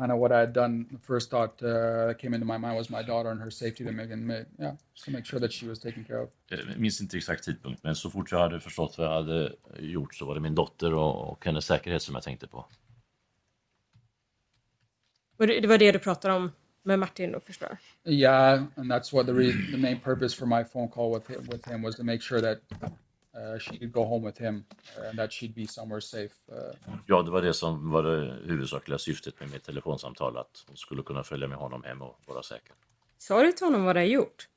kind 0.00 0.12
of 0.12 0.18
what 0.18 0.32
I 0.32 0.40
had 0.40 0.52
done, 0.52 0.86
the 0.92 0.98
first 0.98 1.30
thought 1.30 1.62
uh, 1.62 2.06
that 2.06 2.18
came 2.18 2.34
into 2.36 2.46
my 2.46 2.58
mind 2.58 2.76
was 2.76 2.90
my 2.90 3.02
daughter 3.02 3.30
and 3.30 3.40
her 3.40 3.50
safety 3.50 3.84
to 3.84 3.92
make 3.92 4.10
and 4.10 4.26
make, 4.26 4.46
yeah, 4.58 4.74
just 4.94 5.04
to 5.04 5.10
make 5.10 5.26
sure 5.26 5.40
that 5.40 5.52
she 5.52 5.68
was 5.68 5.78
taken 5.78 6.04
care 6.04 6.20
of. 6.22 6.28
Jag 6.48 6.78
minns 6.78 7.00
inte 7.00 7.16
exakt 7.16 7.44
tidpunkt, 7.44 7.82
men 7.84 7.94
så 7.94 8.10
fort 8.10 8.32
jag 8.32 8.38
hade 8.38 8.60
förstått 8.60 8.98
vad 8.98 9.06
jag 9.06 9.14
hade 9.14 9.52
gjort 9.78 10.14
så 10.14 10.24
var 10.24 10.34
det 10.34 10.40
min 10.40 10.54
dotter 10.54 10.94
och, 10.94 11.32
och 11.32 11.44
hennes 11.44 11.64
säkerhet 11.64 12.02
som 12.02 12.14
jag 12.14 12.24
tänkte 12.24 12.46
på. 12.46 12.66
Och 15.36 15.46
det, 15.46 15.66
var 15.66 15.78
det 15.78 15.92
du 15.92 15.98
pratade 15.98 16.34
om 16.34 16.52
med 16.82 16.98
Martin 16.98 17.32
då 17.32 17.40
förstår 17.40 17.68
jag? 18.04 18.14
Yeah, 18.14 18.62
and 18.76 18.92
that's 18.92 19.14
what 19.14 19.26
the 19.26 19.32
re- 19.32 19.70
the 19.72 19.78
main 19.78 20.00
purpose 20.00 20.36
for 20.36 20.46
my 20.46 20.64
phone 20.64 20.88
call 20.88 21.14
with 21.14 21.30
him, 21.30 21.48
with 21.50 21.68
him 21.68 21.82
was 21.82 21.96
to 21.96 22.04
make 22.04 22.22
sure 22.22 22.40
that 22.40 22.58
uh, 23.34 23.58
she 23.58 23.78
could 23.78 23.92
go 23.92 24.04
home 24.04 24.26
with 24.26 24.40
him 24.40 24.64
and 25.08 25.18
that 25.18 25.32
she'd 25.32 25.54
be 25.54 25.66
somewhere 25.66 26.00
safe. 26.00 26.34
Uh, 26.48 26.74
Ja, 27.06 27.22
det 27.22 27.30
var 27.30 27.42
det 27.42 27.54
som 27.54 27.90
var 27.90 28.02
det 28.02 28.36
huvudsakliga 28.44 28.98
syftet 28.98 29.40
med 29.40 29.50
mitt 29.50 29.64
telefonsamtal, 29.64 30.36
att 30.36 30.64
hon 30.66 30.76
skulle 30.76 31.02
kunna 31.02 31.22
följa 31.24 31.48
med 31.48 31.58
honom 31.58 31.82
hem 31.82 32.02
och 32.02 32.20
vara 32.26 32.42
säker. 32.42 32.72
Sa 33.18 33.42
du 33.42 33.52
till 33.52 33.66
honom 33.66 33.84
vad 33.84 33.96
du 33.96 34.00
har 34.00 34.06
gjort? 34.06 34.48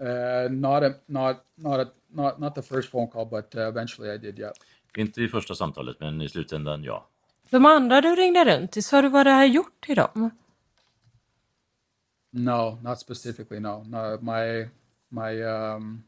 uh, 0.00 0.48
not 0.50 0.82
a 0.82 0.94
not 1.06 1.44
not 1.56 1.80
a 1.80 1.90
not 2.14 2.38
not 2.40 2.54
the 2.54 2.62
first 2.62 2.90
phone 2.90 3.08
call, 3.08 3.24
but 3.26 3.54
eventually 3.54 4.10
I 4.10 4.18
did. 4.18 4.38
Yeah. 4.38 4.52
Inte 4.96 5.22
i 5.22 5.28
första 5.28 5.54
samtalet, 5.54 6.00
men 6.00 6.20
i 6.22 6.28
slutändan 6.28 6.84
ja. 6.84 7.06
De 7.50 7.66
andra 7.66 8.00
du 8.00 8.14
ringde 8.16 8.44
runt 8.44 8.72
till, 8.72 8.84
sa 8.84 9.02
du 9.02 9.08
vad 9.08 9.26
du 9.26 9.30
har 9.30 9.44
gjort 9.44 9.80
till 9.86 9.96
dem? 9.96 10.30
No, 12.30 12.78
not 12.82 12.98
specifically. 12.98 13.60
No, 13.60 13.84
no. 13.86 14.18
My 14.20 14.68
my 15.08 15.42
um 15.42 16.02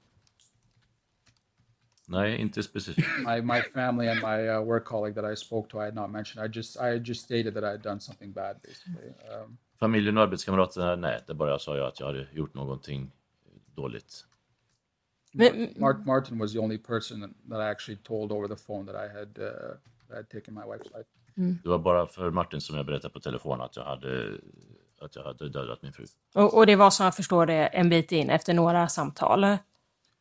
Nej, 2.10 2.36
inte 2.40 2.62
specifikt. 2.62 3.08
my 3.26 3.40
my 3.42 3.60
family 3.74 4.08
and 4.08 4.20
my 4.22 4.48
uh, 4.48 4.64
work 4.64 4.84
colleague 4.84 5.22
that 5.22 5.32
I 5.32 5.36
spoke 5.36 5.68
to, 5.70 5.78
I 5.78 5.84
had 5.84 5.94
not 5.94 6.10
mentioned. 6.10 6.46
I 6.46 6.58
just 6.58 6.80
I 6.80 6.98
just 6.98 7.24
stated 7.24 7.54
that 7.54 7.62
I 7.64 7.66
had 7.66 7.80
done 7.82 8.00
something 8.00 8.32
bad, 8.32 8.56
basically. 8.62 9.08
Um, 9.44 9.56
Familjen 9.80 10.16
och 10.16 10.22
arbetskamraterna, 10.22 10.96
nej, 10.96 11.20
det 11.26 11.34
bara 11.34 11.58
sa 11.58 11.76
jag 11.76 11.86
att 11.86 12.00
jag 12.00 12.06
hade 12.06 12.26
gjort 12.32 12.54
någonting 12.54 13.10
dåligt. 13.74 14.24
Men, 15.32 15.68
Mart- 15.76 16.06
Martin 16.06 16.38
was 16.38 16.52
the 16.52 16.58
only 16.58 16.78
person 16.78 17.20
that, 17.50 17.60
I 17.60 17.70
actually 17.70 17.98
told 18.02 18.32
over 18.32 18.48
the 18.48 18.56
phone 18.66 18.92
that 18.92 18.96
I 18.96 19.18
had 19.18 19.28
uh, 19.38 19.44
that 20.08 20.12
I 20.12 20.16
had 20.16 20.28
taken 20.30 20.54
my 20.54 20.60
wife's 20.60 20.96
life. 20.96 21.08
Det 21.62 21.68
var 21.68 21.78
bara 21.78 22.06
för 22.06 22.30
Martin 22.30 22.60
som 22.60 22.76
jag 22.76 22.86
berättade 22.86 23.12
på 23.14 23.20
telefon 23.20 23.60
att 23.60 23.76
jag 23.76 23.84
hade, 23.84 24.38
att 25.00 25.16
jag 25.16 25.22
hade 25.22 25.48
dödat 25.48 25.82
min 25.82 25.92
fru. 25.92 26.04
och, 26.34 26.54
och 26.56 26.66
det 26.66 26.76
var 26.76 26.90
som 26.90 27.04
jag 27.04 27.16
förstår 27.16 27.46
det 27.46 27.66
en 27.66 27.88
bit 27.88 28.12
in 28.12 28.30
efter 28.30 28.54
några 28.54 28.88
samtal. 28.88 29.56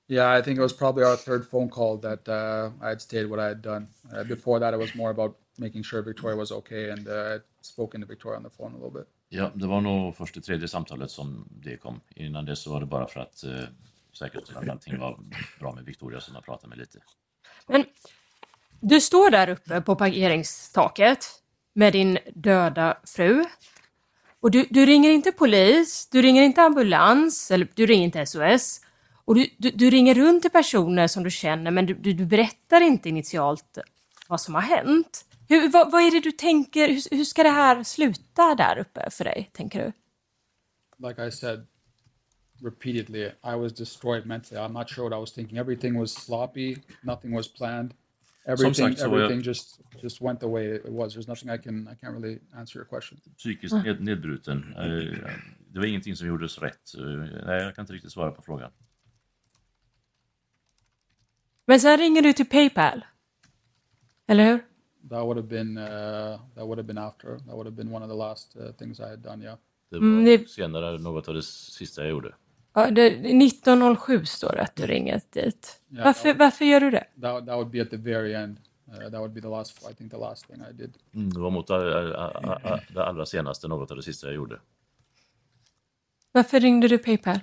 Yeah, 0.10 0.38
I 0.40 0.42
think 0.42 0.58
it 0.58 0.62
was 0.62 0.74
probably 0.74 1.04
our 1.04 1.16
third 1.16 1.46
phone 1.46 1.70
call 1.70 1.98
that 1.98 2.28
uh, 2.28 2.72
I 2.82 2.90
had 2.90 3.02
stated 3.02 3.30
what 3.30 3.40
I 3.40 3.48
had 3.48 3.62
done. 3.62 3.88
Uh, 4.12 4.24
before 4.24 4.60
that, 4.60 4.74
it 4.74 4.80
was 4.80 4.96
more 4.96 5.12
about 5.12 5.36
making 5.58 5.84
sure 5.84 6.02
Victoria 6.02 6.36
was 6.36 6.52
okay, 6.52 6.90
and 6.90 7.08
uh, 7.08 7.14
I 7.14 7.32
had 7.32 7.42
spoken 7.62 8.02
to 8.02 8.08
Victoria 8.08 8.38
on 8.38 8.44
the 8.44 8.50
phone 8.50 8.72
a 8.72 8.76
little 8.76 9.00
bit. 9.00 9.08
Ja, 9.30 9.52
det 9.54 9.68
var 9.68 9.82
nog 9.82 10.16
först 10.16 10.36
det 10.36 10.42
tredje 10.42 10.68
samtalet 10.68 11.12
som 11.12 11.48
det 11.50 11.78
kom. 11.78 12.02
Innan 12.10 12.46
det 12.46 12.56
så 12.56 12.74
var 12.74 12.80
det 12.80 12.86
bara 12.86 13.08
för 13.08 13.20
att 13.20 13.44
eh, 13.44 13.52
säkerställa 14.20 14.60
att 14.60 14.70
allting 14.70 15.00
var 15.00 15.20
bra 15.60 15.76
med 15.76 15.86
Victoria 15.86 16.20
som 16.20 16.36
jag 16.36 16.46
pratade 16.46 16.70
med 16.70 16.78
lite. 16.78 17.00
Men 17.68 17.86
du 18.80 19.02
står 19.02 19.30
där 19.30 19.50
uppe 19.50 19.82
på 19.82 19.96
parkeringstaket 19.96 21.26
med 21.74 21.94
din 21.94 22.18
döda 22.34 22.98
fru. 23.04 23.46
Och 24.40 24.52
du, 24.52 24.68
du 24.70 24.86
ringer 24.86 25.12
inte 25.12 25.32
polis, 25.32 26.08
du 26.12 26.22
ringer 26.22 26.44
inte 26.44 26.62
ambulans, 26.62 27.52
eller 27.52 27.68
du 27.76 27.86
ringer 27.86 28.04
inte 28.04 28.26
SOS. 28.26 28.82
Och 29.30 29.36
du, 29.36 29.48
du, 29.58 29.72
du 29.72 29.90
ringer 29.90 30.16
runt 30.16 30.42
till 30.42 30.52
personer 30.52 31.08
som 31.08 31.24
du 31.24 31.30
känner, 31.32 31.72
men 31.72 31.86
du, 31.86 31.94
du, 31.94 32.14
du 32.14 32.26
berättar 32.26 32.82
inte 32.82 33.10
initialt 33.10 33.78
vad 34.28 34.42
som 34.42 34.54
har 34.56 34.62
hänt. 34.62 35.26
Hur, 35.50 35.70
vad, 35.70 35.92
vad 35.92 36.02
är 36.02 36.12
det 36.12 36.20
du 36.20 36.32
tänker, 36.32 36.88
hur, 36.88 37.16
hur 37.18 37.24
ska 37.24 37.44
det 37.44 37.50
här 37.50 37.84
sluta 37.84 38.56
där 38.56 38.78
uppe 38.78 39.10
för 39.12 39.24
dig, 39.24 39.50
tänker 39.54 39.80
du? 39.86 39.92
Like 41.08 41.28
I 41.28 41.32
said, 41.32 41.68
repeatedly. 42.64 43.24
I 43.44 43.56
was 43.56 43.74
destroyed 43.74 44.26
mentally. 44.26 44.62
I'm 44.62 44.74
not 44.74 44.90
sure 44.90 45.10
what 45.10 45.18
I 45.18 45.20
was 45.20 45.34
thinking. 45.34 45.58
Everything 45.58 46.00
was 46.00 46.14
sloppy. 46.14 46.76
Nothing 47.02 47.36
was 47.36 47.54
planned. 47.54 47.94
Everything, 48.46 48.74
sagt 48.74 49.00
så 49.00 49.10
var 49.10 49.18
jag- 49.20 49.26
everything 49.26 49.48
just 49.48 49.80
just 50.04 50.22
went 50.22 50.40
the 50.40 50.48
way 50.48 50.76
it 50.76 50.82
was. 50.86 51.16
There's 51.18 51.28
nothing 51.28 51.50
I 51.54 51.58
can 51.58 51.88
I 51.88 52.06
can't 52.06 52.14
really 52.22 52.40
answer 52.54 52.78
your 52.80 52.86
question. 52.90 53.20
Psykiskt 53.38 53.76
ned, 53.86 54.02
nedbruten. 54.04 54.74
Eh, 54.78 55.18
Det 55.74 55.80
var 55.80 55.86
ingenting 55.86 56.16
som 56.16 56.28
gjordes 56.28 56.58
rätt. 56.58 56.96
Eh, 56.98 57.04
Nej, 57.46 57.64
jag 57.64 57.76
kan 57.76 57.84
inte 57.84 57.94
riktigt 57.94 58.12
svara 58.12 58.32
på 58.32 58.42
frågan. 58.42 58.72
Men 61.70 61.80
sen 61.80 61.98
ringer 61.98 62.22
du 62.22 62.34
till 62.34 62.46
Paypal. 62.46 63.06
Eller 64.28 64.46
hur? 64.46 64.58
That 65.10 65.24
would 65.24 65.38
have 65.38 65.48
been 65.48 65.78
uh, 65.78 66.40
that 66.56 66.64
would 66.66 66.78
have 66.78 66.84
been 66.88 66.98
after. 66.98 67.38
That 67.38 67.54
would 67.56 67.66
have 67.68 67.76
been 67.76 67.94
one 67.94 68.06
of 68.06 68.12
the 68.12 68.18
last 68.18 68.56
uh, 68.56 68.72
things 68.72 69.00
I 69.00 69.04
had 69.04 69.20
done. 69.20 69.44
Yeah. 69.44 69.58
Det 69.90 69.96
var 69.98 70.04
Mm, 70.04 70.26
det- 70.26 70.50
senare 70.50 70.98
något 70.98 71.28
av 71.28 71.34
det 71.34 71.44
sista 71.44 72.02
jag 72.02 72.10
gjorde. 72.12 72.36
Ja, 72.74 72.92
det, 72.92 73.06
1907 73.08 74.26
står 74.26 74.52
det 74.52 74.62
att 74.62 74.76
du 74.76 74.86
ringer 74.88 75.22
dit. 75.30 75.82
Ja. 75.90 76.04
Varför, 76.04 76.34
varför 76.34 76.66
gör 76.66 76.80
du 76.80 76.92
det? 76.92 77.06
That 77.22 77.46
that 77.46 77.56
would 77.56 77.70
be 77.70 77.82
at 77.82 77.90
the 77.90 77.98
very 77.98 78.34
end. 78.34 78.58
Uh, 78.88 79.00
that 79.00 79.14
would 79.14 79.32
be 79.34 79.42
the 79.42 79.48
last. 79.48 79.90
I 79.92 79.94
think 79.96 80.12
the 80.12 80.18
last 80.18 80.48
thing 80.48 80.62
I 80.70 80.74
did. 80.74 80.94
Mm, 81.14 81.30
Det 81.34 81.40
var 81.40 81.50
mot 81.50 81.70
eh, 81.70 81.78
eh, 81.78 82.72
eh, 82.74 82.80
det 82.94 83.06
allra 83.06 83.26
senaste, 83.26 83.68
något 83.68 83.92
av 83.92 83.98
det 83.98 84.04
sista 84.04 84.28
jag 84.28 84.36
gjorde. 84.36 84.60
Varför 86.32 86.60
ringde 86.60 86.88
du 86.88 86.98
Paypal? 86.98 87.40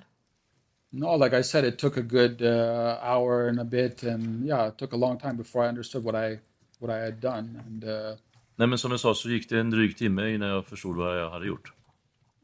No, 0.91 1.17
like 1.17 1.35
I 1.39 1.43
said, 1.43 1.65
it 1.65 1.79
took 1.79 1.97
a 1.97 2.03
good 2.03 2.43
uh, 2.43 2.99
hour 3.03 3.49
and 3.49 3.61
a 3.61 3.65
bit, 3.65 4.03
and 4.03 4.47
yeah, 4.47 4.69
it 4.69 4.79
took 4.79 4.93
a 4.93 4.97
long 4.97 5.19
time 5.19 5.37
before 5.37 5.65
I 5.65 5.69
understood 5.69 6.05
what 6.05 6.15
I 6.15 6.39
what 6.79 6.91
I 6.91 7.05
had 7.05 7.21
done. 7.21 7.63
And 7.67 7.85
uh, 7.85 8.17
Nej, 8.57 8.69
men 8.69 8.79
som 8.79 8.91
jag 8.91 9.01
sa 9.01 9.15
så 9.15 9.29
gick 9.31 9.49
det 9.49 9.61
en 9.61 9.71
dryg 9.71 9.97
timme 9.97 10.31
innan 10.35 10.49
jag 10.49 10.67
förstod 10.67 10.97
vad 10.97 11.21
jag 11.21 11.31
hade 11.31 11.47
gjort. 11.47 11.73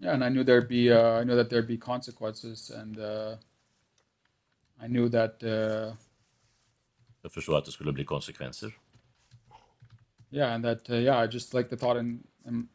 yeah, 0.00 0.14
and 0.14 0.24
I 0.24 0.28
knew 0.28 0.44
there'd 0.44 0.68
be 0.68 0.90
uh, 0.90 1.20
I 1.20 1.24
knew 1.24 1.36
that 1.36 1.50
there'd 1.50 1.66
be 1.68 1.76
consequences, 1.76 2.70
and 2.70 2.98
uh, 2.98 3.36
I 4.84 4.88
knew 4.88 5.08
that 5.10 5.42
uh, 5.42 5.94
Jag 7.22 7.32
förstod 7.32 7.54
att 7.56 7.64
det 7.64 7.72
skulle 7.72 7.92
bli 7.92 8.04
konsekvenser. 8.04 8.72
yeah, 10.30 10.54
and 10.54 10.64
that 10.64 10.90
uh, 10.90 10.96
yeah, 10.96 11.24
I 11.24 11.34
just 11.34 11.54
like 11.54 11.68
the 11.68 11.76
thought 11.76 11.96
and, 11.98 12.20
and 12.46 12.68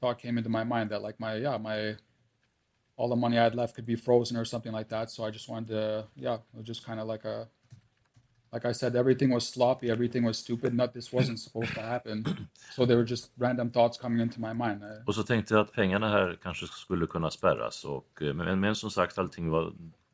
thought 0.00 0.22
came 0.22 0.38
into 0.38 0.50
my 0.50 0.64
mind 0.64 0.90
that 0.90 1.02
like 1.02 1.16
my 1.18 1.34
yeah 1.42 1.58
my 1.58 1.96
all 2.96 3.08
the 3.08 3.16
money 3.16 3.38
I 3.38 3.44
had 3.44 3.54
left 3.54 3.74
could 3.74 3.86
be 3.86 3.96
frozen 3.96 4.36
or 4.36 4.44
something 4.44 4.72
like 4.72 4.88
that. 4.88 5.10
So 5.10 5.24
I 5.24 5.30
just 5.30 5.48
wanted 5.48 5.68
to 5.68 6.06
yeah, 6.16 6.34
it 6.34 6.56
was 6.56 6.66
just 6.66 6.86
kind 6.86 7.00
of 7.00 7.06
like 7.08 7.24
a 7.24 7.48
like 8.52 8.64
I 8.64 8.72
said, 8.72 8.96
everything 8.96 9.34
was 9.34 9.48
sloppy, 9.48 9.90
everything 9.90 10.24
was 10.24 10.38
stupid. 10.38 10.74
Not 10.74 10.92
this 10.92 11.12
wasn't 11.12 11.40
supposed 11.40 11.74
to 11.74 11.80
happen. 11.80 12.24
So 12.76 12.86
they 12.86 12.96
were 12.96 13.04
just 13.04 13.30
random 13.36 13.70
thoughts 13.70 13.98
coming 13.98 14.20
into 14.20 14.40
my 14.40 14.52
mind. 14.52 14.82
Och 15.06 15.14
så 15.14 15.22
tänkte 15.22 15.54
jag 15.54 15.60
att 15.60 15.72
pengarna 15.72 16.08
här 16.08 16.38
kanske 16.42 16.66
skulle 16.66 17.06
kunna 17.06 17.30
spärras. 17.30 17.84
Och, 17.84 18.22
eh, 18.22 18.34
men, 18.34 18.60
men 18.60 18.74
som 18.74 18.90
sagt, 18.90 19.18
allting 19.18 19.50
var 19.50 19.72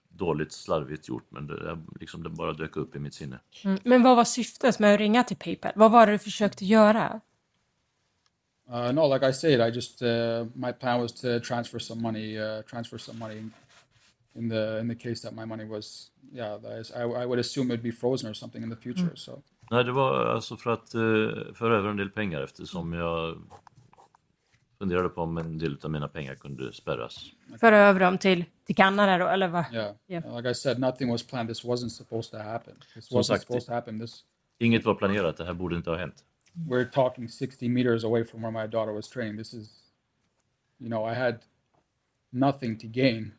dåligt 0.08 0.52
slarvigt 0.52 1.08
gjort. 1.08 1.26
Men 1.28 1.46
det, 1.46 1.78
liksom, 2.00 2.22
det 2.22 2.30
bara 2.30 2.52
dök 2.52 2.76
upp 2.76 2.96
i 2.96 2.98
mitt 2.98 3.14
sinne. 3.14 3.40
Mm. 3.64 3.78
Men 3.84 4.02
vad 4.02 4.16
var 4.16 4.24
syftet 4.24 4.78
med 4.78 4.94
att 4.94 5.00
ringa 5.00 5.24
till 5.24 5.36
Paypal? 5.36 5.72
Vad 5.74 5.90
var 5.90 6.06
det 6.06 6.12
du 6.12 6.18
försökte 6.18 6.64
göra? 6.64 7.20
Uh, 8.70 8.92
no, 8.92 9.06
like 9.06 9.22
I 9.22 9.32
said, 9.32 9.60
I 9.60 9.70
just 9.70 10.02
uh, 10.02 10.44
my 10.54 10.72
plan 10.72 11.00
was 11.00 11.12
to 11.12 11.40
transfer 11.40 11.78
some 11.80 12.00
money, 12.02 12.38
uh, 12.38 12.62
transfer 12.62 12.98
some 12.98 13.18
money 13.18 13.50
in 14.34 14.48
the 14.48 14.78
in 14.78 14.88
the 14.88 14.94
case 14.94 15.20
that 15.22 15.34
my 15.34 15.44
money 15.44 15.64
was 15.64 16.10
yeah, 16.32 16.56
is, 16.80 16.92
I, 16.92 17.02
I 17.02 17.26
would 17.26 17.38
assume 17.38 17.70
it'd 17.70 17.82
be 17.82 17.90
frozen 17.92 18.30
or 18.30 18.34
something 18.34 18.62
in 18.62 18.70
the 18.70 18.76
future. 18.76 19.16
So 19.16 19.42
Nej, 19.70 19.84
det 19.84 19.92
var 19.92 20.26
alltså 20.26 20.56
för 20.56 20.70
att 20.70 20.94
eh, 20.94 21.54
föra 21.54 21.76
över 21.76 21.88
en 21.88 21.96
del 21.96 22.10
pengar 22.10 22.40
eftersom 22.40 22.92
jag 22.92 23.42
funderade 24.78 25.08
på 25.08 25.22
om 25.22 25.38
en 25.38 25.58
del 25.58 25.78
av 25.82 25.90
mina 25.90 26.08
pengar 26.08 26.34
kunde 26.34 26.72
spärras. 26.72 27.30
Föra 27.60 27.78
över 27.78 28.00
dem 28.00 28.18
till, 28.18 28.44
till 28.66 28.76
Kanada 28.76 29.18
då, 29.18 29.26
eller 29.28 29.48
vad? 29.48 29.64
yeah, 29.72 29.94
Yeah. 30.08 30.36
like 30.36 30.50
I 30.50 30.54
said, 30.54 30.78
nothing 30.78 31.10
was 31.10 31.22
planned. 31.26 31.48
This 31.48 31.64
wasn't 31.64 31.88
supposed 31.88 32.30
to 32.30 32.38
happen. 32.38 32.74
This 32.94 33.06
Som 33.06 33.18
wasn't 33.18 33.22
sagt, 33.22 33.42
supposed 33.42 33.66
to 33.66 33.72
happen. 33.72 34.00
This 34.00 34.24
Inget 34.58 34.84
var 34.84 34.94
planerat, 34.94 35.36
det 35.36 35.44
här 35.44 35.52
borde 35.54 35.76
inte 35.76 35.90
ha 35.90 35.96
hänt. 35.96 36.24
We're 36.66 36.84
talking 36.90 37.28
60 37.28 37.68
meters 37.68 38.04
away 38.04 38.24
from 38.24 38.42
where 38.42 38.52
my 38.52 38.66
daughter 38.66 38.92
was 38.92 39.08
training. 39.08 39.36
This 39.36 39.54
is, 39.54 39.70
you 40.78 40.88
know, 40.88 41.04
I 41.04 41.14
had 41.14 41.34
nothing 42.30 42.78
to 42.78 42.86
gain 42.86 43.32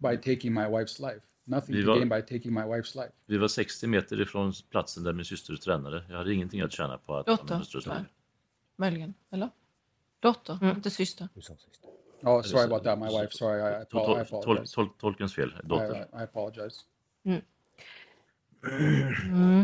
by 0.00 0.16
taking 0.16 0.52
my 0.52 0.68
wife's 0.68 1.00
life. 1.00 1.22
Nothing 1.48 1.74
to 1.74 1.80
Viva- 1.80 1.98
gain 1.98 2.08
by 2.08 2.20
taking 2.22 2.52
my 2.52 2.64
wife's 2.64 2.94
life. 2.96 3.12
Vi 3.26 3.36
var 3.38 3.48
60 3.48 3.86
meter 3.86 4.20
ifrån 4.20 4.52
platsen 4.70 5.04
där 5.04 5.12
min 5.12 5.24
syster 5.24 5.56
tränade. 5.56 6.02
Jag 6.08 6.16
hade 6.16 6.34
ingenting 6.34 6.60
att 6.60 6.72
tjäna 6.72 6.98
på 6.98 7.16
att 7.16 7.26
ha 7.26 7.36
min 7.36 7.58
Dotter, 7.58 7.88
va? 7.90 8.04
Möjligen, 8.76 9.14
eller? 9.30 9.50
Dotter, 10.20 10.58
inte 10.76 10.90
syster. 10.90 11.28
Oh, 12.22 12.42
sorry 12.42 12.64
about 12.64 12.84
that, 12.84 12.98
my 12.98 13.06
wife. 13.20 13.28
Sorry, 13.30 13.60
I, 13.60 13.82
I, 13.82 13.84
Tol, 13.84 14.00
I 14.02 14.04
tol, 14.04 14.14
tol, 14.14 14.40
apologize. 14.40 14.74
tol, 14.74 14.88
tolkens 14.98 15.34
fel, 15.34 15.52
dotter. 15.64 15.94
I, 15.94 16.20
I 16.20 16.22
apologize. 16.24 16.80
Mm. 17.24 17.42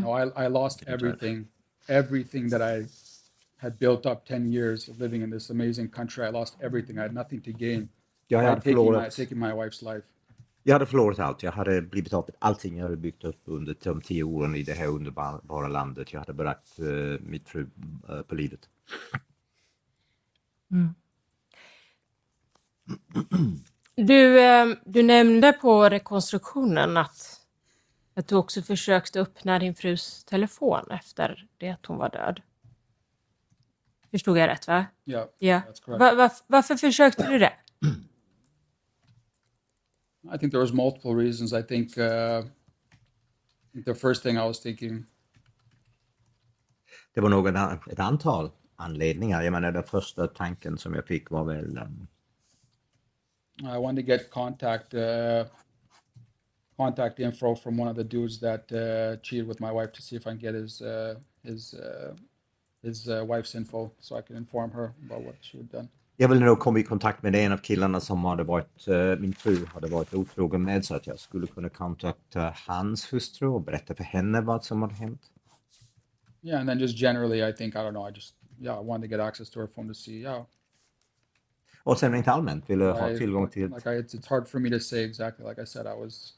No, 0.02 0.12
I, 0.12 0.44
I 0.44 0.48
lost 0.48 0.82
everything, 0.87 1.48
everything 1.88 2.51
that 2.51 2.62
I 2.62 2.87
had 3.57 3.79
built 3.79 4.07
up 4.07 4.25
10 4.27 4.53
years 4.53 4.88
of 4.88 5.01
living 5.01 5.23
in 5.23 5.31
this 5.31 5.51
amazing 5.51 5.88
country. 5.88 6.27
I 6.27 6.31
lost 6.31 6.57
everything. 6.61 6.99
I 6.99 7.03
had 7.03 7.14
nothing 7.14 7.40
to 7.42 7.53
gain 7.53 7.88
Jag 8.29 8.40
by 8.40 8.45
hade, 8.45 8.61
taking 8.61 8.77
my, 8.77 8.85
förlorat, 8.85 9.16
taking 9.16 9.38
my 9.38 9.53
wife's 9.53 9.83
life. 9.95 10.07
jag 10.62 10.75
hade 10.75 10.87
förlorat 10.87 11.18
allt. 11.18 11.42
Jag 11.42 11.53
hade 11.53 11.83
blivit 11.83 12.12
av 12.12 12.25
med 12.29 12.37
allting 12.38 12.77
jag 12.77 12.83
hade 12.83 12.97
byggt 12.97 13.25
upp 13.25 13.42
under 13.45 13.77
de 13.83 14.01
tio 14.01 14.23
åren 14.23 14.55
i 14.55 14.62
det 14.62 14.73
här 14.73 14.87
underbara 14.87 15.68
landet. 15.68 16.12
Jag 16.12 16.21
hade 16.21 16.33
bragt 16.33 16.81
uh, 16.81 17.21
mitt 17.21 17.49
fru 17.49 17.66
eh, 18.09 18.23
på 18.23 18.35
livet. 18.35 18.61
Du, 23.95 24.40
eh, 24.40 24.66
du 24.85 25.03
nämnde 25.03 25.53
på 25.53 25.88
rekonstruktionen 25.88 26.97
att, 26.97 27.32
att 28.14 28.29
du 28.29 28.35
också 28.37 28.62
försökte 28.62 29.20
öppna 29.20 29.59
din 29.59 29.75
frus 29.75 30.25
telefon 30.25 30.90
efter 30.90 31.48
det 31.59 31.68
att 31.68 31.87
hon 31.87 31.98
var 31.98 32.09
död. 32.11 32.40
Förstod 34.11 34.38
jag 34.38 34.48
rätt 34.48 34.68
va? 34.68 34.87
Yeah, 35.05 35.29
Ja. 35.38 35.59
that's 35.61 35.83
correct. 35.85 36.01
Va, 36.01 36.14
va, 36.14 36.31
varför 36.46 36.77
försökte 36.77 37.27
du 37.31 37.38
det? 37.38 37.53
I 40.35 40.38
think 40.38 40.53
there 40.53 40.61
was 40.62 40.72
multiple 40.72 41.14
reasons. 41.14 41.53
I 41.53 41.62
think, 41.62 41.98
uh, 41.98 42.44
the 43.85 43.94
first 43.94 44.22
thing 44.22 44.37
I 44.37 44.40
was 44.40 44.61
thinking, 44.61 45.05
Det 47.14 47.20
var 47.20 47.29
nog 47.29 47.48
en, 47.48 47.57
ett 47.57 47.98
antal 47.98 48.51
anledningar. 48.77 49.42
Jag 49.42 49.53
menar 49.53 49.72
den 49.72 49.83
första 49.85 50.27
tanken 50.27 50.79
som 50.79 50.94
jag 50.94 51.07
fick 51.07 51.31
var 51.31 51.44
väl 51.44 51.79
um, 51.79 52.07
I 53.61 53.79
wanted 53.79 54.05
to 54.05 54.09
get 54.11 54.31
contact 54.31 54.94
uh, 54.94 55.01
contact 56.76 57.20
info 57.20 57.54
from 57.54 57.80
one 57.80 57.88
of 57.90 57.96
the 57.96 58.04
dudes 58.04 58.40
that 58.40 58.72
uh, 58.72 59.20
cheated 59.22 59.46
with 59.46 59.61
my 59.61 59.72
wife 59.72 59.92
to 59.92 60.02
see 60.02 60.16
if 60.16 60.26
I 60.26 60.30
can 60.30 60.38
get 60.38 60.54
his 60.54 60.80
uh, 60.80 61.14
his 61.44 61.74
uh, 61.74 62.14
his 62.82 63.08
uh, 63.08 63.24
wife's 63.26 63.54
info 63.54 63.90
so 64.00 64.16
I 64.16 64.22
can 64.22 64.37
inform 64.37 64.70
her 64.70 64.94
about 65.06 65.22
what 65.22 65.37
she 65.40 65.58
had 65.58 65.70
done. 65.70 65.88
Jag 66.16 66.28
ville 66.28 66.44
nog 66.44 66.58
komma 66.58 66.78
i 66.78 66.82
kontakt 66.82 67.22
med 67.22 67.35
en 67.35 67.52
av 67.52 67.56
killarna 67.56 68.00
som 68.00 68.24
hade 68.24 68.44
varit, 68.44 68.88
eh, 68.88 69.18
min 69.18 69.35
fru 69.35 69.66
hade 69.66 69.87
varit 69.87 70.14
otrogen 70.14 70.62
med 70.62 70.85
så 70.85 70.94
att 70.94 71.06
jag 71.06 71.18
skulle 71.18 71.46
kunna 71.46 71.68
kontakta 71.68 72.54
hans 72.66 73.12
hustru 73.12 73.48
och 73.48 73.61
berätta 73.62 73.94
för 73.94 74.04
henne 74.04 74.40
vad 74.40 74.64
som 74.64 74.82
hade 74.82 74.94
hänt. 74.94 75.20
Yeah, 76.42 76.61
and 76.61 76.68
then 76.68 76.78
just 76.78 76.98
generally, 76.98 77.50
I 77.50 77.52
think 77.52 77.74
I 77.74 77.78
don't 77.78 77.92
know. 77.92 78.08
I 78.08 78.12
just 78.14 78.35
yeah, 78.61 78.80
I 78.80 78.85
wanted 78.85 79.11
to 79.11 79.16
get 79.16 79.20
access 79.20 79.50
to 79.50 79.61
her 79.61 79.66
phone 79.66 79.88
to 79.88 79.94
see. 79.94 80.22
Yeah, 80.22 80.44
Och 81.85 81.98
sen 81.98 82.12
rent 82.12 82.28
allmänt 82.28 82.70
ville 82.70 82.85
ha 82.85 83.08
tillgång 83.08 83.48
till 83.48 83.70
like 83.70 83.90
I, 83.90 83.98
it's, 83.98 84.14
it's 84.14 84.28
hard 84.28 84.48
for 84.48 84.58
me 84.58 84.70
to 84.70 84.80
say 84.80 85.04
exactly. 85.04 85.46
Like 85.48 85.62
I 85.62 85.66
said, 85.66 85.87
I 85.87 86.00
was. 86.00 86.35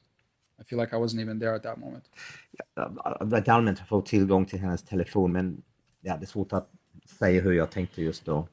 I 0.64 0.66
feel 0.66 0.80
like 0.80 0.96
I 0.96 0.98
wasn't 0.98 1.20
even 1.20 1.40
there 1.40 1.54
at 1.56 1.62
that 1.62 1.78
moment. 1.78 2.04
rent 3.32 3.48
allmänt 3.48 3.78
få 3.88 4.00
tillgång 4.02 4.46
till 4.46 4.58
hennes 4.58 4.82
telefon 4.82 5.32
men 5.32 5.62
ja, 6.00 6.16
det 6.16 6.24
är 6.24 6.26
svårt 6.26 6.52
att 6.52 6.70
säga 7.18 7.40
hur 7.42 7.52
jag 7.52 7.70
tänkte 7.70 8.02
just 8.02 8.24
då. 8.24 8.48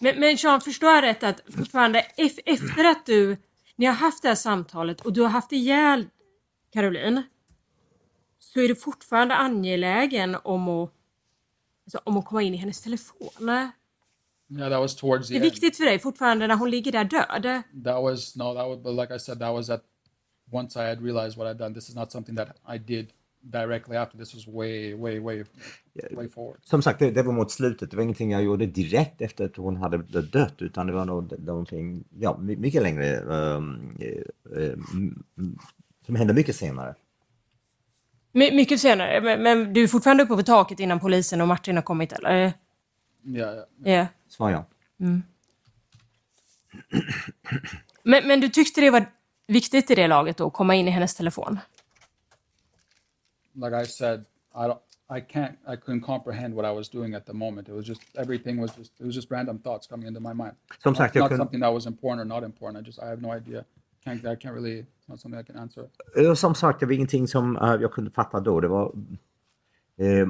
Men, 0.00 0.20
men 0.20 0.38
Sean, 0.38 0.60
förstår 0.60 0.90
jag 0.90 1.02
rätt 1.04 1.22
att 1.22 1.40
fortfarande 1.56 2.00
ef- 2.16 2.40
efter 2.46 2.84
att 2.84 3.06
du, 3.06 3.36
ni 3.76 3.86
har 3.86 3.94
haft 3.94 4.22
det 4.22 4.28
här 4.28 4.34
samtalet 4.34 5.00
och 5.00 5.12
du 5.12 5.20
har 5.22 5.28
haft 5.28 5.52
ihjäl 5.52 6.08
Caroline 6.72 7.22
så 8.38 8.60
är 8.60 8.68
du 8.68 8.74
fortfarande 8.76 9.34
angelägen 9.34 10.36
om 10.44 10.68
att, 10.68 10.90
alltså, 11.84 12.00
om 12.04 12.16
att 12.16 12.24
komma 12.24 12.42
in 12.42 12.54
i 12.54 12.56
hennes 12.56 12.80
telefon? 12.80 13.28
Yeah, 14.48 14.70
that 14.70 14.80
was 14.80 14.96
towards 14.96 15.28
the 15.28 15.34
Det 15.34 15.38
är 15.38 15.42
end. 15.44 15.52
viktigt 15.52 15.76
för 15.76 15.84
dig 15.84 15.98
fortfarande 15.98 16.46
när 16.46 16.54
hon 16.56 16.70
ligger 16.70 16.92
där 16.92 17.04
död? 17.04 17.62
That 17.84 18.02
was 18.02 18.36
no, 18.36 18.54
that 18.54 18.68
was. 18.68 18.78
But 18.82 18.94
like 18.94 19.14
I 19.14 19.18
said, 19.18 19.38
that 19.38 19.52
was 19.54 19.70
at 19.70 19.82
once 20.52 20.76
I 20.76 20.88
had 20.88 21.02
realized 21.02 21.38
what 21.38 21.50
I'd 21.50 21.58
done. 21.58 21.74
This 21.74 21.88
is 21.88 21.94
not 21.96 22.12
something 22.12 22.36
that 22.36 22.48
I 22.74 22.78
did 22.78 23.06
directly 23.40 23.96
after. 23.96 24.18
This 24.18 24.34
was 24.34 24.46
way, 24.46 24.94
way, 24.94 25.20
way, 25.20 25.44
way 26.10 26.28
forward. 26.28 26.58
Som 26.64 26.82
sagt, 26.82 26.98
det, 26.98 27.10
det 27.10 27.22
var 27.22 27.32
mot 27.32 27.50
slutet. 27.50 27.90
Det 27.90 27.96
var 27.96 28.02
ingenting 28.02 28.30
jag 28.32 28.42
gjorde 28.42 28.66
direkt 28.66 29.20
efter 29.20 29.44
att 29.44 29.56
hon 29.56 29.76
hade 29.76 29.98
dött 30.22 30.62
utan 30.62 30.86
det 30.86 30.92
var 30.92 31.04
nog 31.04 31.38
någonting 31.40 32.04
ja, 32.18 32.36
my- 32.38 32.56
mycket 32.56 32.82
längre 32.82 33.06
ehm, 33.16 33.96
eh, 34.00 34.62
eh, 34.62 34.72
m- 34.94 35.24
m- 35.38 35.58
som 36.06 36.14
hände 36.16 36.34
mycket 36.34 36.56
senare. 36.56 36.94
My, 38.32 38.52
mycket 38.52 38.80
senare, 38.80 39.20
men, 39.20 39.42
men 39.42 39.72
du 39.72 39.82
är 39.82 39.88
fortfarande 39.88 40.22
uppe 40.22 40.36
på 40.36 40.42
taket 40.42 40.80
innan 40.80 41.00
polisen 41.00 41.40
och 41.40 41.48
Martin 41.48 41.76
har 41.76 41.82
kommit 41.82 42.12
eller? 42.12 42.30
Yeah, 42.32 42.52
yeah. 43.24 43.64
Ja. 43.84 44.06
Svar 44.28 44.50
ja. 44.50 44.64
Men, 48.02 48.26
men 48.28 48.40
du 48.40 48.48
tyckte 48.48 48.80
det 48.80 48.90
var 48.90 49.06
viktigt 49.46 49.90
i 49.90 49.94
det 49.94 50.08
laget 50.08 50.36
då, 50.36 50.46
att 50.46 50.52
komma 50.52 50.74
in 50.74 50.88
i 50.88 50.90
hennes 50.90 51.14
telefon? 51.14 51.58
Like 53.54 53.82
I 53.82 53.86
said, 53.86 54.24
I 54.54 54.58
don't. 54.68 54.78
I 55.08 55.20
can't. 55.20 55.52
I 55.72 55.76
couldn't 55.76 56.00
comprehend 56.06 56.54
what 56.54 56.64
I 56.72 56.74
was 56.76 56.88
doing 56.90 57.14
at 57.14 57.26
the 57.26 57.32
moment. 57.32 57.68
It 57.68 57.74
was 57.74 57.86
just 57.88 58.02
everything 58.18 58.60
was 58.60 58.76
just. 58.78 59.00
It 59.00 59.06
was 59.06 59.14
just 59.14 59.30
random 59.30 59.58
thoughts 59.58 59.86
coming 59.86 60.08
into 60.08 60.20
my 60.20 60.34
mind. 60.34 60.52
Som 60.82 60.90
Not, 60.92 60.96
sagt, 60.96 61.14
jag 61.14 61.22
not 61.22 61.28
kunde, 61.30 61.40
something 61.40 61.60
that 61.60 61.74
was 61.74 61.86
important 61.86 62.20
or 62.20 62.34
not 62.34 62.44
important. 62.44 62.82
I 62.82 62.86
just. 62.86 62.98
I 62.98 63.06
have 63.06 63.20
no 63.22 63.36
idea. 63.36 63.64
Can't. 64.04 64.24
I 64.32 64.36
can't 64.36 64.54
really. 64.54 64.78
It's 64.80 65.08
not 65.08 65.20
something 65.20 65.40
I 65.40 65.44
can 65.44 65.56
answer. 65.56 65.88
eh, 66.16 66.34
som 66.34 66.54
sagt, 66.54 66.80
det 66.80 66.86
var 66.86 66.92
ingenting 66.92 67.28
som 67.28 67.56
eh, 67.56 67.62
jag 67.80 67.92
kunde 67.92 68.10
fatta 68.10 68.40
då. 68.40 68.60
Det 68.60 68.68
var 68.68 68.92
eh, 69.96 70.26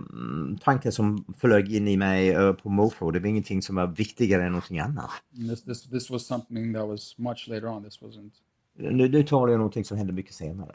tanken 0.61 0.93
som 0.93 1.25
flög 1.39 1.73
in 1.75 1.89
i 1.89 1.97
mig 1.97 2.29
eh, 2.31 2.53
på 2.53 2.69
måfå. 2.69 3.11
Det 3.11 3.21
var 3.21 3.29
ingenting 3.29 3.63
som 3.63 3.77
var 3.77 3.87
viktigare 3.87 4.43
än 4.45 4.53
någonting 4.53 4.79
annat. 4.81 5.11
This. 5.49 5.65
This. 5.65 5.83
This 5.91 6.11
was 6.11 6.27
something 6.27 6.73
that 6.75 6.87
was 6.89 7.19
much 7.19 7.49
later 7.49 7.67
on. 7.67 7.85
This 7.85 8.01
wasn't. 8.01 8.31
Nu, 8.77 9.09
nu 9.09 9.23
talar 9.23 9.49
jag 9.49 9.55
om 9.55 9.59
någonting 9.59 9.85
som 9.85 9.97
hände 9.97 10.13
mycket 10.13 10.35
senare. 10.35 10.75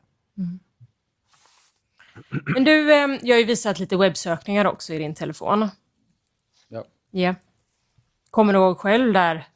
Men 2.46 2.64
du, 2.64 2.94
eh, 2.94 3.20
jag 3.22 3.36
har 3.36 3.40
ju 3.40 3.46
visat 3.46 3.80
lite 3.80 3.98
webbsökningar 3.98 4.66
också 4.66 4.94
i 4.94 4.98
din 4.98 5.16
telefon. 5.16 5.70
Yeah. 6.70 6.86
Ja. 7.12 7.36
Kommer 8.30 8.54
du 8.54 8.60
ihåg 8.60 8.78
själv 8.78 9.14
där 9.14 9.48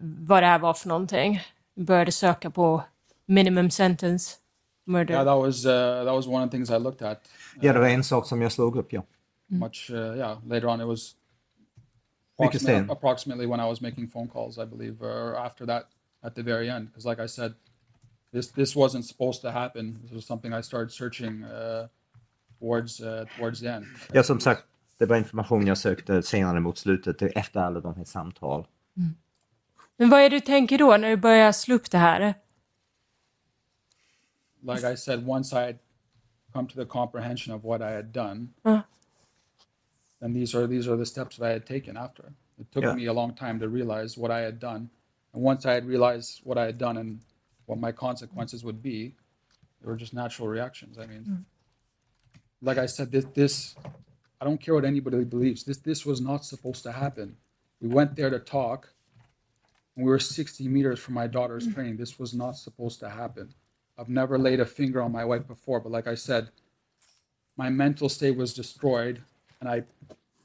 vad 0.00 0.42
det 0.42 0.46
här 0.46 0.58
var 0.58 0.74
för 0.74 0.88
någonting? 0.88 1.40
Du 1.74 1.84
började 1.84 2.12
söka 2.12 2.50
på 2.50 2.82
minimum 3.26 3.70
sentence 3.70 4.36
murder. 4.84 5.14
Yeah, 5.14 5.24
that 5.24 5.38
was. 5.38 5.66
Uh, 5.66 6.04
that 6.04 6.14
was 6.14 6.26
one 6.26 6.44
of 6.44 6.50
the 6.50 6.56
things 6.56 6.70
I 6.70 6.78
looked 6.78 7.08
at. 7.08 7.28
Ja, 7.60 7.72
det 7.72 7.78
var 7.78 7.88
en 7.88 8.04
sak 8.04 8.26
som 8.26 8.42
jag 8.42 8.52
slog 8.52 8.76
upp, 8.76 8.92
ja. 8.92 9.02
much 9.48 9.90
uh, 9.90 10.16
yeah 10.16 10.36
later 10.46 10.68
on 10.68 10.80
it 10.80 10.86
was 10.86 11.14
approximately, 12.38 12.92
approximately 12.92 13.46
when 13.46 13.60
i 13.60 13.66
was 13.66 13.80
making 13.80 14.08
phone 14.08 14.28
calls 14.28 14.58
i 14.58 14.64
believe 14.64 15.02
or 15.02 15.34
after 15.36 15.66
that 15.66 15.88
at 16.22 16.34
the 16.34 16.42
very 16.42 16.68
end 16.70 16.86
because 16.88 17.08
like 17.10 17.22
i 17.24 17.28
said 17.28 17.52
this 18.32 18.52
this 18.52 18.76
wasn't 18.76 19.02
supposed 19.04 19.42
to 19.42 19.50
happen 19.50 19.98
this 20.02 20.12
was 20.12 20.26
something 20.26 20.52
i 20.58 20.62
started 20.62 20.90
searching 20.92 21.44
uh, 21.44 21.86
towards 22.60 23.00
uh, 23.00 23.24
towards 23.38 23.60
the 23.60 23.68
end 23.72 23.86
Ja, 24.12 24.22
som 24.22 24.40
sagt, 24.40 24.64
det 24.98 25.06
var 25.06 25.16
information 25.16 25.66
jag 25.66 25.78
sökte 25.78 26.22
senare 26.22 26.60
mot 26.60 26.78
slutet, 26.78 27.22
efter 27.22 27.60
alla 27.60 27.80
de 27.80 27.94
här 27.94 28.04
samtal. 28.04 28.66
Men 29.96 30.10
vad 30.10 30.20
är 30.20 30.30
det 30.30 30.36
du 30.36 30.40
tänker 30.40 30.78
då 30.78 30.96
när 30.96 31.08
du 31.10 31.16
börjar 31.16 31.52
slå 31.52 31.74
upp 31.74 31.90
det 31.90 31.98
här? 31.98 32.34
like 34.62 34.92
i 34.92 34.96
said 34.96 35.28
once 35.28 35.52
i 35.56 35.66
had 35.66 35.78
come 36.52 36.68
to 36.68 36.74
the 36.74 36.84
comprehension 36.84 37.54
of 37.54 37.64
what 37.64 37.80
i 37.80 37.94
had 37.94 38.04
done 38.12 38.48
Uh. 38.66 38.80
then 40.20 40.34
these 40.34 40.58
are 40.58 40.66
these 40.66 40.90
are 40.90 40.96
the 40.96 41.06
steps 41.06 41.36
that 41.36 41.46
i 41.48 41.52
had 41.52 41.66
taken 41.66 41.96
after 41.96 42.32
it 42.60 42.70
took 42.72 42.82
Yeah. 42.84 42.96
me 42.96 43.06
a 43.08 43.12
long 43.12 43.34
time 43.34 43.58
to 43.60 43.68
realize 43.68 44.20
what 44.20 44.30
i 44.30 44.40
had 44.44 44.58
done 44.60 44.88
and 45.34 45.42
once 45.42 45.66
i 45.66 45.72
had 45.72 45.86
realized 45.86 46.40
what 46.44 46.58
i 46.58 46.64
had 46.64 46.78
done 46.78 46.96
and 46.96 47.20
what 47.66 47.78
my 47.78 47.92
consequences 47.92 48.64
would 48.64 48.82
be 48.82 49.14
they 49.80 49.86
were 49.86 49.96
just 49.96 50.14
natural 50.14 50.48
reactions. 50.48 50.98
I 50.98 51.06
mean 51.06 51.24
mm. 51.28 51.44
like 52.62 52.78
i 52.78 52.86
said 52.86 53.12
this 53.12 53.26
this 53.34 53.76
i 54.40 54.44
don't 54.44 54.60
care 54.60 54.74
what 54.74 54.84
anybody 54.84 55.24
believes. 55.24 55.64
This 55.64 55.78
this 55.78 56.04
was 56.04 56.20
not 56.20 56.44
supposed 56.44 56.82
to 56.84 56.92
happen. 56.92 57.36
We 57.80 57.88
went 57.88 58.16
there 58.16 58.30
to 58.30 58.38
talk 58.38 58.92
and 59.94 60.04
we 60.04 60.10
were 60.10 60.18
60 60.18 60.66
meters 60.68 60.98
from 60.98 61.14
my 61.14 61.26
daughter's 61.26 61.66
mm. 61.66 61.74
train 61.74 61.96
this 61.96 62.18
was 62.18 62.34
not 62.34 62.56
supposed 62.56 63.00
to 63.00 63.08
happen. 63.08 63.54
I've 63.98 64.08
never 64.08 64.38
laid 64.38 64.60
a 64.60 64.66
finger 64.66 65.02
on 65.02 65.10
my 65.10 65.24
wife 65.24 65.46
before, 65.48 65.80
but 65.80 65.90
like 65.90 66.06
I 66.06 66.14
said, 66.14 66.50
my 67.56 67.68
mental 67.68 68.08
state 68.08 68.36
was 68.36 68.54
destroyed, 68.54 69.20
and 69.60 69.68
I 69.68 69.82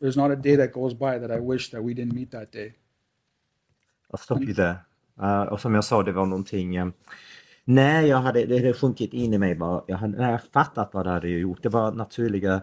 there's 0.02 0.18
not 0.18 0.32
a 0.32 0.36
day 0.36 0.56
that 0.56 0.74
goes 0.74 0.94
by 0.96 1.20
that 1.20 1.32
I 1.32 1.40
wish 1.40 1.70
that 1.70 1.82
we 1.82 1.94
didn't 1.94 2.16
meet 2.16 2.32
that 2.32 2.52
day. 2.52 2.74
I'll 4.14 4.20
stop 4.20 4.40
you 4.42 4.54
there. 4.54 4.76
Uh, 5.22 5.42
och 5.42 5.60
som 5.60 5.76
jag 5.76 5.84
sa, 5.84 6.04
det 6.04 6.12
var 6.12 6.26
någonting... 6.26 6.76
eh, 6.76 6.88
när 7.66 8.02
jag 8.02 8.18
hade, 8.18 8.46
det 8.46 8.58
hade 8.58 8.74
sjunkit 8.74 9.14
in 9.14 9.34
i 9.34 9.38
mig, 9.38 9.58
var, 9.58 9.84
jag 9.88 9.98
hade, 9.98 10.18
när 10.18 10.32
jag 10.32 10.42
fattat 10.54 10.90
vad 10.94 11.06
det 11.06 11.12
hade 11.12 11.30
gjort, 11.30 11.64
det 11.64 11.70
var 11.70 11.92
naturliga 11.92 12.62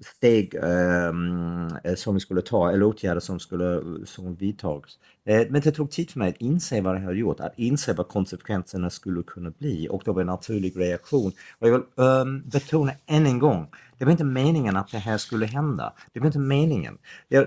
steg 0.00 0.54
ehm, 0.54 1.68
eh, 1.84 1.94
som 1.94 2.14
vi 2.14 2.20
skulle 2.20 2.42
ta, 2.42 2.70
eller 2.70 2.82
åtgärder 2.82 3.20
som 3.20 3.40
skulle 3.40 3.82
som 4.06 4.34
vidtas. 4.34 4.98
Eh, 5.24 5.46
men 5.50 5.60
det 5.60 5.72
tog 5.72 5.90
tid 5.90 6.10
för 6.10 6.18
mig 6.18 6.28
att 6.28 6.40
inse 6.40 6.80
vad 6.80 6.94
det 6.94 7.00
hade 7.00 7.18
gjort, 7.18 7.40
att 7.40 7.58
inse 7.58 7.92
vad 7.92 8.08
konsekvenserna 8.08 8.90
skulle 8.90 9.22
kunna 9.22 9.50
bli 9.50 9.88
och 9.90 10.02
då 10.04 10.12
var 10.12 10.20
en 10.20 10.26
naturlig 10.26 10.80
reaktion. 10.80 11.32
Och 11.58 11.68
jag 11.68 11.72
vill 11.72 11.82
eh, 11.98 12.24
betona 12.44 12.92
än 13.06 13.26
en 13.26 13.38
gång, 13.38 13.68
det 13.98 14.04
var 14.04 14.12
inte 14.12 14.24
meningen 14.24 14.76
att 14.76 14.88
det 14.92 14.98
här 14.98 15.18
skulle 15.18 15.46
hända. 15.46 15.92
Det 16.12 16.20
var 16.20 16.26
inte 16.26 16.38
meningen. 16.38 16.98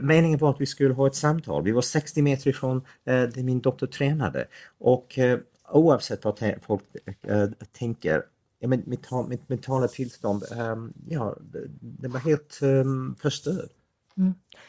Meningen 0.02 0.40
var 0.40 0.50
att 0.50 0.62
vi 0.62 0.66
skulle 0.66 0.94
ha 0.94 1.08
ett 1.08 1.16
samtal. 1.16 1.64
Vi 1.64 1.72
var 1.72 1.82
60 1.82 2.22
meter 2.22 2.50
ifrån 2.50 2.78
eh, 3.06 3.22
där 3.22 3.44
min 3.44 3.62
dotter 3.62 3.88
tränade. 3.88 4.46
Och 4.80 5.20
eh, 5.20 5.40
oavsett 5.72 6.26
vad 6.26 6.40
folk 6.68 6.84
eh, 7.22 7.48
tänker, 7.80 8.24
ja, 8.60 8.68
men 8.68 8.84
mitt, 8.86 9.10
mitt 9.28 9.50
mentala 9.50 9.88
tillstånd, 9.88 10.44
ehm, 10.52 10.94
ja, 11.08 11.38
det, 11.42 11.68
det 11.80 12.08
var 12.08 12.20
helt 12.20 12.60
um, 12.62 13.16
förstörd. 13.22 13.70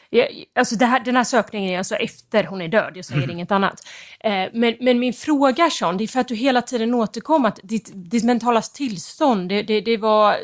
Ja, 0.09 0.27
alltså 0.55 0.85
här, 0.85 0.99
den 0.99 1.15
här 1.15 1.23
sökningen 1.23 1.73
är 1.73 1.77
alltså 1.77 1.95
efter 1.95 2.43
hon 2.43 2.61
är 2.61 2.67
död, 2.67 2.91
jag 2.95 3.05
säger 3.05 3.31
inget 3.31 3.51
annat. 3.51 3.87
Eh, 4.19 4.49
men, 4.53 4.75
men 4.79 4.99
min 4.99 5.13
fråga 5.13 5.69
Sean, 5.69 5.97
det 5.97 6.03
är 6.03 6.07
för 6.07 6.19
att 6.19 6.27
du 6.27 6.35
hela 6.35 6.61
tiden 6.61 6.93
återkom 6.93 7.45
att 7.45 7.59
ditt, 7.63 7.91
ditt 7.93 8.23
mentala 8.23 8.61
tillstånd, 8.61 9.49
det, 9.49 9.63
det, 9.63 9.81
det, 9.81 9.97
var, 9.97 10.37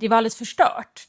det 0.00 0.08
var 0.08 0.16
alldeles 0.16 0.36
förstört. 0.36 1.08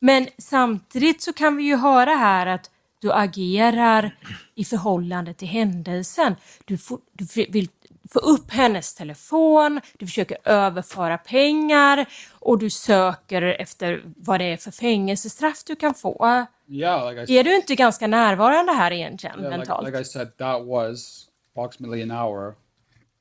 Men 0.00 0.28
samtidigt 0.38 1.22
så 1.22 1.32
kan 1.32 1.56
vi 1.56 1.62
ju 1.62 1.76
höra 1.76 2.10
här 2.10 2.46
att 2.46 2.70
du 2.98 3.12
agerar 3.12 4.18
i 4.54 4.64
förhållande 4.64 5.34
till 5.34 5.48
händelsen. 5.48 6.34
Du, 6.64 6.78
får, 6.78 6.98
du 7.12 7.46
vill 7.48 7.68
få 8.12 8.18
upp 8.18 8.50
hennes 8.50 8.94
telefon, 8.94 9.80
du 9.98 10.06
försöker 10.06 10.38
överföra 10.44 11.18
pengar 11.18 12.06
och 12.32 12.58
du 12.58 12.70
söker 12.70 13.42
efter 13.42 14.02
vad 14.16 14.40
det 14.40 14.44
är 14.44 14.56
för 14.56 14.70
fängelsestraff 14.70 15.64
du 15.64 15.76
kan 15.76 15.94
få. 15.94 16.46
Yeah, 16.68 17.10
like 17.10 17.22
I 17.22 17.26
said, 17.26 17.36
Är 17.36 17.44
du 17.44 17.56
inte 17.56 17.74
ganska 17.74 18.06
närvarande 18.06 18.72
här 18.72 18.90
egentligen 18.92 19.40
yeah, 19.40 19.50
like, 19.50 19.58
mentalt? 19.58 19.86
like 19.86 20.00
I 20.00 20.04
said, 20.04 20.36
that 20.36 20.66
was 20.66 21.28
approximately 21.52 22.02
an 22.02 22.10
hour 22.10 22.54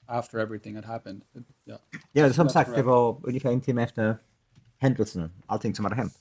after 0.08 0.40
everything 0.40 0.76
had 0.76 0.86
happened. 0.86 1.22
Yeah, 1.66 1.80
Ja, 2.12 2.34
som 2.34 2.50
sagt, 2.50 2.76
det 2.76 2.84
var 2.84 3.18
ungefär 3.24 3.50
en 3.52 3.62
timme 3.62 3.84
efter 3.84 4.18
händelsen, 4.78 5.32
allting 5.46 5.76
som 5.76 5.86
hade 5.86 5.96
hänt. 5.96 6.14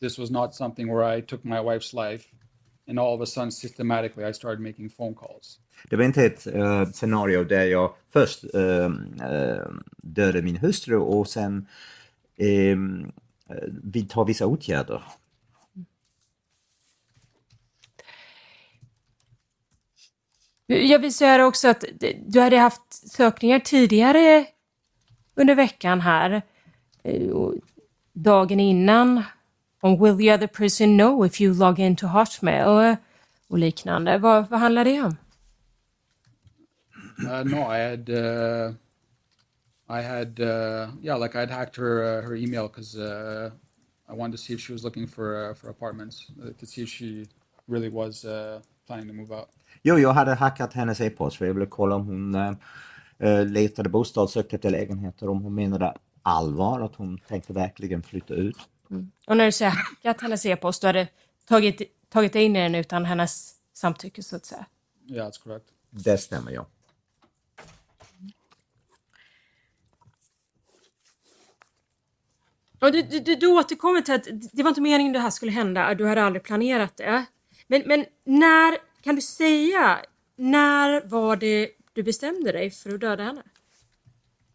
this 0.00 0.18
was 0.18 0.30
not 0.30 0.54
something 0.54 0.88
where 0.92 1.04
I 1.04 1.20
took 1.20 1.44
my 1.44 1.58
wife's 1.58 1.94
life, 1.94 2.28
and 2.88 2.98
all 2.98 3.14
of 3.14 3.20
a 3.20 3.26
sudden, 3.26 3.50
systematically, 3.50 4.24
I 4.24 4.32
started 4.32 4.60
making 4.60 4.88
phone 4.90 5.14
calls. 5.14 5.58
Det 5.84 5.96
var 5.96 6.04
inte 6.04 6.24
ett 6.24 6.46
eh, 6.46 6.84
scenario 6.84 7.44
där 7.44 7.64
jag 7.64 7.94
först 8.12 8.44
uh, 8.54 8.90
dödade 9.96 10.42
min 10.42 10.56
hustru 10.56 10.96
och 10.96 11.28
sen 11.28 11.66
ehm, 12.36 13.12
eh, 13.48 13.56
um, 13.56 13.80
vidtar 13.82 14.24
vissa 14.24 14.46
åtgärder. 14.46 15.02
Jag 20.66 20.98
vill 20.98 21.14
säga 21.14 21.46
också 21.46 21.68
att 21.68 21.84
du 22.26 22.40
hade 22.40 22.58
haft 22.58 22.92
sökningar 22.92 23.58
tidigare 23.58 24.46
under 25.34 25.54
veckan 25.54 26.00
här. 26.00 26.42
Dagen 28.12 28.60
innan. 28.60 29.22
Om 29.80 30.02
will 30.02 30.18
the 30.18 30.34
other 30.34 30.46
person 30.46 30.98
know 30.98 31.26
if 31.26 31.40
you 31.40 31.54
log 31.54 31.78
into 31.78 32.06
Hotmail 32.06 32.96
och 33.48 33.58
liknande. 33.58 34.18
Vad, 34.18 34.50
vad 34.50 34.60
handlar 34.60 34.84
det 34.84 35.02
om? 35.02 35.16
Uh, 37.18 37.42
no, 37.44 37.62
I 37.66 37.78
had, 37.78 38.10
uh, 38.10 38.72
I 39.88 40.02
had, 40.02 40.40
uh, 40.40 40.88
yeah, 41.00 41.14
like 41.14 41.34
I'd 41.34 41.50
hacked 41.50 41.76
her 41.76 42.02
uh, 42.02 42.22
her 42.28 42.36
email 42.36 42.68
because 42.68 42.98
uh, 42.98 43.50
I 44.08 44.14
wanted 44.14 44.32
to 44.32 44.42
see 44.44 44.54
if 44.54 44.60
she 44.60 44.72
was 44.72 44.84
looking 44.84 45.06
for 45.08 45.50
uh, 45.50 45.54
for 45.54 45.70
apartments 45.70 46.30
uh, 46.42 46.52
to 46.58 46.66
see 46.66 46.82
if 46.82 46.88
she 46.88 47.26
really 47.68 47.88
was 47.88 48.24
uh, 48.24 48.60
planning 48.86 49.08
to 49.08 49.14
move 49.14 49.32
out. 49.32 49.48
Jo, 49.82 49.98
jag 49.98 50.12
hade 50.12 50.34
hackat 50.34 50.72
hennes 50.72 51.00
e-post 51.00 51.36
för 51.36 51.46
jag 51.46 51.54
ville 51.54 51.66
kolla 51.66 51.94
om 51.94 52.06
hon 52.06 52.34
eh, 52.34 52.52
eh, 53.18 53.46
letade 53.46 53.88
bostad, 53.88 54.30
sökte 54.30 54.56
efter 54.56 54.70
lägenheter, 54.70 55.28
om 55.28 55.42
hon 55.42 55.54
menade 55.54 55.94
allvar, 56.22 56.80
att 56.80 56.94
hon 56.96 57.18
tänkte 57.18 57.52
verkligen 57.52 58.02
flytta 58.02 58.34
ut. 58.34 58.56
Och 59.26 59.36
när 59.36 59.46
du 59.46 59.52
säger 59.52 59.70
hackat 59.70 60.20
hennes 60.20 60.46
e-post, 60.46 60.80
du 60.80 60.86
hade 60.86 61.08
tagit, 61.48 61.82
tagit 62.08 62.34
in 62.34 62.56
i 62.56 62.62
den 62.62 62.74
utan 62.74 63.04
hennes 63.04 63.54
samtycke 63.72 64.22
så 64.22 64.36
att 64.36 64.46
säga. 64.46 64.66
Yeah, 65.08 65.28
that's 65.28 65.42
correct. 65.44 65.66
Det 65.90 66.18
stämmer, 66.18 66.52
ja. 66.52 66.66
Och 72.80 72.92
du, 72.92 73.02
du, 73.02 73.34
du, 73.34 73.46
återkommer 73.46 74.00
till 74.00 74.14
att 74.14 74.28
det 74.52 74.62
var 74.62 74.68
inte 74.68 74.80
meningen 74.80 75.12
det 75.12 75.18
här 75.18 75.30
skulle 75.30 75.52
hända, 75.52 75.94
du 75.94 76.06
hade 76.06 76.22
aldrig 76.22 76.42
planerat 76.42 76.96
det. 76.96 77.24
Men, 77.66 77.82
men 77.86 78.04
när, 78.24 78.78
kan 79.02 79.14
du 79.14 79.20
säga, 79.20 79.98
när 80.36 81.08
var 81.08 81.36
det 81.36 81.70
du 81.92 82.02
bestämde 82.02 82.52
dig 82.52 82.70
för 82.70 82.94
att 82.94 83.00
döda 83.00 83.22
henne? 83.22 83.42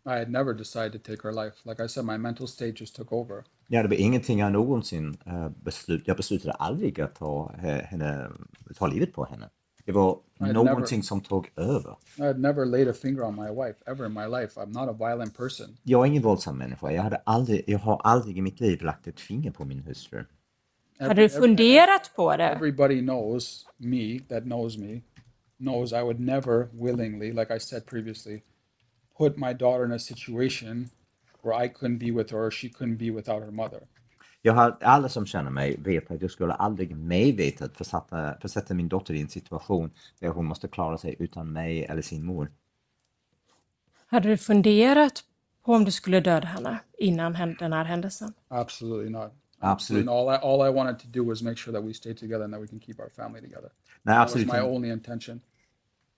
I 0.05 0.09
had 0.09 0.30
never 0.30 0.53
decided 0.53 0.93
to 0.93 0.99
take 0.99 1.28
her 1.28 1.32
life. 1.32 1.69
Like 1.69 1.84
I 1.86 1.88
said, 1.88 2.05
my 2.05 2.17
mental 2.17 2.47
state 2.47 2.74
just 2.80 2.95
took 2.95 3.11
over. 3.11 3.43
Ja, 3.67 3.82
det 3.84 3.88
var 3.88 3.95
ingenting 3.95 4.39
jag 4.39 4.51
någonsin 4.51 5.17
eh, 5.26 5.49
beslut, 5.49 6.03
jag 6.05 6.17
beslutade 6.17 6.53
aldrig 6.53 7.01
att 7.01 7.15
ta, 7.15 7.55
eh, 7.57 7.63
henne, 7.63 8.32
ta 8.78 8.88
livet 8.88 9.13
på 9.13 9.26
henne. 9.26 9.49
Det 9.86 9.91
var 9.91 10.19
I'd 10.39 10.53
någonting 10.53 11.03
som 11.03 11.21
tog 11.21 11.51
över. 11.55 11.95
I'd 12.17 12.39
never 12.39 12.65
laid 12.65 12.88
a 12.88 12.93
finger 12.93 13.23
on 13.23 13.36
my 13.36 13.49
wife 13.49 13.75
ever 13.88 14.05
in 14.05 14.13
my 14.13 14.25
life. 14.25 14.59
I'm 14.59 14.71
not 14.73 14.89
a 14.89 14.93
violent 14.93 15.38
person. 15.38 15.77
Jag 15.84 16.01
är 16.01 16.05
ingen 16.05 16.23
våldsam 16.23 16.57
människa. 16.57 16.91
Jag, 16.91 17.03
hade 17.03 17.21
aldrig, 17.23 17.63
jag 17.67 17.79
har 17.79 18.01
aldrig 18.03 18.38
i 18.38 18.41
mitt 18.41 18.59
liv 18.59 18.82
lagt 18.82 19.07
ett 19.07 19.19
finger 19.19 19.51
på 19.51 19.65
min 19.65 19.79
hustru. 19.79 20.25
Hade 20.99 21.21
du 21.21 21.29
funderat 21.29 22.11
på 22.15 22.38
det? 22.38 22.43
Everybody 22.43 23.01
knows 23.01 23.65
me 23.77 24.19
that 24.19 24.43
knows 24.43 24.77
me 24.77 25.01
knows 25.59 25.93
I 25.93 26.01
would 26.03 26.19
never 26.19 26.69
willingly, 26.73 27.32
like 27.32 27.51
I 27.51 27.59
said 27.59 27.86
previously, 27.86 28.43
put 29.17 29.38
my 29.38 29.53
daughter 29.53 29.86
in 29.86 29.91
a 29.91 29.99
situation 29.99 30.89
where 31.41 31.53
I 31.53 31.67
couldn't 31.67 31.97
be 31.97 32.11
with 32.11 32.32
her 32.32 32.45
or 32.45 32.51
she 32.51 32.69
couldn't 32.69 32.97
be 32.97 33.11
without 33.11 33.41
her 33.41 33.51
mother. 33.51 33.88
Jag 34.41 34.53
har, 34.53 34.77
alla 34.81 35.09
som 35.09 35.25
känner 35.25 35.49
mig 35.51 35.75
vet 35.79 36.11
att 36.11 36.21
jag 36.21 36.31
skulle 36.31 36.53
aldrig 36.53 36.95
medvetet 36.97 37.77
försätta, 37.77 38.35
försätta 38.41 38.73
min 38.73 38.87
dotter 38.89 39.13
i 39.13 39.21
en 39.21 39.29
situation 39.29 39.91
där 40.19 40.29
hon 40.29 40.45
måste 40.45 40.67
klara 40.67 40.97
sig 40.97 41.15
utan 41.19 41.51
mig 41.51 41.85
eller 41.85 42.01
sin 42.01 42.25
mor. 42.25 42.51
Hade 44.07 44.29
du 44.29 44.37
funderat 44.37 45.23
på 45.63 45.73
om 45.73 45.85
du 45.85 45.91
skulle 45.91 46.19
döda 46.19 46.47
henne 46.47 46.79
innan 46.97 47.55
den 47.59 47.73
här 47.73 47.83
händelsen? 47.83 48.33
Absolutely 48.47 49.09
not. 49.09 49.31
Absolut. 49.59 50.07
All 50.07 50.33
I, 50.33 50.37
all 50.37 50.67
I 50.67 50.71
wanted 50.75 50.99
to 50.99 51.07
do 51.07 51.29
was 51.29 51.41
make 51.41 51.55
sure 51.55 51.77
that 51.79 51.89
we 51.89 51.93
stay 51.93 52.15
together 52.15 52.43
and 52.43 52.53
that 52.53 52.61
we 52.61 52.67
can 52.67 52.79
keep 52.79 52.95
our 52.99 53.09
family 53.15 53.41
together. 53.41 53.69
Nej, 54.01 54.15
That 54.15 54.19
was 54.19 54.31
absolut, 54.31 54.47
my 54.47 54.57
inte. 54.57 54.69
only 54.69 54.89
intention. 54.91 55.41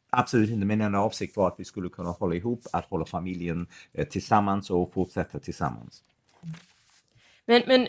absolut 0.10 0.50
inte. 0.50 0.66
Min 0.66 0.82
enda 0.82 1.00
avsikt 1.00 1.38
var 1.38 1.48
att 1.48 1.56
vi 1.60 1.66
skulle 1.66 1.90
kunna 1.90 2.10
hålla 2.10 2.36
ihop, 2.36 2.62
att 2.74 2.86
hålla 2.86 3.06
familjen 3.06 3.68
eh, 3.94 4.08
tillsammans 4.08 4.70
och 4.70 4.94
fortsätta 4.94 5.40
tillsammans. 5.40 6.04
Men, 7.46 7.62
men 7.68 7.88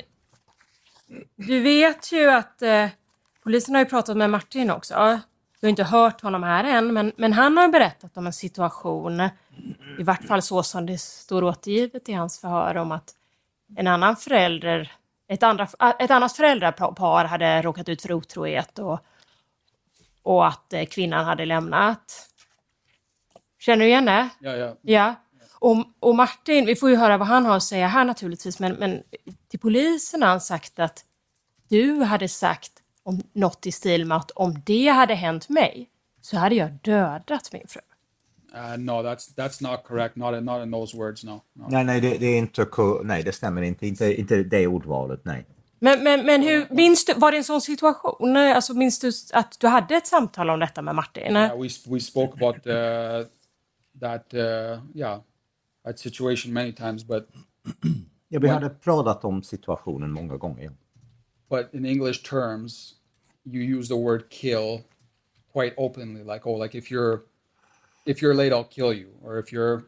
du 1.37 1.61
vet 1.61 2.13
ju 2.13 2.31
att 2.31 2.63
eh, 2.63 2.89
polisen 3.43 3.75
har 3.75 3.83
ju 3.83 3.89
pratat 3.89 4.17
med 4.17 4.31
Martin 4.31 4.71
också. 4.71 5.21
Du 5.61 5.67
har 5.67 5.71
inte 5.71 5.85
hört 5.85 6.21
honom 6.21 6.43
här 6.43 6.65
än, 6.65 6.93
men, 6.93 7.13
men 7.17 7.33
han 7.33 7.57
har 7.57 7.69
berättat 7.69 8.17
om 8.17 8.27
en 8.27 8.33
situation, 8.33 9.21
i 9.99 10.03
vart 10.03 10.25
fall 10.25 10.43
så 10.43 10.63
som 10.63 10.87
det 10.87 11.01
står 11.01 11.45
återgivet 11.45 12.09
i 12.09 12.13
hans 12.13 12.41
förhör, 12.41 12.77
om 12.77 12.93
att 12.93 13.15
en 13.77 13.87
annan 13.87 14.17
förälder, 14.17 14.93
ett, 15.29 15.43
andra, 15.43 15.69
ett 15.99 16.11
annat 16.11 16.33
föräldrapar 16.33 17.25
hade 17.25 17.63
råkat 17.63 17.89
ut 17.89 18.03
för 18.03 18.13
otrohet 18.13 18.79
och, 18.79 19.01
och 20.23 20.47
att 20.47 20.73
eh, 20.73 20.85
kvinnan 20.85 21.25
hade 21.25 21.45
lämnat. 21.45 22.29
Känner 23.59 23.85
du 23.85 23.89
igen 23.89 24.05
det? 24.05 24.29
Yeah, 24.41 24.59
yeah. 24.59 24.75
Ja. 24.83 25.15
Och, 25.65 25.85
och 26.01 26.15
Martin, 26.15 26.67
vi 26.67 26.77
får 26.77 26.91
ju 26.91 26.97
höra 26.97 27.19
vad 27.19 27.29
han 27.29 27.47
har 27.47 27.57
att 27.57 27.63
säga 27.63 27.87
här 27.87 28.05
naturligtvis, 28.05 28.61
men, 28.61 28.73
men 28.73 29.03
till 29.51 29.61
polisen 29.61 30.23
har 30.23 30.29
han 30.29 30.41
sagt 30.41 30.79
att 30.79 31.05
du 31.69 32.03
hade 32.03 32.29
sagt 32.29 32.73
om 33.03 33.23
något 33.33 33.67
i 33.67 33.73
stil 33.73 34.07
med 34.07 34.17
att 34.17 34.31
om 34.31 34.63
det 34.67 34.89
hade 34.89 35.15
hänt 35.15 35.49
mig 35.49 35.91
så 36.21 36.37
hade 36.37 36.55
jag 36.55 36.71
dödat 36.83 37.53
min 37.53 37.69
fru. 37.69 37.81
Uh, 38.55 38.79
no, 38.79 38.93
that's 38.93 39.37
that's 39.37 39.71
not 39.71 39.85
correct. 39.85 40.17
Not 40.17 40.35
in, 40.35 40.45
not 40.45 40.63
in 40.63 40.73
those 40.73 40.97
words. 40.97 41.25
No. 41.25 41.41
no. 41.53 41.67
Nej, 41.69 41.85
nej, 41.85 42.01
det, 42.01 42.19
det 42.19 42.27
är 42.27 42.39
inte, 42.39 42.67
nej, 43.05 43.23
det 43.23 43.33
stämmer 43.33 43.63
inte. 43.63 43.87
Inte, 43.87 44.21
inte 44.21 44.43
det 44.43 44.67
ordvalet, 44.67 45.21
nej. 45.25 45.47
Men, 45.79 46.05
men, 46.05 46.27
men 46.27 46.43
hur, 46.43 46.67
minns 46.71 47.05
du, 47.05 47.15
var 47.15 47.31
det 47.31 47.37
en 47.37 47.45
sån 47.45 47.61
situation? 47.61 48.37
Alltså 48.37 48.75
minns 48.75 48.99
du 48.99 49.13
att 49.33 49.61
du 49.61 49.67
hade 49.67 49.97
ett 49.97 50.07
samtal 50.07 50.51
om 50.51 50.61
detta 50.61 50.83
med 50.83 50.95
Martin? 50.95 51.37
Uh, 51.37 51.63
we 51.63 51.69
we 51.87 52.01
spoke 52.01 52.33
about 52.33 52.67
uh, 52.67 53.27
that. 54.01 54.35
Uh, 54.35 54.81
yeah, 54.95 55.21
that 55.85 55.99
situation 55.99 56.53
many 56.53 56.73
times, 56.73 57.05
but 57.07 57.29
Ja, 58.29 58.41
vi 58.41 58.49
hade 58.49 58.69
pratat 58.71 59.25
om 59.25 59.43
situationen 59.43 60.11
många 60.13 60.37
gånger. 60.37 60.71
but 61.51 61.75
in 61.75 61.85
English 61.87 62.23
terms, 62.31 62.95
you 63.45 63.79
use 63.79 63.89
the 63.89 63.95
word 64.01 64.23
kill 64.31 64.81
quite 65.53 65.75
openly. 65.77 66.25
Like, 66.25 66.41
oh, 66.47 66.63
like 66.63 66.79
if 66.79 66.91
you're 66.91 67.19
if 68.07 68.23
you're 68.23 68.35
late, 68.35 68.53
I'll 68.57 68.69
kill 68.71 68.93
you, 68.93 69.09
or 69.23 69.39
if 69.39 69.53
you're 69.53 69.83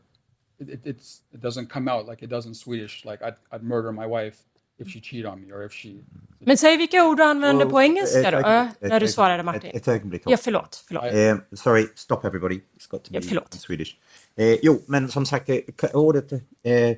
it, 0.58 0.68
it, 0.68 0.80
it's 0.86 1.20
it 1.32 1.40
doesn't 1.40 1.66
come 1.72 1.88
out 1.92 2.06
like 2.10 2.24
it 2.24 2.30
does 2.30 2.46
in 2.46 2.54
Swedish. 2.54 3.04
Like 3.04 3.22
I'd, 3.24 3.34
I'd 3.50 3.62
murder 3.62 3.92
my 3.92 4.06
wife 4.06 4.36
if 4.78 4.88
she 4.88 5.00
cheat 5.00 5.26
on 5.26 5.40
me, 5.40 5.52
or 5.52 5.64
if 5.64 5.72
she. 5.72 6.04
Men 6.38 6.56
säg 6.56 6.76
vilka 6.76 7.04
ord 7.08 7.16
du 7.16 7.22
använde 7.22 7.66
på 7.66 7.80
engelska 7.82 8.30
då, 8.30 8.38
Ett- 8.38 8.82
ett- 8.82 8.88
när 8.90 9.00
du 9.00 9.08
svarade 9.08 9.42
Martin. 9.42 9.70
ett 9.74 9.88
ögonblick. 9.88 10.22
Ja, 10.26 10.36
förlåt. 10.36 10.84
förlåt. 10.88 11.04
Eh, 11.04 11.36
sorry, 11.56 11.86
stop 11.94 12.24
everybody. 12.24 12.54
It's 12.78 12.90
got 12.90 13.04
to 13.04 13.12
be 13.12 13.18
Ja, 13.18 13.22
förlåt. 13.28 13.54
in 13.54 13.60
Swedish. 13.60 13.96
Eh, 14.36 14.58
jo, 14.62 14.82
men 14.86 15.08
som 15.08 15.26
sagt, 15.26 15.48
eh, 15.48 15.60
ordet, 15.92 16.32
eh, 16.62 16.96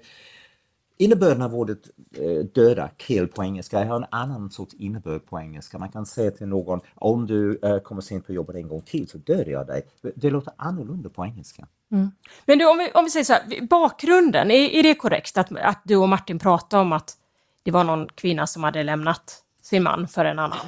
innebörden 0.98 1.42
av 1.42 1.54
ordet 1.54 1.78
eh, 2.16 2.44
döda, 2.54 2.90
kill 2.96 3.28
på 3.28 3.44
engelska, 3.44 3.84
har 3.84 3.96
en 3.96 4.06
annan 4.10 4.50
sorts 4.50 4.74
innebörd 4.74 5.26
på 5.26 5.40
engelska. 5.40 5.78
Man 5.78 5.88
kan 5.88 6.06
säga 6.06 6.30
till 6.30 6.46
någon, 6.46 6.80
om 6.94 7.26
du 7.26 7.58
eh, 7.62 7.78
kommer 7.78 8.02
sent 8.02 8.26
på 8.26 8.32
jobbet 8.32 8.56
en 8.56 8.68
gång 8.68 8.82
till 8.82 9.08
så 9.08 9.18
dödar 9.18 9.52
jag 9.52 9.66
dig. 9.66 9.82
Det 10.14 10.30
låter 10.30 10.52
annorlunda 10.56 11.10
på 11.10 11.24
engelska. 11.24 11.66
Mm. 11.92 12.10
Men 12.46 12.58
du, 12.58 12.70
om 12.70 12.78
vi, 12.78 12.90
om 12.94 13.04
vi 13.04 13.10
säger 13.10 13.24
så 13.24 13.32
här, 13.32 13.66
bakgrunden, 13.66 14.50
är, 14.50 14.68
är 14.68 14.82
det 14.82 14.94
korrekt 14.94 15.38
att, 15.38 15.52
att 15.56 15.82
du 15.84 15.96
och 15.96 16.08
Martin 16.08 16.38
pratade 16.38 16.82
om 16.82 16.92
att 16.92 17.16
det 17.62 17.70
var 17.70 17.84
någon 17.84 18.08
kvinna 18.08 18.46
som 18.46 18.64
hade 18.64 18.82
lämnat 18.82 19.42
sin 19.62 19.82
man 19.82 20.08
för 20.08 20.24
en 20.24 20.38
annan? 20.38 20.58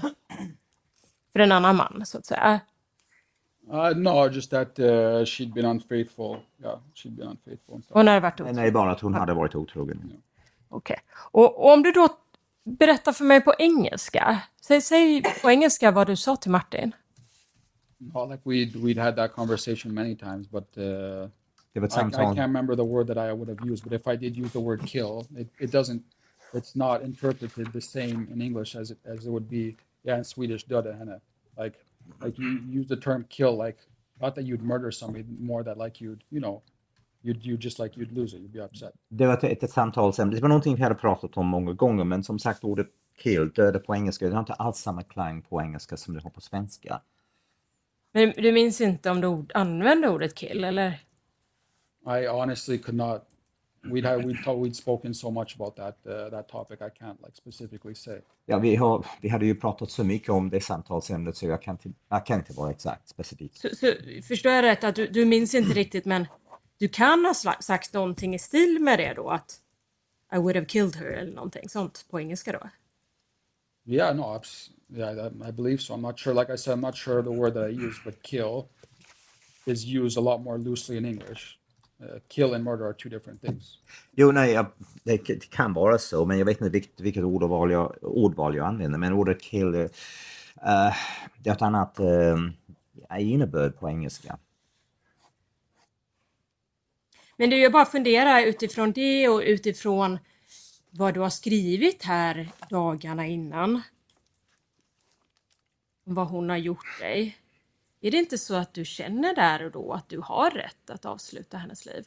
För 1.32 1.40
en 1.40 1.52
annan 1.52 1.76
man, 1.76 2.02
så 2.06 2.18
att 2.18 2.26
säga. 2.26 2.60
Uh, 3.70 3.92
no, 3.96 4.28
just 4.28 4.50
that 4.50 4.78
uh, 4.78 5.24
she'd 5.24 5.54
been 5.54 5.66
unfaithful. 5.66 6.38
Yeah, 6.62 6.78
she'd 6.94 7.16
been 7.16 7.28
unfaithful. 7.28 7.74
And 7.74 7.84
stuff. 7.84 7.94
Hon 7.96 8.06
hade 8.08 8.20
varit 8.20 8.38
Nej, 8.38 8.44
otrogen. 8.50 8.56
nej, 8.56 8.72
bara 8.72 8.90
att 8.90 9.00
hon 9.00 9.14
hade 9.14 9.34
varit 9.34 9.54
otrogen. 9.54 10.22
Okej. 10.68 10.96
Och, 11.32 11.58
och 11.58 11.72
om 11.72 11.82
du 11.82 11.92
då 11.92 12.08
berättar 12.64 13.12
för 13.12 13.24
mig 13.24 13.40
på 13.40 13.54
engelska, 13.58 14.42
säg, 14.62 14.80
säg 14.80 15.22
på 15.42 15.50
engelska 15.50 15.90
vad 15.90 16.06
du 16.06 16.16
sa 16.16 16.36
till 16.36 16.50
Martin. 16.50 16.94
No, 17.98 18.26
like 18.30 18.42
we'd 18.44 18.72
we'd 18.76 18.98
had 18.98 19.16
that 19.16 19.32
conversation 19.32 19.94
many 19.94 20.16
times, 20.16 20.48
but 20.50 20.78
uh, 20.78 21.28
Det 21.72 21.80
var 21.80 21.86
ett 21.86 21.96
I, 21.96 22.00
I 22.00 22.10
can't 22.10 22.38
remember 22.38 22.76
the 22.76 22.84
word 22.84 23.06
that 23.06 23.16
I 23.16 23.32
would 23.32 23.48
have 23.48 23.70
used. 23.72 23.84
But 23.84 23.92
if 23.92 24.06
I 24.06 24.16
did 24.16 24.36
use 24.36 24.50
the 24.52 24.58
word 24.60 24.86
kill, 24.86 25.26
it, 25.36 25.48
it 25.60 25.72
doesn't. 25.72 26.02
It's 26.52 26.74
not 26.74 27.02
interpreted 27.02 27.72
the 27.72 27.80
same 27.80 28.26
in 28.32 28.42
English 28.42 28.76
as 28.80 28.90
it 28.90 28.98
as 29.04 29.26
it 29.26 29.30
would 29.30 29.48
be 29.48 29.76
yeah 30.02 30.18
in 30.18 30.24
Swedish 30.24 30.66
döda 30.66 30.92
henne. 30.92 31.20
Like 31.58 31.78
like 32.24 32.42
you 32.42 32.80
use 32.80 32.88
the 32.88 33.00
term 33.00 33.24
kill 33.28 33.66
like 33.66 33.78
not 34.20 34.34
that 34.34 34.44
you'd 34.44 34.62
murder 34.62 34.90
somebody, 34.90 35.24
more 35.38 35.64
that 35.64 35.78
like 35.78 36.04
you'd 36.04 36.22
you 36.28 36.40
know 36.40 36.62
you'd 37.22 37.46
you 37.46 37.56
just 37.56 37.78
like 37.78 38.00
you'd 38.00 38.12
lose 38.12 38.36
it, 38.36 38.42
you'd 38.42 38.52
be 38.52 38.64
upset. 38.64 38.92
Det 39.08 39.26
var 39.26 39.34
ett, 39.34 39.44
ett, 39.44 39.62
ett 39.62 39.70
samtalsämne. 39.70 40.34
Det 40.34 40.40
var 40.40 40.48
någonting 40.48 40.76
vi 40.76 40.82
hade 40.82 40.94
pratat 40.94 41.36
om 41.36 41.46
många 41.46 41.72
gånger, 41.72 42.04
men 42.04 42.24
som 42.24 42.38
sagt 42.38 42.64
ordet 42.64 42.86
kill, 43.18 43.50
döda 43.50 43.78
på 43.78 43.94
engelska, 43.94 44.28
det 44.28 44.32
har 44.32 44.40
inte 44.40 44.52
alls 44.52 44.78
samma 44.78 45.02
klang 45.02 45.42
på 45.42 45.62
engelska 45.62 45.96
som 45.96 46.14
det 46.14 46.22
har 46.22 46.30
på 46.30 46.40
svenska. 46.40 47.00
Men 48.12 48.32
du 48.36 48.52
minns 48.52 48.80
inte 48.80 49.10
om 49.10 49.20
du 49.20 49.26
ord, 49.26 49.52
använde 49.54 50.08
ordet 50.08 50.34
kill, 50.34 50.64
eller? 50.64 51.00
I 52.06 52.26
honestly 52.26 52.78
could 52.78 52.96
not. 52.96 53.22
We'd 53.82 54.04
had 54.04 54.24
we'd 54.26 54.44
talk, 54.44 54.58
we'd 54.58 54.76
spoken 54.76 55.14
so 55.14 55.30
much 55.30 55.54
about 55.54 55.76
that 55.76 55.96
uh, 56.06 56.30
that 56.30 56.48
topic. 56.48 56.80
I 56.82 56.90
can't 56.90 57.22
like 57.22 57.36
specifically 57.36 57.94
say. 57.94 58.20
Ja, 58.46 58.58
vi, 58.58 58.76
har, 58.76 59.06
vi 59.20 59.28
hade 59.28 59.46
ju 59.46 59.54
pratat 59.54 59.90
så 59.90 60.04
mycket 60.04 60.28
om 60.28 60.50
det 60.50 60.60
samtalsämnet 60.60 61.36
så 61.36 61.46
jag 61.46 61.62
kan, 61.62 61.74
inte, 61.74 61.90
jag 62.08 62.26
kan 62.26 62.38
inte 62.38 62.52
vara 62.52 62.70
exakt 62.70 63.08
specifik. 63.08 63.52
Så, 63.56 63.68
så, 63.76 63.94
förstår 64.28 64.52
jag 64.52 64.62
rätt 64.62 64.84
att 64.84 64.94
du, 64.94 65.06
du 65.06 65.24
minns 65.24 65.54
inte 65.54 65.72
riktigt, 65.74 66.04
men 66.04 66.26
du 66.78 66.88
kan 66.88 67.24
ha 67.24 67.34
sagt 67.60 67.92
någonting 67.92 68.34
i 68.34 68.38
stil 68.38 68.78
med 68.80 68.98
det 68.98 69.14
då? 69.14 69.30
Att 69.30 69.60
I 70.32 70.38
would 70.38 70.56
have 70.56 70.66
killed 70.66 70.96
her 70.96 71.06
eller 71.06 71.32
någonting 71.32 71.68
sånt 71.68 72.06
på 72.10 72.20
engelska 72.20 72.52
då? 72.52 72.70
Yeah, 73.86 74.16
no, 74.16 74.22
abs- 74.22 74.70
yeah, 74.88 75.26
I 75.48 75.52
believe 75.52 75.78
so. 75.78 75.94
I'm 75.94 76.00
not 76.00 76.18
sure. 76.18 76.34
Like 76.34 76.50
I 76.50 76.56
said, 76.56 76.74
I'm 76.74 76.80
not 76.80 76.96
sure 76.96 77.22
the 77.22 77.30
word 77.30 77.54
that 77.54 77.70
I 77.70 77.86
use, 77.86 77.96
but 78.04 78.22
kill 78.22 78.68
is 79.66 79.84
used 79.84 80.18
a 80.18 80.20
lot 80.20 80.40
more 80.42 80.58
loosely 80.58 80.96
in 80.96 81.04
English. 81.04 81.59
Uh, 82.02 82.18
kill 82.28 82.54
and 82.54 82.64
murder 82.64 82.86
are 82.86 82.94
two 82.94 83.08
different 83.10 83.42
things. 83.42 83.78
Jo, 84.12 84.32
nej, 84.32 84.52
jag, 84.52 84.66
det, 85.04 85.26
det 85.26 85.50
kan 85.50 85.72
vara 85.72 85.98
så, 85.98 86.24
men 86.24 86.38
jag 86.38 86.46
vet 86.46 86.60
inte 86.60 86.70
vilket, 86.70 87.00
vilket 87.00 87.24
ordval, 87.24 87.70
jag, 87.70 87.96
ordval 88.02 88.56
jag 88.56 88.66
använder. 88.66 88.98
Men 88.98 89.12
ordet 89.12 89.40
kill, 89.40 89.74
eh, 89.74 89.80
eh, 89.80 90.94
det 91.38 91.50
har 91.50 91.56
ett 91.56 91.62
annat 91.62 92.00
uh, 92.00 93.20
innebörd 93.20 93.78
på 93.78 93.88
engelska. 93.88 94.38
Men 97.36 97.50
du, 97.50 97.56
jag 97.56 97.72
bara 97.72 97.84
funderar 97.84 98.42
utifrån 98.42 98.92
det 98.92 99.28
och 99.28 99.42
utifrån 99.44 100.18
vad 100.90 101.14
du 101.14 101.20
har 101.20 101.30
skrivit 101.30 102.04
här 102.04 102.48
dagarna 102.68 103.26
innan. 103.26 103.82
Vad 106.04 106.28
hon 106.28 106.50
har 106.50 106.56
gjort 106.56 106.98
dig. 107.00 107.36
Är 108.00 108.10
det 108.10 108.16
inte 108.16 108.38
så 108.38 108.54
att 108.54 108.74
du 108.74 108.84
känner 108.84 109.34
där 109.34 109.64
och 109.64 109.70
då 109.70 109.92
att 109.92 110.08
du 110.08 110.18
har 110.18 110.50
rätt 110.50 110.90
att 110.90 111.04
avsluta 111.04 111.56
hennes 111.56 111.86
liv? 111.86 112.04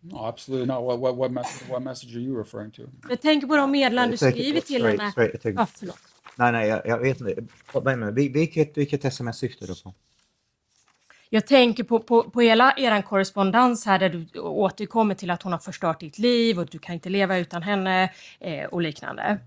No, 0.00 0.16
absolutely 0.16 0.66
not. 0.66 0.84
What 0.84 1.00
what 1.00 1.16
what 1.16 1.30
message? 1.32 1.68
What 1.70 1.82
message 1.82 2.14
are 2.16 2.20
you 2.22 2.38
referring 2.38 2.70
to? 2.70 2.82
Jag 3.08 3.20
tänker 3.20 3.46
på 3.46 3.56
de 3.56 3.70
meddelanden 3.70 4.10
du 4.10 4.16
skriver 4.16 4.60
till 4.60 4.82
straight- 4.82 4.88
henne. 5.00 5.10
straight- 5.10 5.30
tänker- 5.38 5.60
Ja, 5.60 5.66
förlåt. 5.66 5.98
Nej, 6.36 6.52
nej, 6.52 6.68
jag, 6.68 6.86
jag 6.86 6.98
vet 6.98 7.20
inte. 7.20 8.30
Vilket, 8.30 8.76
vilket 8.78 9.04
sms 9.04 9.38
syftar 9.38 9.66
du 9.66 9.74
på? 9.82 9.94
Jag 11.28 11.46
tänker 11.46 11.84
på, 11.84 11.98
på, 11.98 12.30
på 12.30 12.40
hela 12.40 12.74
er 12.76 13.02
korrespondens 13.02 13.86
här 13.86 13.98
där 13.98 14.08
du 14.32 14.40
återkommer 14.40 15.14
till 15.14 15.30
att 15.30 15.42
hon 15.42 15.52
har 15.52 15.58
förstört 15.58 16.00
ditt 16.00 16.18
liv 16.18 16.58
och 16.58 16.66
du 16.66 16.78
kan 16.78 16.94
inte 16.94 17.08
leva 17.08 17.38
utan 17.38 17.62
henne 17.62 18.12
eh, 18.40 18.64
och 18.64 18.82
liknande. 18.82 19.38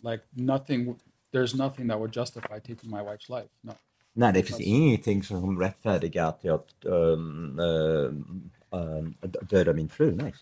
Like 0.00 0.24
nothing. 0.30 0.98
There's 1.32 1.54
nothing 1.54 1.88
that 1.88 1.98
would 1.98 2.16
justify 2.16 2.58
taking 2.58 2.90
my 2.90 3.02
wife's 3.02 3.28
life. 3.28 3.48
No. 3.62 3.72
Nej, 4.14 4.32
det 4.32 4.42
finns 4.42 4.60
ingenting 4.60 5.22
som 5.22 5.60
rättfärdigar 5.60 6.28
att 6.28 6.44
jag 6.44 6.62
um, 6.84 7.58
um, 7.58 8.50
um, 8.70 9.14
dödar 9.42 9.74
min 9.74 9.88
fru, 9.88 10.16
nej. 10.16 10.34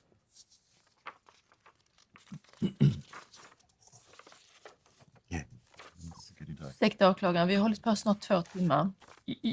Ursäkta 6.80 7.10
åklagaren, 7.10 7.48
vi 7.48 7.54
har 7.54 7.62
hållit 7.62 7.82
på 7.82 7.96
snart 7.96 8.20
två 8.20 8.42
timmar. 8.42 8.92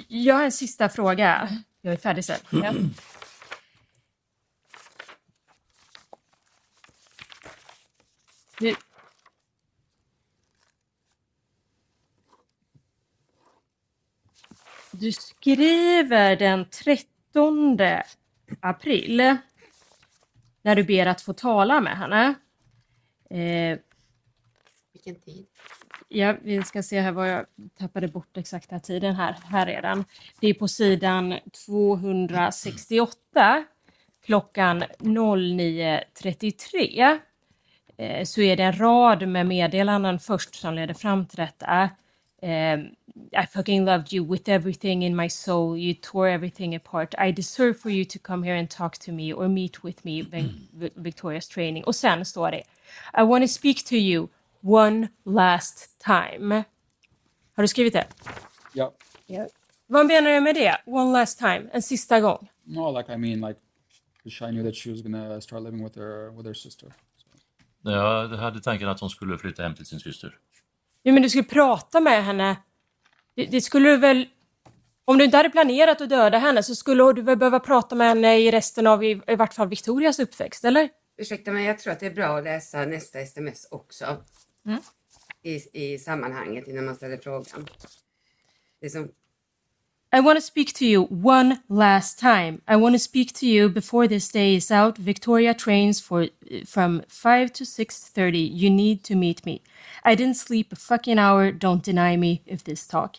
Jag 0.07 0.35
har 0.35 0.43
en 0.43 0.51
sista 0.51 0.89
fråga. 0.89 1.49
Jag 1.81 1.93
är 1.93 1.97
färdig 1.97 2.25
sen. 2.25 2.39
Ja. 2.51 2.73
Du... 8.59 8.75
Du 14.99 15.11
skriver 15.11 16.35
den 16.35 16.65
13 16.69 17.77
april 18.59 19.37
när 20.61 20.75
du 20.75 20.83
ber 20.83 21.05
att 21.05 21.21
få 21.21 21.33
tala 21.33 21.81
med 21.81 21.97
henne. 21.97 22.33
Eh, 23.29 23.79
Vilken 24.93 25.15
tid? 25.15 25.45
Ja, 26.07 26.35
vi 26.41 26.63
ska 26.63 26.83
se 26.83 26.99
här 26.99 27.11
vad 27.11 27.29
jag 27.29 27.45
tappade 27.79 28.07
bort 28.07 28.37
exakta 28.37 28.79
tiden 28.79 29.15
här. 29.15 29.35
Här 29.43 29.67
är 29.67 29.81
den. 29.81 30.05
Det 30.39 30.47
är 30.47 30.53
på 30.53 30.67
sidan 30.67 31.33
268 31.65 33.65
klockan 34.25 34.83
09.33. 34.83 37.19
Eh, 37.97 38.23
så 38.23 38.41
är 38.41 38.57
det 38.57 38.63
en 38.63 38.79
rad 38.79 39.27
med 39.27 39.45
meddelanden 39.45 40.19
först 40.19 40.55
som 40.55 40.73
leder 40.73 40.93
fram 40.93 41.25
till 41.25 41.37
detta. 41.37 41.89
Eh, 42.41 42.79
I 43.33 43.45
fucking 43.45 43.85
loved 43.85 44.13
you 44.13 44.23
with 44.23 44.49
everything 44.49 45.03
in 45.03 45.15
my 45.15 45.29
soul. 45.29 45.77
You 45.77 45.93
tore 45.93 46.29
everything 46.29 46.75
apart. 46.75 47.15
I 47.17 47.31
deserve 47.31 47.73
for 47.79 47.89
you 47.89 48.05
to 48.05 48.19
come 48.19 48.43
here 48.43 48.55
and 48.55 48.69
talk 48.69 48.97
to 48.99 49.11
me 49.11 49.33
or 49.33 49.47
meet 49.47 49.83
with 49.83 50.05
me, 50.05 50.21
Vic- 50.21 50.51
Vic- 50.73 50.95
Victoria's 50.95 51.47
training. 51.47 51.83
Och 51.83 51.95
sen 51.95 52.25
står 52.25 52.51
det 52.51 52.63
I 53.17 53.23
want 53.23 53.43
to 53.43 53.47
speak 53.47 53.83
to 53.85 53.95
you 53.95 54.27
one 54.61 55.07
last 55.25 55.99
time. 55.99 56.63
Har 57.55 57.63
du 57.63 57.67
skrivit 57.67 57.93
det? 57.93 58.07
Yeah. 59.27 59.47
Vad 59.87 60.05
menar 60.05 60.31
du 60.31 60.41
med 60.41 60.55
det? 60.55 60.77
One 60.85 61.11
last 61.19 61.39
time, 61.39 61.69
en 61.73 61.81
sista 61.81 62.19
gång. 62.19 62.49
No, 62.63 62.97
like 62.97 63.13
I 63.13 63.17
mean, 63.17 63.41
like, 63.41 63.59
I 64.25 64.51
knew 64.51 64.63
that 64.63 64.75
she 64.75 64.91
was 64.91 65.01
gonna 65.01 65.41
start 65.41 65.63
living 65.63 65.83
with 65.83 65.97
her 65.97 66.31
with 66.37 66.47
her 66.47 66.53
sister. 66.53 66.93
Jag 67.83 68.27
hade 68.27 68.59
tanken 68.61 68.89
att 68.89 68.99
hon 68.99 69.09
skulle 69.09 69.37
flytta 69.37 69.63
hem 69.63 69.75
till 69.75 69.85
sin 69.85 69.99
syster. 69.99 70.37
Ja, 71.03 71.13
men 71.13 71.23
du 71.23 71.29
skulle 71.29 71.43
prata 71.43 71.99
med 71.99 72.25
henne. 72.25 72.55
Det, 73.37 73.45
det 73.45 73.61
skulle 73.61 73.89
du 73.89 73.97
väl... 73.97 74.27
Om 75.05 75.17
du 75.17 75.25
inte 75.25 75.37
hade 75.37 75.49
planerat 75.49 76.01
att 76.01 76.09
döda 76.09 76.37
henne 76.37 76.63
så 76.63 76.75
skulle 76.75 77.13
du 77.13 77.21
väl 77.21 77.37
behöva 77.37 77.59
prata 77.59 77.95
med 77.95 78.07
henne 78.07 78.37
i 78.37 78.51
resten 78.51 78.87
av 78.87 79.03
i, 79.03 79.21
i 79.27 79.35
vart 79.35 79.53
fall 79.53 79.67
Victorias 79.67 80.19
uppväxt, 80.19 80.65
eller? 80.65 80.89
Ursäkta 81.17 81.51
men 81.51 81.63
jag 81.63 81.79
tror 81.79 81.93
att 81.93 81.99
det 81.99 82.05
är 82.05 82.13
bra 82.13 82.37
att 82.37 82.43
läsa 82.43 82.85
nästa 82.85 83.19
sms 83.19 83.67
också. 83.71 84.23
I, 85.43 85.59
I 85.93 85.99
sammanhanget 85.99 86.67
innan 86.67 86.85
man 86.85 86.95
ställer 86.95 87.17
frågan. 87.17 87.69
Det 88.81 88.89
som, 88.89 89.11
I 90.13 90.21
want 90.21 90.37
to 90.37 90.41
speak 90.41 90.73
to 90.75 90.85
you 90.85 91.03
one 91.03 91.59
last 91.67 92.17
time. 92.17 92.61
I 92.65 92.77
want 92.77 92.95
to 92.95 92.99
speak 92.99 93.33
to 93.33 93.45
you 93.45 93.67
before 93.67 94.07
this 94.07 94.29
day 94.29 94.55
is 94.55 94.71
out. 94.71 94.97
Victoria 94.97 95.53
trains 95.53 95.99
for 95.99 96.27
from 96.65 97.01
5 97.09 97.51
to 97.53 97.65
6:30. 97.65 98.39
You 98.39 98.69
need 98.69 99.03
to 99.03 99.15
meet 99.15 99.45
me. 99.45 99.61
I 100.05 100.15
didn't 100.15 100.37
sleep 100.37 100.71
a 100.71 100.77
fucking 100.77 101.19
hour. 101.19 101.51
Don't 101.51 101.83
deny 101.83 102.15
me 102.15 102.41
if 102.45 102.63
this 102.63 102.87
talk. 102.87 103.17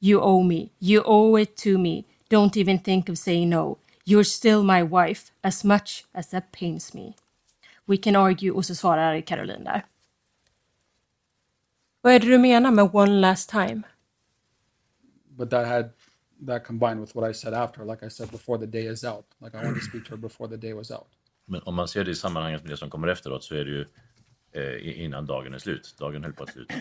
You 0.00 0.20
owe 0.20 0.42
me. 0.42 0.70
You 0.80 1.02
owe 1.04 1.36
it 1.36 1.56
to 1.58 1.78
me. 1.78 2.04
Don't 2.28 2.56
even 2.56 2.78
think 2.80 3.08
of 3.08 3.18
saying 3.18 3.50
no. 3.50 3.78
You're 4.04 4.24
still 4.24 4.64
my 4.64 4.82
wife 4.82 5.30
as 5.42 5.64
much 5.64 6.04
as 6.12 6.26
that 6.30 6.50
pains 6.50 6.94
me. 6.94 7.14
We 7.86 7.96
can 7.96 8.16
argue 8.16 8.50
och 8.50 8.66
så 8.66 8.74
svarar 8.74 9.20
Caroline 9.20 9.64
där. 9.64 9.84
Vad 12.00 12.12
är 12.12 12.18
det 12.18 12.26
du 12.26 12.38
menar 12.38 12.70
med 12.70 12.90
one 12.92 13.20
last 13.20 13.50
time? 13.50 13.82
But 15.36 15.50
that 15.50 15.66
had 15.66 15.90
that 16.46 16.64
combined 16.64 17.00
with 17.00 17.16
what 17.16 17.30
I 17.30 17.34
said 17.34 17.54
after, 17.54 17.84
like 17.84 18.06
I 18.06 18.10
said 18.10 18.30
before 18.30 18.58
the 18.58 18.66
day 18.66 18.86
is 18.86 19.04
out. 19.04 19.24
Like 19.40 19.54
I 19.54 19.64
wanted 19.64 19.80
to 19.80 19.86
speak 19.86 20.04
to 20.04 20.10
her 20.10 20.16
before 20.16 20.48
the 20.48 20.56
day 20.56 20.74
was 20.74 20.90
out. 20.90 21.08
Men 21.44 21.60
om 21.64 21.74
man 21.74 21.88
ser 21.88 22.04
det 22.04 22.10
i 22.10 22.14
sammanhanget 22.14 22.62
med 22.62 22.70
det 22.70 22.76
som 22.76 22.90
kommer 22.90 23.08
efteråt 23.08 23.44
så 23.44 23.54
är 23.54 23.64
det 23.64 23.70
ju 23.70 23.86
eh, 24.52 25.04
innan 25.04 25.26
dagen 25.26 25.54
är 25.54 25.58
slut. 25.58 25.94
Dagen 25.98 26.24
höll 26.24 26.32
på 26.32 26.42
att 26.42 26.52
sluta. 26.52 26.74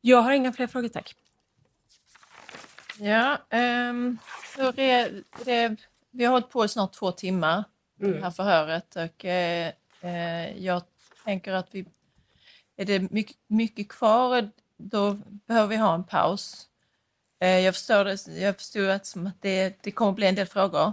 Jag 0.00 0.22
har 0.22 0.32
inga 0.32 0.52
fler 0.52 0.66
frågor, 0.66 0.88
tack. 0.88 1.14
Ja, 2.98 3.38
ehm, 3.50 4.18
hur 4.56 4.78
är 4.78 5.24
det, 5.44 5.76
vi 6.10 6.24
har 6.24 6.32
hållit 6.32 6.50
på 6.50 6.64
i 6.64 6.68
snart 6.68 6.92
två 6.92 7.12
timmar, 7.12 7.64
det 8.00 8.22
här 8.22 8.30
förhöret. 8.30 8.96
Och, 8.96 9.24
eh, 9.24 9.72
eh, 10.00 10.64
jag 10.64 10.82
tänker 11.24 11.52
att 11.52 11.68
vi... 11.70 11.84
Är 12.76 12.84
det 12.84 13.10
mycket, 13.12 13.36
mycket 13.46 13.88
kvar, 13.88 14.50
då 14.76 15.12
behöver 15.46 15.68
vi 15.68 15.76
ha 15.76 15.94
en 15.94 16.04
paus. 16.04 16.66
Eh, 17.40 17.58
jag, 17.58 17.74
förstår 17.74 18.04
det, 18.04 18.40
jag 18.40 18.56
förstod 18.56 18.88
att, 18.90 19.06
som 19.06 19.26
att 19.26 19.42
det, 19.42 19.74
det 19.82 19.90
kommer 19.90 20.12
bli 20.12 20.26
en 20.26 20.34
del 20.34 20.46
frågor. 20.46 20.92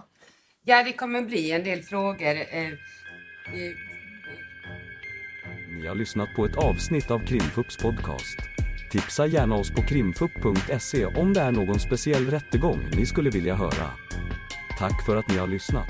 ja, 0.64 0.84
det 0.84 0.94
kommer 0.94 1.22
bli 1.22 1.52
en 1.52 1.64
del 1.64 1.82
frågor. 1.84 2.36
Eh, 2.36 2.68
eh, 2.68 3.74
Ni 5.82 5.88
har 5.88 5.96
lyssnat 5.96 6.30
på 6.36 6.46
ett 6.46 6.56
avsnitt 6.58 7.12
av 7.12 7.26
Krimfupps 7.26 7.78
podcast. 7.78 8.38
Tipsa 8.92 9.26
gärna 9.26 9.56
oss 9.56 9.72
på 9.72 9.82
krimfupp.se 9.82 11.06
om 11.06 11.34
det 11.34 11.42
är 11.42 11.52
någon 11.52 11.80
speciell 11.80 12.30
rättegång 12.30 12.90
ni 12.96 13.06
skulle 13.06 13.30
vilja 13.30 13.56
höra. 13.56 13.92
Tack 14.80 15.06
för 15.06 15.18
att 15.18 15.30
ni 15.30 15.38
har 15.38 15.48
lyssnat. 15.48 15.88